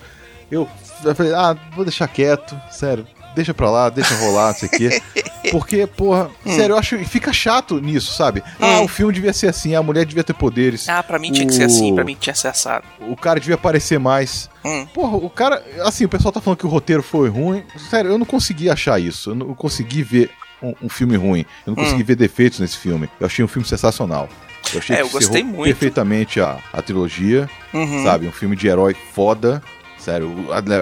Eu, 0.51 0.69
eu 1.05 1.15
falei, 1.15 1.33
ah, 1.35 1.57
vou 1.75 1.85
deixar 1.85 2.09
quieto, 2.09 2.59
sério, 2.71 3.07
deixa 3.35 3.53
pra 3.53 3.71
lá, 3.71 3.89
deixa 3.91 4.15
rolar, 4.17 4.49
não 4.49 4.55
sei 4.55 4.69
o 4.69 4.73
quê. 4.73 5.03
Porque, 5.51 5.87
porra, 5.87 6.31
sério, 6.45 6.75
eu 6.75 6.79
acho 6.79 6.99
que 6.99 7.05
fica 7.05 7.33
chato 7.33 7.81
nisso, 7.81 8.13
sabe? 8.13 8.43
Ah, 8.61 8.81
Hum. 8.81 8.85
o 8.85 8.89
filme 8.89 9.13
devia 9.13 9.33
ser 9.33 9.49
assim, 9.49 9.75
a 9.75 9.83
mulher 9.83 10.05
devia 10.05 10.25
ter 10.25 10.35
poderes, 10.35 10.89
Ah, 10.89 11.03
pra 11.03 11.19
mim 11.19 11.31
tinha 11.33 11.47
que 11.47 11.55
ser 11.55 11.65
assim, 11.65 11.95
pra 11.95 12.05
mim 12.05 12.17
tinha 12.19 12.33
que 12.35 12.39
ser 12.39 12.49
assado. 12.49 12.85
o 13.01 13.17
cara 13.17 13.39
devia 13.41 13.55
aparecer 13.55 13.99
mais. 13.99 14.51
Hum. 14.65 14.87
Porra, 14.93 15.17
o 15.17 15.31
cara, 15.31 15.63
assim, 15.85 16.05
o 16.05 16.09
pessoal 16.09 16.33
tá 16.33 16.41
falando 16.41 16.59
que 16.59 16.67
o 16.67 16.69
roteiro 16.69 17.03
foi 17.03 17.29
ruim. 17.29 17.63
Sério, 17.91 18.11
eu 18.11 18.19
não 18.19 18.27
consegui 18.27 18.69
achar 18.69 19.01
isso. 19.01 19.31
Eu 19.31 19.35
não 19.35 19.55
consegui 19.55 20.03
ver 20.03 20.31
um, 20.63 20.75
um 20.83 20.89
filme 20.89 21.17
ruim. 21.17 21.47
Eu 21.67 21.73
não 21.75 21.83
Hum. 21.83 21.85
consegui 21.85 22.03
ver 22.03 22.17
defeitos 22.17 22.59
nesse 22.59 22.77
filme. 22.77 23.09
Eu 23.19 23.27
achei 23.27 23.43
um 23.45 23.49
filme 23.49 23.67
sensacional. 23.67 24.29
Eu 24.75 24.81
achei 24.81 24.97
É, 24.97 24.99
que 24.99 25.05
eu 25.05 25.09
gostei 25.09 25.41
encerrou 25.41 25.57
muito. 25.57 25.65
perfeitamente 25.73 26.41
a, 26.41 26.59
a 26.73 26.83
trilogia, 26.83 27.49
Uhum. 27.73 28.03
sabe? 28.03 28.27
Um 28.27 28.33
filme 28.33 28.55
de 28.57 28.67
herói 28.69 28.95
foda. 29.15 29.63
Sério, 29.99 30.33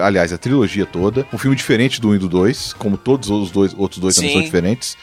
aliás, 0.03 0.31
a 0.31 0.37
trilogia 0.37 0.85
toda. 0.85 1.27
Um 1.33 1.37
filme 1.37 1.55
diferente 1.55 1.99
do 1.99 2.09
1 2.09 2.15
e 2.15 2.19
do 2.19 2.29
2, 2.29 2.73
como 2.73 2.97
todos 2.97 3.29
os 3.29 3.51
dois, 3.51 3.73
outros 3.77 3.99
dois 3.99 4.15
também 4.15 4.29
Sim. 4.29 4.35
são 4.35 4.43
diferentes. 4.43 4.97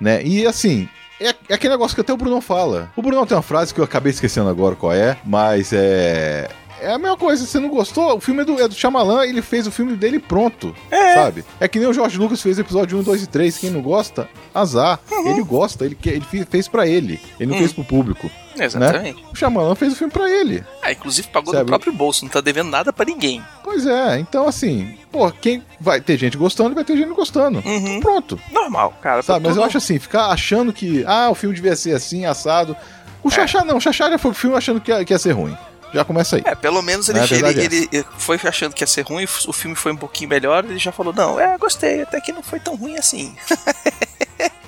Né? 0.00 0.24
E 0.24 0.46
assim, 0.46 0.88
é, 1.20 1.34
é 1.48 1.54
aquele 1.54 1.74
negócio 1.74 1.94
que 1.94 2.00
até 2.00 2.12
o 2.12 2.16
Brunão 2.16 2.40
fala. 2.40 2.90
O 2.96 3.02
Brunão 3.02 3.26
tem 3.26 3.36
uma 3.36 3.42
frase 3.42 3.74
que 3.74 3.80
eu 3.80 3.84
acabei 3.84 4.10
esquecendo 4.10 4.48
agora 4.48 4.74
qual 4.74 4.92
é, 4.92 5.18
mas 5.24 5.72
é. 5.72 6.48
É 6.80 6.92
a 6.92 6.98
mesma 6.98 7.16
coisa, 7.16 7.44
você 7.46 7.58
não 7.58 7.68
gostou? 7.68 8.16
O 8.16 8.20
filme 8.20 8.42
é 8.42 8.44
do, 8.44 8.60
é 8.60 8.66
do 8.66 8.74
Shyamalan, 8.74 9.24
ele 9.26 9.42
fez 9.42 9.66
o 9.66 9.70
filme 9.70 9.94
dele 9.96 10.18
pronto, 10.18 10.74
É. 10.90 11.14
sabe? 11.14 11.44
É 11.60 11.68
que 11.68 11.78
nem 11.78 11.88
o 11.88 11.92
George 11.92 12.16
Lucas 12.18 12.40
fez 12.42 12.58
o 12.58 12.60
episódio 12.62 12.98
1, 12.98 13.02
2 13.02 13.22
e 13.22 13.26
3. 13.26 13.58
Quem 13.58 13.70
não 13.70 13.82
gosta, 13.82 14.28
azar. 14.54 14.98
Ele 15.26 15.42
gosta, 15.42 15.84
ele, 15.84 15.96
ele 16.06 16.20
fe- 16.24 16.44
fez 16.44 16.66
pra 16.68 16.86
ele. 16.86 17.20
Ele 17.38 17.50
não 17.50 17.56
Hum. 17.56 17.58
fez 17.60 17.72
pro 17.72 17.84
público. 17.84 18.30
Exatamente. 18.58 19.24
O 19.32 19.36
Shyamalan 19.36 19.74
fez 19.74 19.92
o 19.92 19.96
filme 19.96 20.12
pra 20.12 20.28
ele. 20.28 20.64
Ah, 20.82 20.92
inclusive 20.92 21.28
pagou 21.28 21.52
Sabe? 21.52 21.64
do 21.64 21.68
próprio 21.68 21.92
bolso, 21.92 22.24
não 22.24 22.30
tá 22.30 22.40
devendo 22.40 22.68
nada 22.70 22.92
pra 22.92 23.04
ninguém. 23.06 23.42
Pois 23.64 23.86
é, 23.86 24.18
então 24.18 24.46
assim, 24.48 24.94
pô, 25.10 25.30
quem 25.30 25.62
vai 25.80 26.00
ter 26.00 26.16
gente 26.18 26.36
gostando, 26.36 26.74
vai 26.74 26.84
ter 26.84 26.96
gente 26.96 27.12
gostando. 27.14 27.62
Uhum. 27.64 28.00
Pronto. 28.00 28.38
Normal, 28.52 28.94
cara. 29.00 29.22
Sabe, 29.22 29.46
mas 29.46 29.56
eu 29.56 29.64
acho 29.64 29.78
assim, 29.78 29.98
ficar 29.98 30.26
achando 30.26 30.72
que, 30.72 31.04
ah, 31.06 31.28
o 31.30 31.34
filme 31.34 31.54
devia 31.54 31.76
ser 31.76 31.94
assim, 31.94 32.24
assado. 32.26 32.76
O 33.22 33.30
Xaxá 33.30 33.64
não, 33.64 33.76
o 33.76 33.80
Xaxá 33.80 34.10
já 34.10 34.18
foi 34.18 34.30
pro 34.32 34.40
filme 34.40 34.56
achando 34.56 34.80
que 34.80 34.90
ia, 34.90 35.04
que 35.04 35.12
ia 35.12 35.18
ser 35.18 35.32
ruim. 35.32 35.56
Já 35.92 36.04
começa 36.04 36.36
aí. 36.36 36.42
É, 36.44 36.54
pelo 36.54 36.82
menos 36.82 37.08
ele, 37.08 37.18
É, 37.18 37.64
ele, 37.64 37.88
ele 37.92 38.06
foi 38.18 38.38
achando 38.44 38.74
que 38.74 38.82
ia 38.82 38.86
ser 38.86 39.02
ruim, 39.02 39.24
o 39.24 39.52
filme 39.52 39.76
foi 39.76 39.92
um 39.92 39.96
pouquinho 39.96 40.30
melhor, 40.30 40.64
ele 40.64 40.78
já 40.78 40.92
falou, 40.92 41.12
não, 41.12 41.38
é, 41.38 41.56
gostei, 41.58 42.02
até 42.02 42.20
que 42.20 42.32
não 42.32 42.42
foi 42.42 42.60
tão 42.60 42.76
ruim 42.76 42.96
assim. 42.96 43.34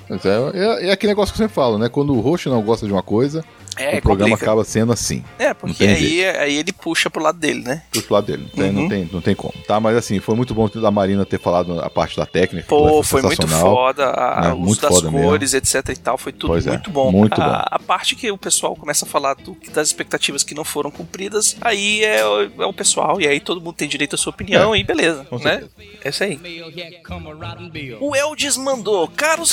Mas 0.09 0.25
é, 0.25 0.37
é, 0.53 0.87
é 0.89 0.91
aquele 0.91 1.11
negócio 1.11 1.33
que 1.33 1.39
eu 1.41 1.43
sempre 1.45 1.55
falo, 1.55 1.77
né? 1.77 1.89
Quando 1.89 2.13
o 2.13 2.19
host 2.21 2.47
não 2.49 2.61
gosta 2.61 2.85
de 2.85 2.91
uma 2.91 3.03
coisa, 3.03 3.43
É, 3.77 3.97
o 3.97 4.01
programa 4.01 4.31
complica. 4.31 4.45
acaba 4.51 4.63
sendo 4.63 4.91
assim. 4.93 5.23
É, 5.39 5.53
porque 5.53 5.83
aí, 5.83 6.23
aí 6.25 6.55
ele 6.57 6.71
puxa 6.71 7.09
pro 7.09 7.23
lado 7.23 7.39
dele, 7.39 7.63
né? 7.63 7.81
Pro 8.05 8.13
lado 8.13 8.27
dele. 8.27 8.43
Não 8.43 8.49
tem, 8.63 8.69
Uhum. 8.69 8.81
não, 8.81 8.89
tem, 8.89 9.09
não 9.13 9.21
tem 9.21 9.35
como. 9.35 9.53
Tá, 9.67 9.79
mas 9.79 9.95
assim, 9.97 10.19
foi 10.19 10.35
muito 10.35 10.53
bom 10.53 10.67
da 10.69 10.91
Marina 10.91 11.25
ter 11.25 11.39
falado 11.39 11.79
a 11.79 11.89
parte 11.89 12.15
da 12.17 12.25
técnica. 12.25 12.67
Pô, 12.67 13.01
foi 13.01 13.21
foi 13.21 13.29
muito 13.29 13.47
foda, 13.47 14.09
a- 14.11 14.41
né? 14.41 14.53
o 14.53 14.59
uso 14.61 14.81
das 14.81 14.93
foda 14.93 15.09
mesmo. 15.11 15.27
cores, 15.27 15.53
etc 15.53 15.89
e 15.89 15.95
tal, 15.95 16.17
foi 16.17 16.31
tudo 16.33 16.47
Pois 16.51 16.67
é, 16.67 16.71
muito 16.71 16.91
bom. 16.91 17.11
muito 17.11 17.41
a, 17.41 17.45
bom. 17.47 17.61
a 17.71 17.79
parte 17.79 18.15
que 18.15 18.29
o 18.29 18.37
pessoal 18.37 18.75
começa 18.75 19.05
a 19.05 19.07
falar 19.07 19.33
do- 19.35 19.57
das 19.73 19.87
expectativas 19.87 20.43
que 20.43 20.53
não 20.53 20.63
foram 20.63 20.91
cumpridas, 20.91 21.55
aí 21.61 22.03
é, 22.03 22.23
o- 22.25 22.61
é 22.63 22.65
o 22.65 22.73
pessoal, 22.73 23.19
e 23.19 23.27
aí 23.27 23.39
todo 23.39 23.59
mundo 23.61 23.73
tem 23.75 23.87
direito 23.87 24.13
à 24.15 24.17
sua 24.17 24.31
opinião, 24.31 24.75
É, 24.75 24.79
e 24.79 24.83
beleza, 24.83 25.25
né? 25.43 25.63
É 26.03 26.09
isso 26.09 26.23
aí. 26.23 26.39
O 27.99 28.15
Eldes 28.15 28.57
mandou, 28.57 29.07
caros 29.07 29.51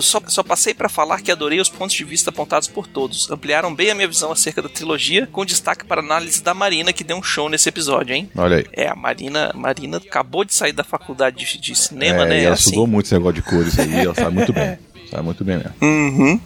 só, 0.00 0.20
só 0.26 0.42
passei 0.42 0.74
pra 0.74 0.88
falar 0.88 1.20
que 1.20 1.32
adorei 1.32 1.60
os 1.60 1.68
pontos 1.68 1.94
de 1.94 2.04
vista 2.04 2.30
apontados 2.30 2.68
por 2.68 2.86
todos, 2.86 3.30
ampliaram 3.30 3.74
bem 3.74 3.90
a 3.90 3.94
minha 3.94 4.08
visão 4.08 4.32
acerca 4.32 4.62
da 4.62 4.68
trilogia, 4.68 5.28
com 5.30 5.44
destaque 5.44 5.84
para 5.84 6.00
a 6.00 6.04
análise 6.04 6.42
da 6.42 6.54
Marina, 6.54 6.92
que 6.92 7.04
deu 7.04 7.16
um 7.16 7.22
show 7.22 7.48
nesse 7.48 7.68
episódio, 7.68 8.14
hein? 8.14 8.30
Olha 8.36 8.58
aí. 8.58 8.66
É, 8.72 8.88
a 8.88 8.94
Marina, 8.94 9.52
Marina 9.54 9.98
acabou 9.98 10.44
de 10.44 10.54
sair 10.54 10.72
da 10.72 10.84
faculdade 10.84 11.44
de, 11.44 11.58
de 11.58 11.74
cinema, 11.74 12.22
é, 12.22 12.26
né? 12.26 12.40
e 12.40 12.44
ela 12.44 12.54
assim. 12.54 12.70
estudou 12.70 12.86
muito 12.86 13.06
esse 13.06 13.14
negócio 13.14 13.34
de 13.34 13.42
cores 13.42 13.78
aí, 13.78 14.00
ela 14.00 14.14
sabe 14.14 14.36
muito 14.36 14.52
bem. 14.52 14.78
Sabe 15.10 15.22
muito 15.22 15.44
bem 15.44 15.58
mesmo. 15.58 15.72
Uhum. 15.82 16.40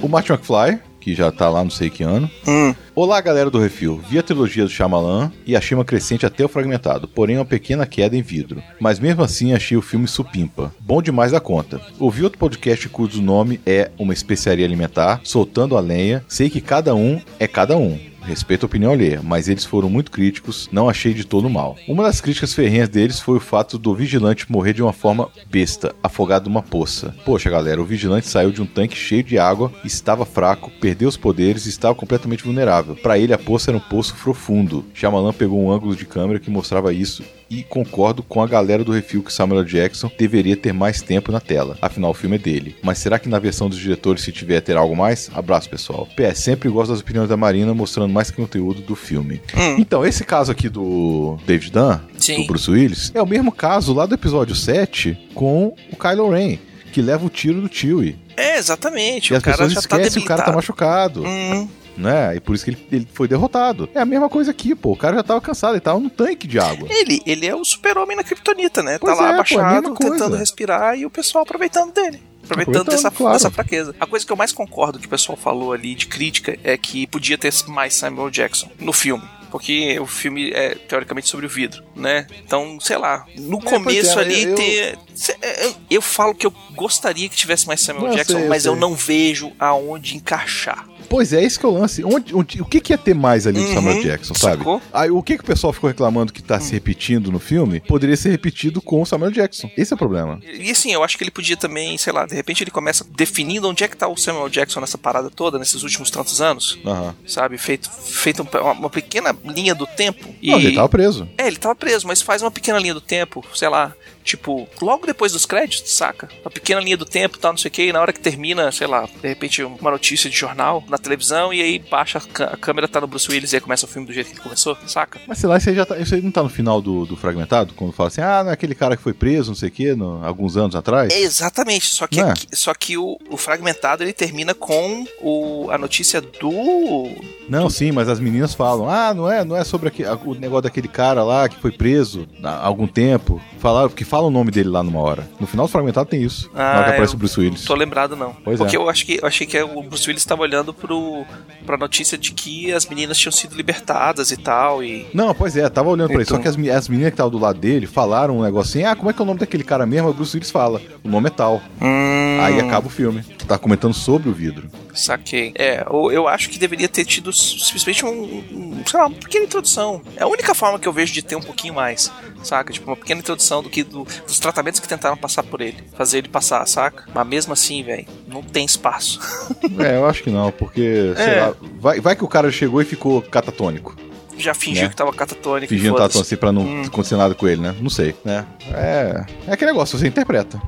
O 0.00 0.08
Martin 0.08 0.32
McFly, 0.32 0.80
que 1.00 1.14
já 1.14 1.32
tá 1.32 1.48
lá 1.48 1.64
não 1.64 1.70
sei 1.70 1.90
que 1.90 2.02
ano. 2.02 2.30
Hum. 2.46 2.74
Olá, 2.94 3.20
galera 3.20 3.50
do 3.50 3.58
Refil. 3.58 4.00
Vi 4.08 4.18
a 4.18 4.22
trilogia 4.22 4.64
do 4.64 4.70
Shyamalan 4.70 5.32
e 5.46 5.56
achei 5.56 5.74
uma 5.74 5.84
crescente 5.84 6.26
até 6.26 6.44
o 6.44 6.48
fragmentado, 6.48 7.08
porém 7.08 7.36
uma 7.36 7.44
pequena 7.44 7.86
queda 7.86 8.16
em 8.16 8.22
vidro. 8.22 8.62
Mas 8.78 9.00
mesmo 9.00 9.22
assim 9.22 9.54
achei 9.54 9.76
o 9.76 9.82
filme 9.82 10.06
supimpa. 10.06 10.72
Bom 10.78 11.00
demais 11.00 11.32
da 11.32 11.40
conta. 11.40 11.80
Ouvi 11.98 12.22
outro 12.22 12.38
podcast 12.38 12.88
cujo 12.88 13.22
nome 13.22 13.60
é 13.64 13.90
Uma 13.98 14.12
Especiaria 14.12 14.66
Alimentar, 14.66 15.20
soltando 15.24 15.76
a 15.76 15.80
lenha. 15.80 16.22
Sei 16.28 16.50
que 16.50 16.60
cada 16.60 16.94
um 16.94 17.20
é 17.38 17.46
cada 17.46 17.76
um. 17.76 17.98
Respeito 18.22 18.64
a 18.64 18.66
opinião 18.66 18.92
alheia, 18.92 19.20
mas 19.22 19.48
eles 19.48 19.64
foram 19.64 19.88
muito 19.88 20.10
críticos, 20.10 20.68
não 20.70 20.88
achei 20.88 21.14
de 21.14 21.24
todo 21.24 21.50
mal. 21.50 21.76
Uma 21.88 22.04
das 22.04 22.20
críticas 22.20 22.54
ferrenhas 22.54 22.88
deles 22.88 23.20
foi 23.20 23.36
o 23.36 23.40
fato 23.40 23.78
do 23.78 23.94
vigilante 23.94 24.50
morrer 24.50 24.72
de 24.72 24.82
uma 24.82 24.92
forma 24.92 25.28
besta, 25.50 25.94
afogado 26.02 26.48
numa 26.48 26.62
poça. 26.62 27.14
Poxa, 27.24 27.50
galera, 27.50 27.80
o 27.80 27.84
vigilante 27.84 28.26
saiu 28.26 28.50
de 28.50 28.62
um 28.62 28.66
tanque 28.66 28.96
cheio 28.96 29.22
de 29.22 29.38
água, 29.38 29.72
estava 29.84 30.24
fraco, 30.24 30.70
perdeu 30.80 31.08
os 31.08 31.16
poderes 31.16 31.66
e 31.66 31.70
estava 31.70 31.94
completamente 31.94 32.44
vulnerável. 32.44 32.96
Para 32.96 33.18
ele, 33.18 33.32
a 33.32 33.38
poça 33.38 33.70
era 33.70 33.78
um 33.78 33.80
poço 33.80 34.14
profundo. 34.14 34.84
Shyamalan 34.94 35.32
pegou 35.32 35.60
um 35.60 35.70
ângulo 35.70 35.96
de 35.96 36.04
câmera 36.04 36.38
que 36.38 36.50
mostrava 36.50 36.92
isso 36.92 37.22
e 37.50 37.64
concordo 37.64 38.22
com 38.22 38.40
a 38.40 38.46
galera 38.46 38.84
do 38.84 38.92
refil 38.92 39.22
que 39.22 39.32
Samuel 39.32 39.64
Jackson 39.64 40.10
deveria 40.16 40.56
ter 40.56 40.72
mais 40.72 41.02
tempo 41.02 41.32
na 41.32 41.40
tela. 41.40 41.76
Afinal, 41.82 42.12
o 42.12 42.14
filme 42.14 42.36
é 42.36 42.38
dele. 42.38 42.76
Mas 42.80 42.98
será 42.98 43.18
que 43.18 43.28
na 43.28 43.40
versão 43.40 43.68
dos 43.68 43.78
diretores, 43.78 44.22
se 44.22 44.30
tiver, 44.30 44.60
ter 44.60 44.76
algo 44.76 44.96
mais? 44.96 45.28
Abraço, 45.34 45.68
pessoal. 45.68 46.06
PS, 46.16 46.38
sempre 46.38 46.68
gosto 46.68 46.92
das 46.92 47.00
opiniões 47.00 47.28
da 47.28 47.36
Marina, 47.36 47.74
mostrando 47.74 48.12
mais 48.12 48.19
conteúdo 48.28 48.80
do 48.82 48.96
filme. 48.96 49.40
Então, 49.78 50.04
esse 50.04 50.24
caso 50.24 50.50
aqui 50.50 50.68
do 50.68 51.38
David 51.46 51.70
Dunn, 51.72 51.98
Sim. 52.18 52.42
do 52.42 52.46
Bruce 52.48 52.70
Willis, 52.70 53.12
é 53.14 53.22
o 53.22 53.26
mesmo 53.26 53.52
caso 53.52 53.94
lá 53.94 54.04
do 54.04 54.14
episódio 54.14 54.54
7 54.54 55.30
com 55.34 55.74
o 55.92 55.96
Kylo 55.96 56.28
Ren, 56.30 56.58
que 56.92 57.00
leva 57.00 57.24
o 57.24 57.30
tiro 57.30 57.60
do 57.62 57.72
Chewie. 57.74 58.18
É, 58.36 58.58
exatamente. 58.58 59.30
E 59.30 59.34
o 59.34 59.36
as 59.36 59.42
cara 59.42 59.56
pessoas 59.56 59.72
já 59.72 59.88
tá 59.88 59.96
esquecem, 59.98 60.22
o 60.22 60.26
cara 60.26 60.42
tá 60.42 60.52
machucado. 60.52 61.24
Hum, 61.24 61.68
Né? 61.96 62.36
E 62.36 62.40
por 62.40 62.54
isso 62.54 62.64
que 62.64 62.70
ele, 62.70 62.86
ele 62.90 63.08
foi 63.12 63.28
derrotado. 63.28 63.88
É 63.94 64.00
a 64.00 64.04
mesma 64.06 64.28
coisa 64.28 64.50
aqui, 64.50 64.74
pô. 64.74 64.92
O 64.92 64.96
cara 64.96 65.16
já 65.16 65.22
tava 65.22 65.40
cansado, 65.40 65.74
ele 65.74 65.80
tava 65.80 66.00
num 66.00 66.08
tanque 66.08 66.46
de 66.46 66.58
água. 66.58 66.88
ele, 66.90 67.20
ele 67.26 67.46
é 67.46 67.54
o 67.54 67.64
super-homem 67.64 68.16
na 68.16 68.24
Kryptonita, 68.24 68.82
né? 68.82 68.98
Pois 68.98 69.16
tá 69.16 69.22
lá 69.22 69.28
é, 69.28 69.32
pô, 69.32 69.32
a 69.32 69.34
abaixado, 69.34 69.94
coisa. 69.94 70.12
tentando 70.14 70.36
respirar 70.36 70.98
e 70.98 71.04
o 71.04 71.10
pessoal 71.10 71.42
aproveitando 71.42 71.92
dele. 71.92 72.20
Aproveitando, 72.44 72.86
dessa, 72.88 73.10
claro. 73.10 73.32
dessa 73.34 73.50
fraqueza. 73.50 73.94
A 74.00 74.06
coisa 74.06 74.24
que 74.26 74.32
eu 74.32 74.36
mais 74.36 74.52
concordo 74.52 74.98
que 74.98 75.06
o 75.06 75.10
pessoal 75.10 75.36
falou 75.36 75.72
ali 75.72 75.94
de 75.94 76.06
crítica 76.06 76.58
é 76.64 76.76
que 76.76 77.06
podia 77.06 77.38
ter 77.38 77.52
mais 77.68 77.94
Samuel 77.94 78.30
Jackson 78.30 78.68
no 78.78 78.92
filme. 78.92 79.22
Porque 79.50 79.98
o 79.98 80.06
filme 80.06 80.52
é 80.52 80.76
teoricamente 80.76 81.28
sobre 81.28 81.44
o 81.44 81.48
vidro, 81.48 81.82
né? 81.96 82.24
Então, 82.44 82.78
sei 82.80 82.96
lá, 82.96 83.26
no 83.36 83.58
pois 83.60 83.72
começo 83.72 84.16
é, 84.18 84.22
ali 84.22 84.42
eu- 84.44 84.54
ter. 84.54 84.98
cê- 85.12 85.36
Eu, 85.60 85.74
eu 85.90 86.02
falo 86.02 86.32
que 86.36 86.46
eu 86.46 86.54
gostaria 86.76 87.28
que 87.28 87.34
tivesse 87.34 87.66
mais 87.66 87.80
Samuel 87.80 88.10
Não, 88.10 88.16
Jackson, 88.16 88.38
sei, 88.38 88.48
mas 88.48 88.64
eu 88.64 88.76
não 88.76 88.94
vejo 88.94 89.50
aonde 89.58 90.14
encaixar. 90.16 90.86
Pois 91.10 91.32
é, 91.32 91.42
esse 91.42 91.58
que 91.58 91.66
é 91.66 91.68
o 91.68 91.72
lance. 91.72 92.04
Onde, 92.04 92.34
onde- 92.34 92.62
o 92.62 92.64
que, 92.64 92.80
que 92.80 92.92
ia 92.92 92.98
ter 92.98 93.14
mais 93.14 93.46
ali 93.46 93.60
do 93.60 93.66
Uhum, 93.66 93.74
Samuel 93.74 94.00
Jackson, 94.02 94.32
sabe? 94.34 94.58
sacou? 94.58 94.80
Aí, 94.92 95.10
o 95.10 95.20
que, 95.22 95.36
que 95.36 95.42
o 95.42 95.46
pessoal 95.46 95.72
ficou 95.72 95.88
reclamando 95.88 96.32
que 96.32 96.40
tá 96.42 96.60
se 96.60 96.72
repetindo 96.72 97.32
no 97.32 97.40
filme, 97.40 97.80
poderia 97.80 98.16
ser 98.16 98.30
repetido 98.30 98.80
com 98.80 99.02
o 99.02 99.04
Samuel 99.04 99.32
Jackson. 99.32 99.68
Esse 99.76 99.92
é 99.92 99.96
o 99.96 99.98
problema. 99.98 100.40
E 100.42 100.70
assim, 100.70 100.92
eu 100.92 101.02
acho 101.02 101.18
que 101.18 101.24
ele 101.24 101.30
podia 101.32 101.56
também, 101.56 101.98
sei 101.98 102.12
lá, 102.12 102.24
de 102.26 102.34
repente 102.36 102.62
ele 102.62 102.70
começa 102.70 103.04
definindo 103.16 103.68
onde 103.68 103.82
é 103.82 103.88
que 103.88 103.96
tá 103.96 104.06
o 104.06 104.16
Samuel 104.16 104.48
Jackson 104.48 104.80
nessa 104.80 104.96
parada 104.96 105.28
toda, 105.28 105.58
nesses 105.58 105.82
últimos 105.82 106.10
tantos 106.10 106.40
anos, 106.40 106.78
Aham. 106.86 107.14
sabe? 107.26 107.58
Feito, 107.58 107.90
feito 107.90 108.42
um- 108.42 108.60
uma, 108.60 108.72
uma 108.72 108.90
pequena 108.90 109.36
linha 109.44 109.74
do 109.74 109.86
tempo. 109.88 110.32
E... 110.40 110.50
Não, 110.52 110.58
ele 110.60 110.74
tava 110.76 110.88
preso. 110.88 111.28
É, 111.36 111.48
ele 111.48 111.56
tava 111.56 111.74
preso, 111.74 112.06
mas 112.06 112.22
faz 112.22 112.40
uma 112.40 112.50
pequena 112.52 112.78
linha 112.78 112.94
do 112.94 113.00
tempo, 113.00 113.44
sei 113.52 113.68
lá, 113.68 113.92
tipo, 114.24 114.68
logo 114.80 115.06
depois 115.06 115.32
dos 115.32 115.46
créditos, 115.46 115.92
saca? 115.92 116.28
Uma 116.44 116.50
pequena 116.50 116.80
linha 116.80 116.96
do 116.96 117.04
tempo 117.04 117.38
tal, 117.38 117.52
não 117.52 117.58
sei 117.58 117.68
o 117.68 117.72
que, 117.72 117.82
e 117.88 117.92
na 117.92 118.00
hora 118.00 118.12
que 118.12 118.20
termina, 118.20 118.70
sei 118.72 118.86
lá, 118.86 119.06
de 119.20 119.28
repente 119.28 119.62
uma 119.62 119.90
notícia 119.90 120.28
de 120.30 120.36
jornal 120.36 120.82
na 120.88 120.98
televisão, 120.98 121.52
e 121.52 121.60
aí 121.60 121.78
baixa 121.78 122.18
a, 122.18 122.56
câmera, 122.56 122.86
tá 122.88 123.00
no 123.00 123.06
Bruce 123.06 123.30
Willis 123.30 123.52
e 123.52 123.56
aí 123.56 123.60
começa 123.60 123.86
o 123.86 123.88
filme 123.88 124.06
do 124.06 124.12
jeito 124.12 124.28
que 124.28 124.34
ele 124.34 124.42
começou, 124.42 124.76
saca? 124.86 125.20
Mas 125.26 125.38
sei 125.38 125.48
lá, 125.48 125.56
isso 125.58 125.68
aí, 125.70 125.74
já 125.74 125.86
tá, 125.86 125.98
isso 125.98 126.14
aí 126.14 126.22
não 126.22 126.30
tá 126.30 126.42
no 126.42 126.48
final 126.48 126.80
do, 126.80 127.06
do 127.06 127.16
fragmentado? 127.16 127.74
Quando 127.74 127.92
fala 127.92 128.08
assim, 128.08 128.20
ah, 128.20 128.42
não 128.44 128.50
é 128.50 128.54
aquele 128.54 128.74
cara 128.74 128.96
que 128.96 129.02
foi 129.02 129.12
preso, 129.12 129.50
não 129.50 129.56
sei 129.56 129.68
o 129.68 129.96
no- 129.96 130.24
alguns 130.24 130.56
anos 130.56 130.74
atrás? 130.76 131.12
É, 131.12 131.20
exatamente, 131.20 131.86
só 131.86 132.06
que, 132.06 132.20
é? 132.20 132.34
só 132.52 132.72
que 132.74 132.96
o, 132.98 133.18
o 133.30 133.36
fragmentado 133.36 134.02
ele 134.02 134.12
termina 134.12 134.54
com 134.54 135.04
o, 135.20 135.68
a 135.70 135.78
notícia 135.78 136.20
do. 136.20 137.10
Não, 137.48 137.68
sim, 137.68 137.90
mas 137.92 138.08
as 138.08 138.20
meninas 138.20 138.54
falam, 138.54 138.88
ah, 138.88 139.12
não 139.14 139.30
é, 139.30 139.44
não 139.44 139.56
é 139.56 139.64
sobre 139.64 139.88
aque- 139.88 140.04
o 140.24 140.34
negócio 140.34 140.62
daquele 140.62 140.88
cara 140.88 141.22
lá 141.24 141.48
que 141.48 141.56
foi 141.56 141.72
preso 141.72 142.26
há 142.42 142.64
algum 142.66 142.86
tempo. 142.86 143.40
Falaram, 143.58 143.88
porque 143.88 144.04
fala 144.20 144.26
o 144.26 144.30
nome 144.30 144.50
dele 144.50 144.68
lá 144.68 144.82
numa 144.82 145.00
hora. 145.00 145.26
No 145.40 145.46
final 145.46 145.66
do 145.66 145.72
fragmentado 145.72 146.08
tem 146.08 146.22
isso. 146.22 146.50
na 146.54 146.62
hora 146.62 146.84
que 146.84 146.90
aparece 146.90 147.12
eu 147.12 147.16
o 147.16 147.18
Bruce 147.18 147.40
Willis. 147.40 147.60
Não 147.60 147.66
tô 147.68 147.74
lembrado, 147.74 148.14
não. 148.14 148.34
Pois 148.44 148.58
Porque 148.58 148.76
é. 148.76 148.78
eu, 148.78 148.88
acho 148.88 149.06
que, 149.06 149.18
eu 149.22 149.26
achei 149.26 149.46
que 149.46 149.60
o 149.62 149.82
Bruce 149.82 150.06
Willis 150.08 150.22
estava 150.22 150.42
olhando 150.42 150.74
pro, 150.74 151.24
pra 151.64 151.76
notícia 151.78 152.18
de 152.18 152.32
que 152.32 152.72
as 152.72 152.84
meninas 152.86 153.18
tinham 153.18 153.32
sido 153.32 153.56
libertadas 153.56 154.30
e 154.30 154.36
tal. 154.36 154.84
E. 154.84 155.06
Não, 155.14 155.34
pois 155.34 155.56
é, 155.56 155.68
tava 155.68 155.88
olhando 155.88 156.12
pra 156.12 156.20
isso. 156.22 156.28
Só 156.30 156.36
Então. 156.38 156.52
que 156.52 156.70
as, 156.70 156.76
as 156.76 156.88
meninas 156.88 157.10
que 157.10 157.14
estavam 157.14 157.30
do 157.30 157.38
lado 157.38 157.58
dele 157.58 157.86
falaram 157.86 158.38
um 158.38 158.42
negocinho, 158.42 158.88
ah, 158.88 158.94
como 158.94 159.08
é 159.10 159.12
que 159.12 159.20
é 159.20 159.22
o 159.22 159.26
nome 159.26 159.40
daquele 159.40 159.64
cara 159.64 159.86
mesmo? 159.86 160.10
O 160.10 160.12
Bruce 160.14 160.36
Willis 160.36 160.50
fala, 160.50 160.80
o 161.02 161.08
nome 161.08 161.28
é 161.28 161.30
tal. 161.30 161.62
Hum, 161.80 162.38
Aí 162.42 162.60
acaba 162.60 162.86
o 162.86 162.90
filme. 162.90 163.22
Tá 163.48 163.56
comentando 163.58 163.94
sobre 163.94 164.28
o 164.28 164.32
vidro. 164.32 164.68
Saquei. 164.94 165.52
É, 165.56 165.84
eu, 165.90 166.10
eu 166.12 166.28
acho 166.28 166.50
que 166.50 166.58
deveria 166.58 166.88
ter 166.88 167.04
tido 167.04 167.32
simplesmente 167.32 168.04
um, 168.04 168.10
um, 168.10 168.82
sei 168.86 168.98
lá, 169.00 169.06
uma 169.06 169.16
pequena 169.16 169.44
introdução. 169.44 170.02
É 170.16 170.22
a 170.22 170.26
única 170.26 170.54
forma 170.54 170.78
que 170.78 170.86
eu 170.86 170.92
vejo 170.92 171.12
de 171.12 171.22
ter 171.22 171.36
um 171.36 171.40
pouquinho 171.40 171.74
mais, 171.74 172.10
saca? 172.42 172.72
Tipo, 172.72 172.90
uma 172.90 172.96
pequena 172.96 173.20
introdução 173.20 173.62
do 173.62 173.68
que 173.70 173.82
do- 173.82 173.99
dos 174.26 174.38
tratamentos 174.38 174.80
que 174.80 174.88
tentaram 174.88 175.16
passar 175.16 175.42
por 175.42 175.60
ele. 175.60 175.76
Fazer 175.96 176.18
ele 176.18 176.28
passar, 176.28 176.66
saca? 176.66 177.04
Mas 177.14 177.26
mesmo 177.26 177.52
assim, 177.52 177.82
velho, 177.82 178.06
não 178.26 178.42
tem 178.42 178.64
espaço. 178.64 179.20
É, 179.78 179.96
eu 179.96 180.06
acho 180.06 180.22
que 180.22 180.30
não, 180.30 180.50
porque, 180.52 181.12
sei 181.16 181.24
É. 181.26 181.40
lá, 181.46 181.54
vai, 181.78 182.00
vai 182.00 182.14
que 182.16 182.24
o 182.24 182.28
cara 182.28 182.50
chegou 182.52 182.80
e 182.82 182.84
ficou 182.84 183.22
catatônico. 183.22 183.96
Já 184.36 184.54
fingiu 184.54 184.84
Né? 184.84 184.88
que 184.90 184.96
tava 184.96 185.12
catatônico. 185.12 185.72
Foda-se. 185.74 185.92
tatuagem 185.92 186.20
assim 186.22 186.36
pra 186.36 186.50
não 186.52 186.62
Hum. 186.62 186.82
acontecer 186.86 187.16
nada 187.16 187.34
com 187.34 187.46
ele, 187.48 187.60
né? 187.60 187.74
Não 187.80 187.90
sei, 187.90 188.14
né? 188.24 188.46
É. 188.72 189.24
É 189.46 189.52
aquele 189.52 189.70
negócio, 189.72 189.98
você 189.98 190.06
interpreta, 190.06 190.60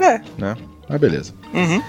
É. 0.00 0.20
né? 0.38 0.56
Mas 0.88 1.00
beleza. 1.00 1.34
Uhum. 1.52 1.82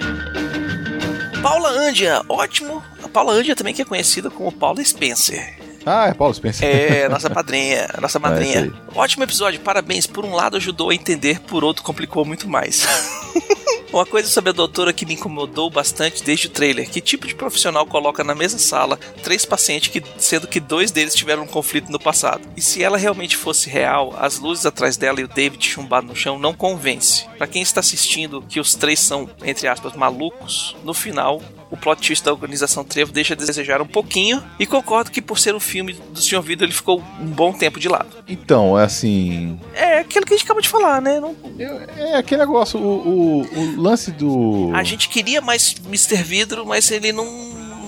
Paula 1.42 1.70
Andia, 1.70 2.22
ótimo. 2.28 2.84
A 3.04 3.08
Paula 3.08 3.34
Andia 3.34 3.56
também 3.56 3.74
que 3.74 3.82
é 3.82 3.86
conhecida 3.86 4.30
como 4.30 4.52
Paula 4.52 4.84
Spencer. 4.84 5.58
Ah, 5.92 6.10
é 6.10 6.14
Paulo 6.14 6.36
Spencer. 6.36 6.70
É, 6.70 7.10
nossa 7.10 7.32
padrinha, 7.32 7.90
nossa 8.00 8.20
madrinha. 8.20 8.72
É 8.96 8.98
Ótimo 9.00 9.24
episódio, 9.24 9.60
parabéns. 9.60 10.06
Por 10.06 10.24
um 10.24 10.36
lado 10.36 10.56
ajudou 10.56 10.92
a 10.92 10.94
entender, 10.94 11.40
por 11.40 11.64
outro 11.64 11.84
complicou 11.84 12.24
muito 12.24 12.48
mais. 12.48 12.86
Uma 13.92 14.06
coisa 14.06 14.30
sobre 14.30 14.52
a 14.52 14.54
doutora 14.54 14.94
que 14.94 15.04
me 15.04 15.16
incomodou 15.16 15.68
bastante 15.68 16.24
desde 16.24 16.46
o 16.46 16.52
trailer: 16.52 16.88
que 16.88 17.02
tipo 17.02 17.26
de 17.26 17.34
profissional 17.34 17.88
coloca 17.88 18.24
na 18.24 18.36
mesma 18.36 18.60
sala 18.60 19.00
três 19.24 19.46
pacientes, 19.46 19.90
que, 19.90 20.04
sendo 20.20 20.48
que 20.48 20.60
dois 20.60 20.92
deles 20.92 21.16
tiveram 21.16 21.42
um 21.42 21.48
conflito 21.48 21.92
no 21.92 22.00
passado? 22.00 22.48
E 22.56 22.62
se 22.62 22.84
ela 22.84 23.00
realmente 23.00 23.36
fosse 23.36 23.68
real, 23.68 24.14
as 24.20 24.38
luzes 24.38 24.68
atrás 24.68 24.96
dela 24.96 25.20
e 25.20 25.24
o 25.24 25.28
David 25.28 25.68
chumbado 25.68 26.06
no 26.06 26.16
chão 26.16 26.38
não 26.38 26.54
convence. 26.54 27.26
Pra 27.36 27.48
quem 27.48 27.64
está 27.64 27.80
assistindo 27.80 28.44
que 28.48 28.60
os 28.60 28.76
três 28.76 29.00
são, 29.00 29.28
entre 29.44 29.68
aspas, 29.68 29.96
malucos, 29.96 30.76
no 30.84 30.94
final 30.94 31.42
o 31.72 31.78
plot 31.78 32.02
twist 32.06 32.24
da 32.26 32.32
organização 32.32 32.84
Trevo 32.84 33.12
deixa 33.12 33.34
a 33.34 33.38
desejar 33.38 33.82
um 33.82 33.86
pouquinho 33.86 34.44
e 34.60 34.66
concordo 34.66 35.12
que 35.12 35.22
por 35.22 35.38
ser 35.38 35.54
um 35.56 35.60
filme 35.60 35.94
do 35.94 36.20
Sr. 36.22 36.42
Vidro 36.42 36.66
ele 36.66 36.74
ficou 36.74 37.04
um 37.22 37.26
bom 37.28 37.54
tempo 37.54 37.80
de 37.80 37.88
lado. 37.88 38.08
Então, 38.28 38.78
é 38.80 38.84
assim. 38.84 39.60
É 39.74 40.00
aquilo 40.00 40.26
que 40.26 40.34
a 40.34 40.38
gente 40.38 40.46
acabou 40.46 40.62
de 40.62 40.70
falar, 40.70 41.02
né? 41.02 41.20
Não- 41.20 41.36
eu- 41.58 41.80
é 41.98 42.16
aquele 42.18 42.42
negócio, 42.42 42.80
o, 42.80 43.42
o, 43.44 43.60
o 43.60 43.82
lance 43.82 44.12
do. 44.12 44.72
a 44.74 44.84
gente 44.84 45.10
queria 45.10 45.42
mais 45.42 45.76
Mr. 45.86 46.24
Vidro, 46.24 46.66
mas 46.66 46.90
ele 46.92 47.12
não, 47.12 47.26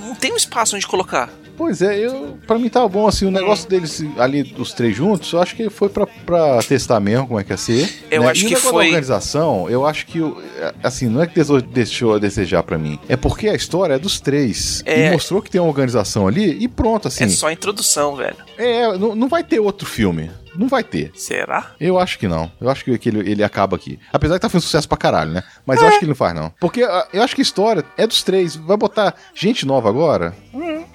não 0.07 0.15
tem 0.15 0.31
um 0.31 0.37
espaço 0.37 0.75
onde 0.75 0.85
colocar. 0.87 1.29
Pois 1.57 1.81
é, 1.81 1.97
eu, 1.99 2.37
pra 2.47 2.57
mim 2.57 2.69
tava 2.69 2.87
bom, 2.87 3.07
assim, 3.07 3.25
o 3.25 3.31
negócio 3.31 3.69
deles 3.69 4.03
ali, 4.17 4.53
os 4.57 4.73
três 4.73 4.95
juntos, 4.95 5.31
eu 5.31 5.41
acho 5.41 5.55
que 5.55 5.69
foi 5.69 5.89
pra, 5.89 6.07
pra 6.07 6.59
testar 6.63 6.99
mesmo 6.99 7.27
como 7.27 7.39
é 7.39 7.43
que 7.43 7.51
ia 7.51 7.57
ser. 7.57 7.89
Eu 8.09 8.23
né? 8.23 8.29
acho 8.29 8.45
e 8.45 8.49
que 8.49 8.55
foi- 8.55 8.87
organização, 8.87 9.69
eu 9.69 9.85
acho 9.85 10.05
que, 10.07 10.19
é, 10.57 10.73
assim, 10.83 11.07
não 11.07 11.21
é 11.21 11.27
que 11.27 11.39
deixou, 11.73 12.15
a 12.15 12.19
desejar 12.19 12.63
pra 12.63 12.77
mim, 12.77 12.99
é 13.07 13.15
porque 13.15 13.47
a 13.47 13.55
história 13.55 13.93
é 13.95 13.99
dos 13.99 14.19
três. 14.19 14.81
É. 14.85 15.07
E 15.07 15.11
mostrou 15.11 15.41
que 15.41 15.49
tem 15.49 15.59
uma 15.61 15.69
organização 15.69 16.27
ali 16.27 16.57
e 16.63 16.67
pronto, 16.67 17.07
assim. 17.07 17.25
É 17.25 17.29
só 17.29 17.47
a 17.47 17.53
introdução, 17.53 18.15
velho. 18.15 18.35
É, 18.57 18.97
não, 18.97 19.15
não 19.15 19.27
vai 19.27 19.43
ter 19.43 19.59
outro 19.59 19.87
filme. 19.87 20.29
Não 20.55 20.67
vai 20.67 20.83
ter. 20.83 21.11
Será? 21.15 21.71
Eu 21.79 21.97
acho 21.97 22.19
que 22.19 22.27
não. 22.27 22.51
Eu 22.59 22.69
acho 22.69 22.83
que, 22.83 22.97
que 22.97 23.09
ele, 23.09 23.29
ele 23.31 23.43
acaba 23.43 23.75
aqui. 23.75 23.99
Apesar 24.11 24.35
que 24.35 24.41
tá 24.41 24.49
fazendo 24.49 24.63
sucesso 24.65 24.87
pra 24.87 24.97
caralho, 24.97 25.31
né? 25.31 25.43
Mas 25.65 25.81
eu 25.81 25.87
acho 25.87 25.99
que 25.99 26.05
ele 26.05 26.09
não 26.11 26.15
faz, 26.15 26.35
não. 26.35 26.53
Porque 26.59 26.83
ah, 26.83 27.07
eu 27.13 27.21
acho 27.23 27.33
que 27.35 27.41
a 27.41 27.43
história 27.43 27.85
é 27.97 28.05
dos 28.05 28.21
três. 28.23 28.55
Vai 28.55 28.77
botar 28.77 29.15
gente 29.33 29.65
nova 29.65 29.89
agora? 29.89 30.35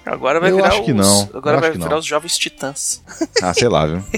Agora 0.04 0.38
vai 0.40 0.50
Eu 0.50 0.56
virar 0.56 0.68
acho 0.68 0.84
que 0.84 0.92
os, 0.92 0.96
não. 0.98 1.30
Agora 1.34 1.56
Eu 1.56 1.60
vai 1.60 1.70
acho 1.70 1.78
que 1.78 1.84
virar 1.84 1.90
não. 1.90 1.98
os 1.98 2.06
jovens 2.06 2.36
titãs. 2.38 3.02
Ah, 3.42 3.54
sei 3.54 3.68
lá, 3.68 3.86
viu? 3.86 4.04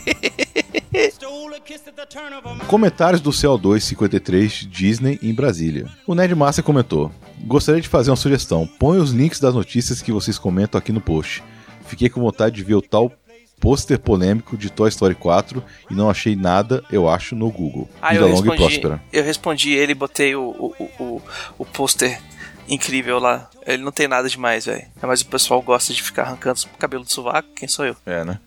Comentários 2.67 3.21
do 3.21 3.31
CO253 3.31 4.67
Disney 4.69 5.19
em 5.23 5.35
Brasília. 5.35 5.87
O 6.07 6.15
Ned 6.15 6.35
Master 6.35 6.65
comentou: 6.65 7.13
Gostaria 7.45 7.81
de 7.81 7.89
fazer 7.89 8.11
uma 8.11 8.17
sugestão. 8.17 8.67
Põe 8.79 8.99
os 8.99 9.11
links 9.11 9.41
das 9.41 9.55
notícias 9.55 10.03
que 10.03 10.13
vocês 10.13 10.39
comentam 10.39 10.79
aqui 10.79 10.93
no 10.93 11.01
post. 11.01 11.43
Fiquei 11.87 12.09
com 12.09 12.21
vontade 12.21 12.57
de 12.57 12.65
ver 12.65 12.75
o 12.75 12.83
tal 12.83 13.13
pôster 13.61 13.99
polêmico 13.99 14.57
de 14.57 14.71
Toy 14.71 14.89
Story 14.89 15.15
4 15.15 15.63
e 15.91 15.95
não 15.95 16.09
achei 16.09 16.37
nada, 16.37 16.83
eu 16.91 17.09
acho, 17.09 17.35
no 17.35 17.51
Google. 17.51 17.89
Ah, 18.01 18.13
Vida 18.13 18.25
eu 18.25 18.29
longa 18.29 18.55
e 18.55 18.57
próspera. 18.57 19.03
eu 19.13 19.25
respondi 19.25 19.73
ele 19.73 19.93
e 19.93 19.95
botei 19.95 20.35
o, 20.35 20.43
o, 20.43 20.75
o, 20.79 21.03
o, 21.03 21.23
o 21.59 21.65
pôster 21.65 22.21
incrível 22.69 23.19
lá. 23.19 23.49
Ele 23.67 23.83
não 23.83 23.93
tem 23.93 24.07
nada 24.07 24.29
demais, 24.29 24.67
velho. 24.67 24.87
Mas 25.03 25.21
o 25.21 25.27
pessoal 25.27 25.61
gosta 25.63 25.93
de 25.93 26.03
ficar 26.03 26.23
arrancando 26.23 26.61
o 26.75 26.79
cabelo 26.79 27.05
do 27.05 27.13
sovaco, 27.13 27.49
quem 27.55 27.69
sou 27.69 27.85
eu? 27.87 27.97
É, 28.07 28.25
né? 28.25 28.39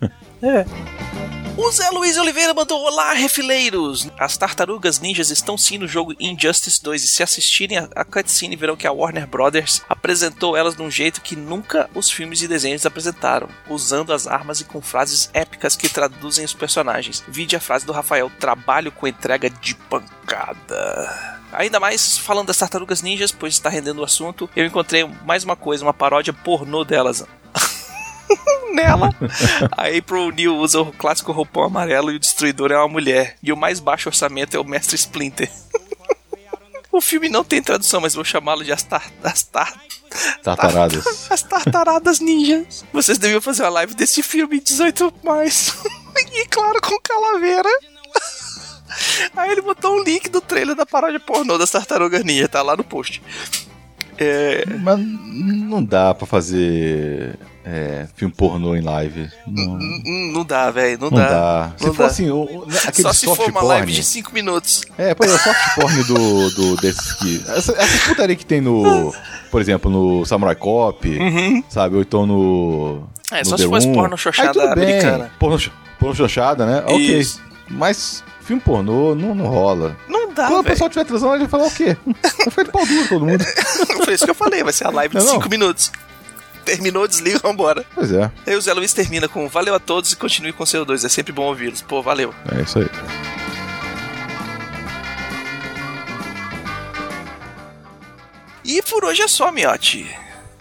É. 0.42 0.66
O 1.64 1.70
Zé 1.72 1.92
Luiz 1.92 2.18
Oliveira 2.18 2.56
mandou 2.56 2.82
Olá, 2.82 3.14
refileiros! 3.14 4.10
As 4.18 4.36
tartarugas 4.36 5.00
ninjas 5.00 5.30
estão 5.30 5.56
sim 5.56 5.78
no 5.78 5.88
jogo 5.88 6.16
Injustice 6.20 6.82
2 6.82 7.04
e 7.04 7.08
se 7.08 7.22
assistirem 7.22 7.78
a, 7.78 8.04
cutscene 8.04 8.56
verão 8.56 8.76
que 8.76 8.88
a 8.88 8.92
Warner 8.92 9.28
Brothers 9.28 9.84
apresentou 9.88 10.58
elas 10.58 10.76
de 10.76 10.82
um 10.82 10.90
jeito 10.90 11.22
que 11.22 11.36
nunca 11.36 11.88
os 11.94 12.10
filmes 12.10 12.42
e 12.42 12.48
desenhos 12.48 12.84
apresentaram, 12.84 13.48
usando 13.70 14.12
as 14.12 14.26
armas 14.26 14.60
e 14.60 14.66
com 14.66 14.82
frases 14.82 15.30
épicas 15.34 15.76
que 15.76 15.88
traduzem 15.88 16.44
os 16.44 16.54
personagens. 16.54 17.24
Vide 17.28 17.56
a 17.56 17.62
frase 17.62 17.86
do 17.86 17.94
Rafael, 17.94 18.32
trabalho 18.40 18.92
com 18.92 19.08
entrega 19.08 19.48
de 19.48 19.76
pancada. 19.76 21.38
Ainda 21.54 21.80
mais 21.80 22.18
falando 22.18 22.48
das 22.48 22.58
tartarugas 22.58 23.04
ninjas, 23.04 23.32
pois 23.32 23.54
está 23.54 23.70
rendendo 23.70 24.02
o 24.02 24.04
assunto, 24.04 24.50
eu 24.56 24.66
encontrei 24.66 25.08
mais 25.26 25.44
uma 25.44 25.56
coisa, 25.56 25.86
uma 25.86 25.94
paródia 25.94 26.34
pornô 26.34 26.84
delas. 26.84 27.24
Nela, 28.74 29.10
a 29.72 29.88
April 29.88 30.28
O'Neil 30.28 30.56
usa 30.58 30.82
o 30.82 30.92
clássico 30.92 31.32
roupão 31.32 31.64
amarelo 31.64 32.12
e 32.12 32.16
o 32.16 32.20
destruidor 32.20 32.72
é 32.72 32.78
uma 32.78 32.88
mulher. 32.88 33.36
E 33.44 33.52
o 33.52 33.58
mais 33.58 33.80
baixo 33.80 34.10
orçamento 34.10 34.56
é 34.56 34.60
o 34.60 34.64
Mestre 34.64 34.96
Splinter. 34.96 35.52
o 36.92 37.02
filme 37.02 37.30
não 37.30 37.44
tem 37.44 37.62
tradução, 37.62 38.02
mas 38.02 38.14
vou 38.14 38.24
chamá-lo 38.24 38.64
de 38.64 38.72
As, 38.72 38.84
tar 38.84 39.12
as, 39.24 39.44
tar 39.44 39.74
Tartaradas. 40.44 41.06
as 41.32 41.42
Tartaradas 41.44 42.20
Ninjas. 42.20 42.84
Vocês 42.92 43.18
deviam 43.18 43.42
fazer 43.42 43.64
uma 43.64 43.70
live 43.70 43.96
desse 43.96 44.22
filme 44.22 44.60
18 44.60 45.14
mais. 45.24 45.76
e 46.34 46.46
claro, 46.48 46.82
com 46.82 47.00
calaveira. 47.02 47.70
Aí 49.36 49.52
ele 49.52 49.62
botou 49.62 49.96
um 49.98 50.04
link 50.04 50.30
do 50.30 50.42
trailer 50.42 50.76
da 50.76 50.86
paródia 50.86 51.20
pornô 51.20 51.58
das 51.58 51.72
Tartarugas 51.72 52.24
Ninja, 52.26 52.50
tá 52.50 52.62
lá 52.62 52.76
no 52.76 52.84
post. 52.84 53.22
É, 54.18 54.66
Mas 54.66 55.00
não 55.00 55.84
dá 55.84 56.14
pra 56.14 56.28
fazer 56.28 57.40
é, 57.66 58.08
filme 58.16 58.34
pornô 58.36 58.76
em 58.76 58.82
live. 58.82 59.30
Não, 59.48 59.78
Não 60.34 60.44
dá, 60.46 60.72
velho. 60.72 60.98
Não, 61.00 61.10
não 61.12 61.18
dá. 61.18 61.30
dá. 61.30 61.72
Se 61.78 61.86
Não 61.86 61.94
for 61.94 62.04
dá. 62.04 62.08
assim, 62.10 62.30
o, 62.30 62.38
o- 62.44 62.68
aquele 62.88 63.04
Só 63.04 63.14
se 63.14 63.26
for 63.28 63.40
uma 63.50 63.52
porn. 63.62 63.68
live 63.68 63.92
de 63.92 64.04
5 64.04 64.34
minutos. 64.34 64.82
É, 64.98 65.14
pois 65.14 65.32
é, 65.32 65.36
o 65.36 65.38
soft 65.40 65.76
porn 65.76 66.04
do, 66.06 66.50
do 66.52 66.76
desses 66.78 67.14
que. 67.14 67.44
Essa, 67.50 67.74
essa 67.74 68.08
putaria 68.08 68.36
que 68.36 68.46
tem 68.46 68.62
no. 68.62 69.14
Por 69.52 69.60
exemplo, 69.62 69.92
no 69.92 70.26
Samurai 70.26 70.56
Cop, 70.56 71.08
sabe? 71.70 71.96
Ou 71.96 72.02
então 72.02 72.26
no. 72.26 72.34
Uhum. 72.36 73.08
É, 73.32 73.40
no 73.40 73.46
só 73.46 73.56
The 73.56 73.64
se 73.64 73.70
fosse 73.70 73.88
porno 73.94 74.18
xoxada 74.18 74.62
Aí 74.62 74.72
americana. 74.72 75.32
Porno, 75.40 75.60
porno 76.00 76.16
xoxada, 76.16 76.66
né? 76.66 76.80
Ok. 76.86 77.20
Isso. 77.20 77.42
Mas 77.70 78.24
filme 78.42 78.62
pornô 78.62 79.14
não, 79.16 79.34
não 79.36 79.46
rola. 79.48 79.96
Não 80.10 80.34
dá, 80.34 80.48
Quando 80.48 80.60
o 80.60 80.64
velho. 80.64 80.74
pessoal 80.74 80.88
estiver 80.90 81.06
transando, 81.06 81.36
ele 81.36 81.48
vai 81.48 81.50
falar 81.50 81.68
o 81.68 81.72
quê? 81.72 81.96
Vai 82.42 82.50
ficar 82.50 82.64
de 82.64 82.72
pau 82.72 82.86
duro 82.86 83.08
todo 83.08 83.26
mundo. 83.26 83.46
Foi 84.04 84.14
isso 84.14 84.26
que 84.26 84.32
eu 84.32 84.36
falei, 84.36 84.64
vai 84.64 84.74
ser 84.74 84.88
a 84.88 84.90
live 84.90 85.14
de 85.14 85.20
Não, 85.24 85.26
não. 85.34 85.40
5 85.42 85.50
minutos. 85.50 85.92
Terminou, 86.66 87.08
desliga, 87.08 87.40
vambora. 87.40 87.86
Pois 87.94 88.12
é, 88.12 88.32
Aí 88.46 88.56
o 88.56 88.62
Zé 88.62 88.74
Luiz 88.74 88.94
termina 88.94 89.28
com 89.28 89.48
valeu 89.48 89.74
a 89.76 89.80
todos 89.80 90.12
e 90.12 90.16
continue 90.16 90.54
com 90.54 90.64
o 90.64 90.68
CO2. 90.68 91.06
É 91.06 91.10
sempre 91.10 91.34
bom 91.34 91.44
ouvi-los. 91.44 91.82
Pô, 91.82 92.02
valeu. 92.02 92.34
é 92.52 92.62
isso 92.62 92.80
aí. 92.80 92.90
E 98.64 98.82
por 98.84 99.04
hoje 99.06 99.22
é 99.22 99.28
só, 99.28 99.52
miote. 99.52 100.10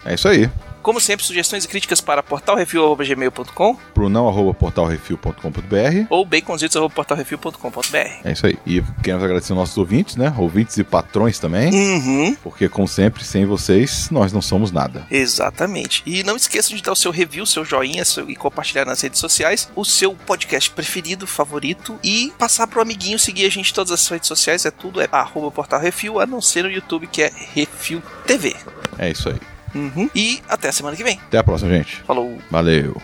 É 0.03 0.15
isso 0.15 0.27
aí. 0.27 0.49
Como 0.81 0.99
sempre, 0.99 1.25
sugestões 1.25 1.63
e 1.65 1.67
críticas 1.67 2.01
para 2.01 2.23
portalrefil.gmail.com 2.23 3.75
Pro 3.93 4.09
não 4.09 4.27
arroba 4.27 4.53
portalrefil.com.br. 4.53 6.05
ou 6.09 6.25
baconzitos.portalrefil.com.br. 6.25 7.97
É 8.23 8.31
isso 8.31 8.45
aí. 8.47 8.57
E 8.65 8.81
queremos 9.03 9.23
agradecer 9.23 9.51
aos 9.53 9.59
nossos 9.59 9.77
ouvintes, 9.77 10.15
né? 10.15 10.33
Ouvintes 10.37 10.77
e 10.77 10.83
patrões 10.83 11.39
também. 11.39 11.71
Uhum. 11.73 12.35
Porque, 12.43 12.67
como 12.69 12.87
sempre, 12.87 13.23
sem 13.23 13.45
vocês, 13.45 14.09
nós 14.09 14.31
não 14.33 14.41
somos 14.41 14.71
nada. 14.71 15.05
Exatamente. 15.11 16.01
E 16.05 16.23
não 16.23 16.35
esqueçam 16.35 16.75
de 16.75 16.81
dar 16.83 16.91
o 16.93 16.95
seu 16.95 17.11
review, 17.11 17.45
seu 17.45 17.63
joinha 17.65 18.03
seu- 18.05 18.29
e 18.29 18.35
compartilhar 18.35 18.85
nas 18.85 19.01
redes 19.01 19.19
sociais 19.19 19.69
o 19.75 19.83
seu 19.85 20.13
podcast 20.15 20.69
preferido, 20.71 21.27
favorito 21.27 21.97
e 22.03 22.31
passar 22.37 22.67
pro 22.67 22.81
amiguinho 22.81 23.19
seguir 23.19 23.45
a 23.45 23.49
gente 23.49 23.71
em 23.71 23.73
todas 23.73 23.91
as 23.91 24.07
redes 24.07 24.27
sociais. 24.27 24.65
É 24.65 24.71
tudo, 24.71 25.01
é 25.01 25.07
arroba 25.11 25.51
portal 25.51 25.79
Refil, 25.79 26.19
a 26.19 26.25
não 26.25 26.41
ser 26.41 26.63
no 26.63 26.71
YouTube 26.71 27.07
que 27.07 27.21
é 27.23 27.31
Refil 27.53 28.01
TV. 28.25 28.55
É 28.97 29.09
isso 29.09 29.29
aí. 29.29 29.39
Uhum. 29.73 30.09
E 30.13 30.41
até 30.47 30.69
a 30.69 30.71
semana 30.71 30.95
que 30.95 31.03
vem. 31.03 31.19
Até 31.27 31.37
a 31.37 31.43
próxima, 31.43 31.71
gente. 31.71 31.97
Falou. 32.03 32.37
Valeu. 32.49 33.01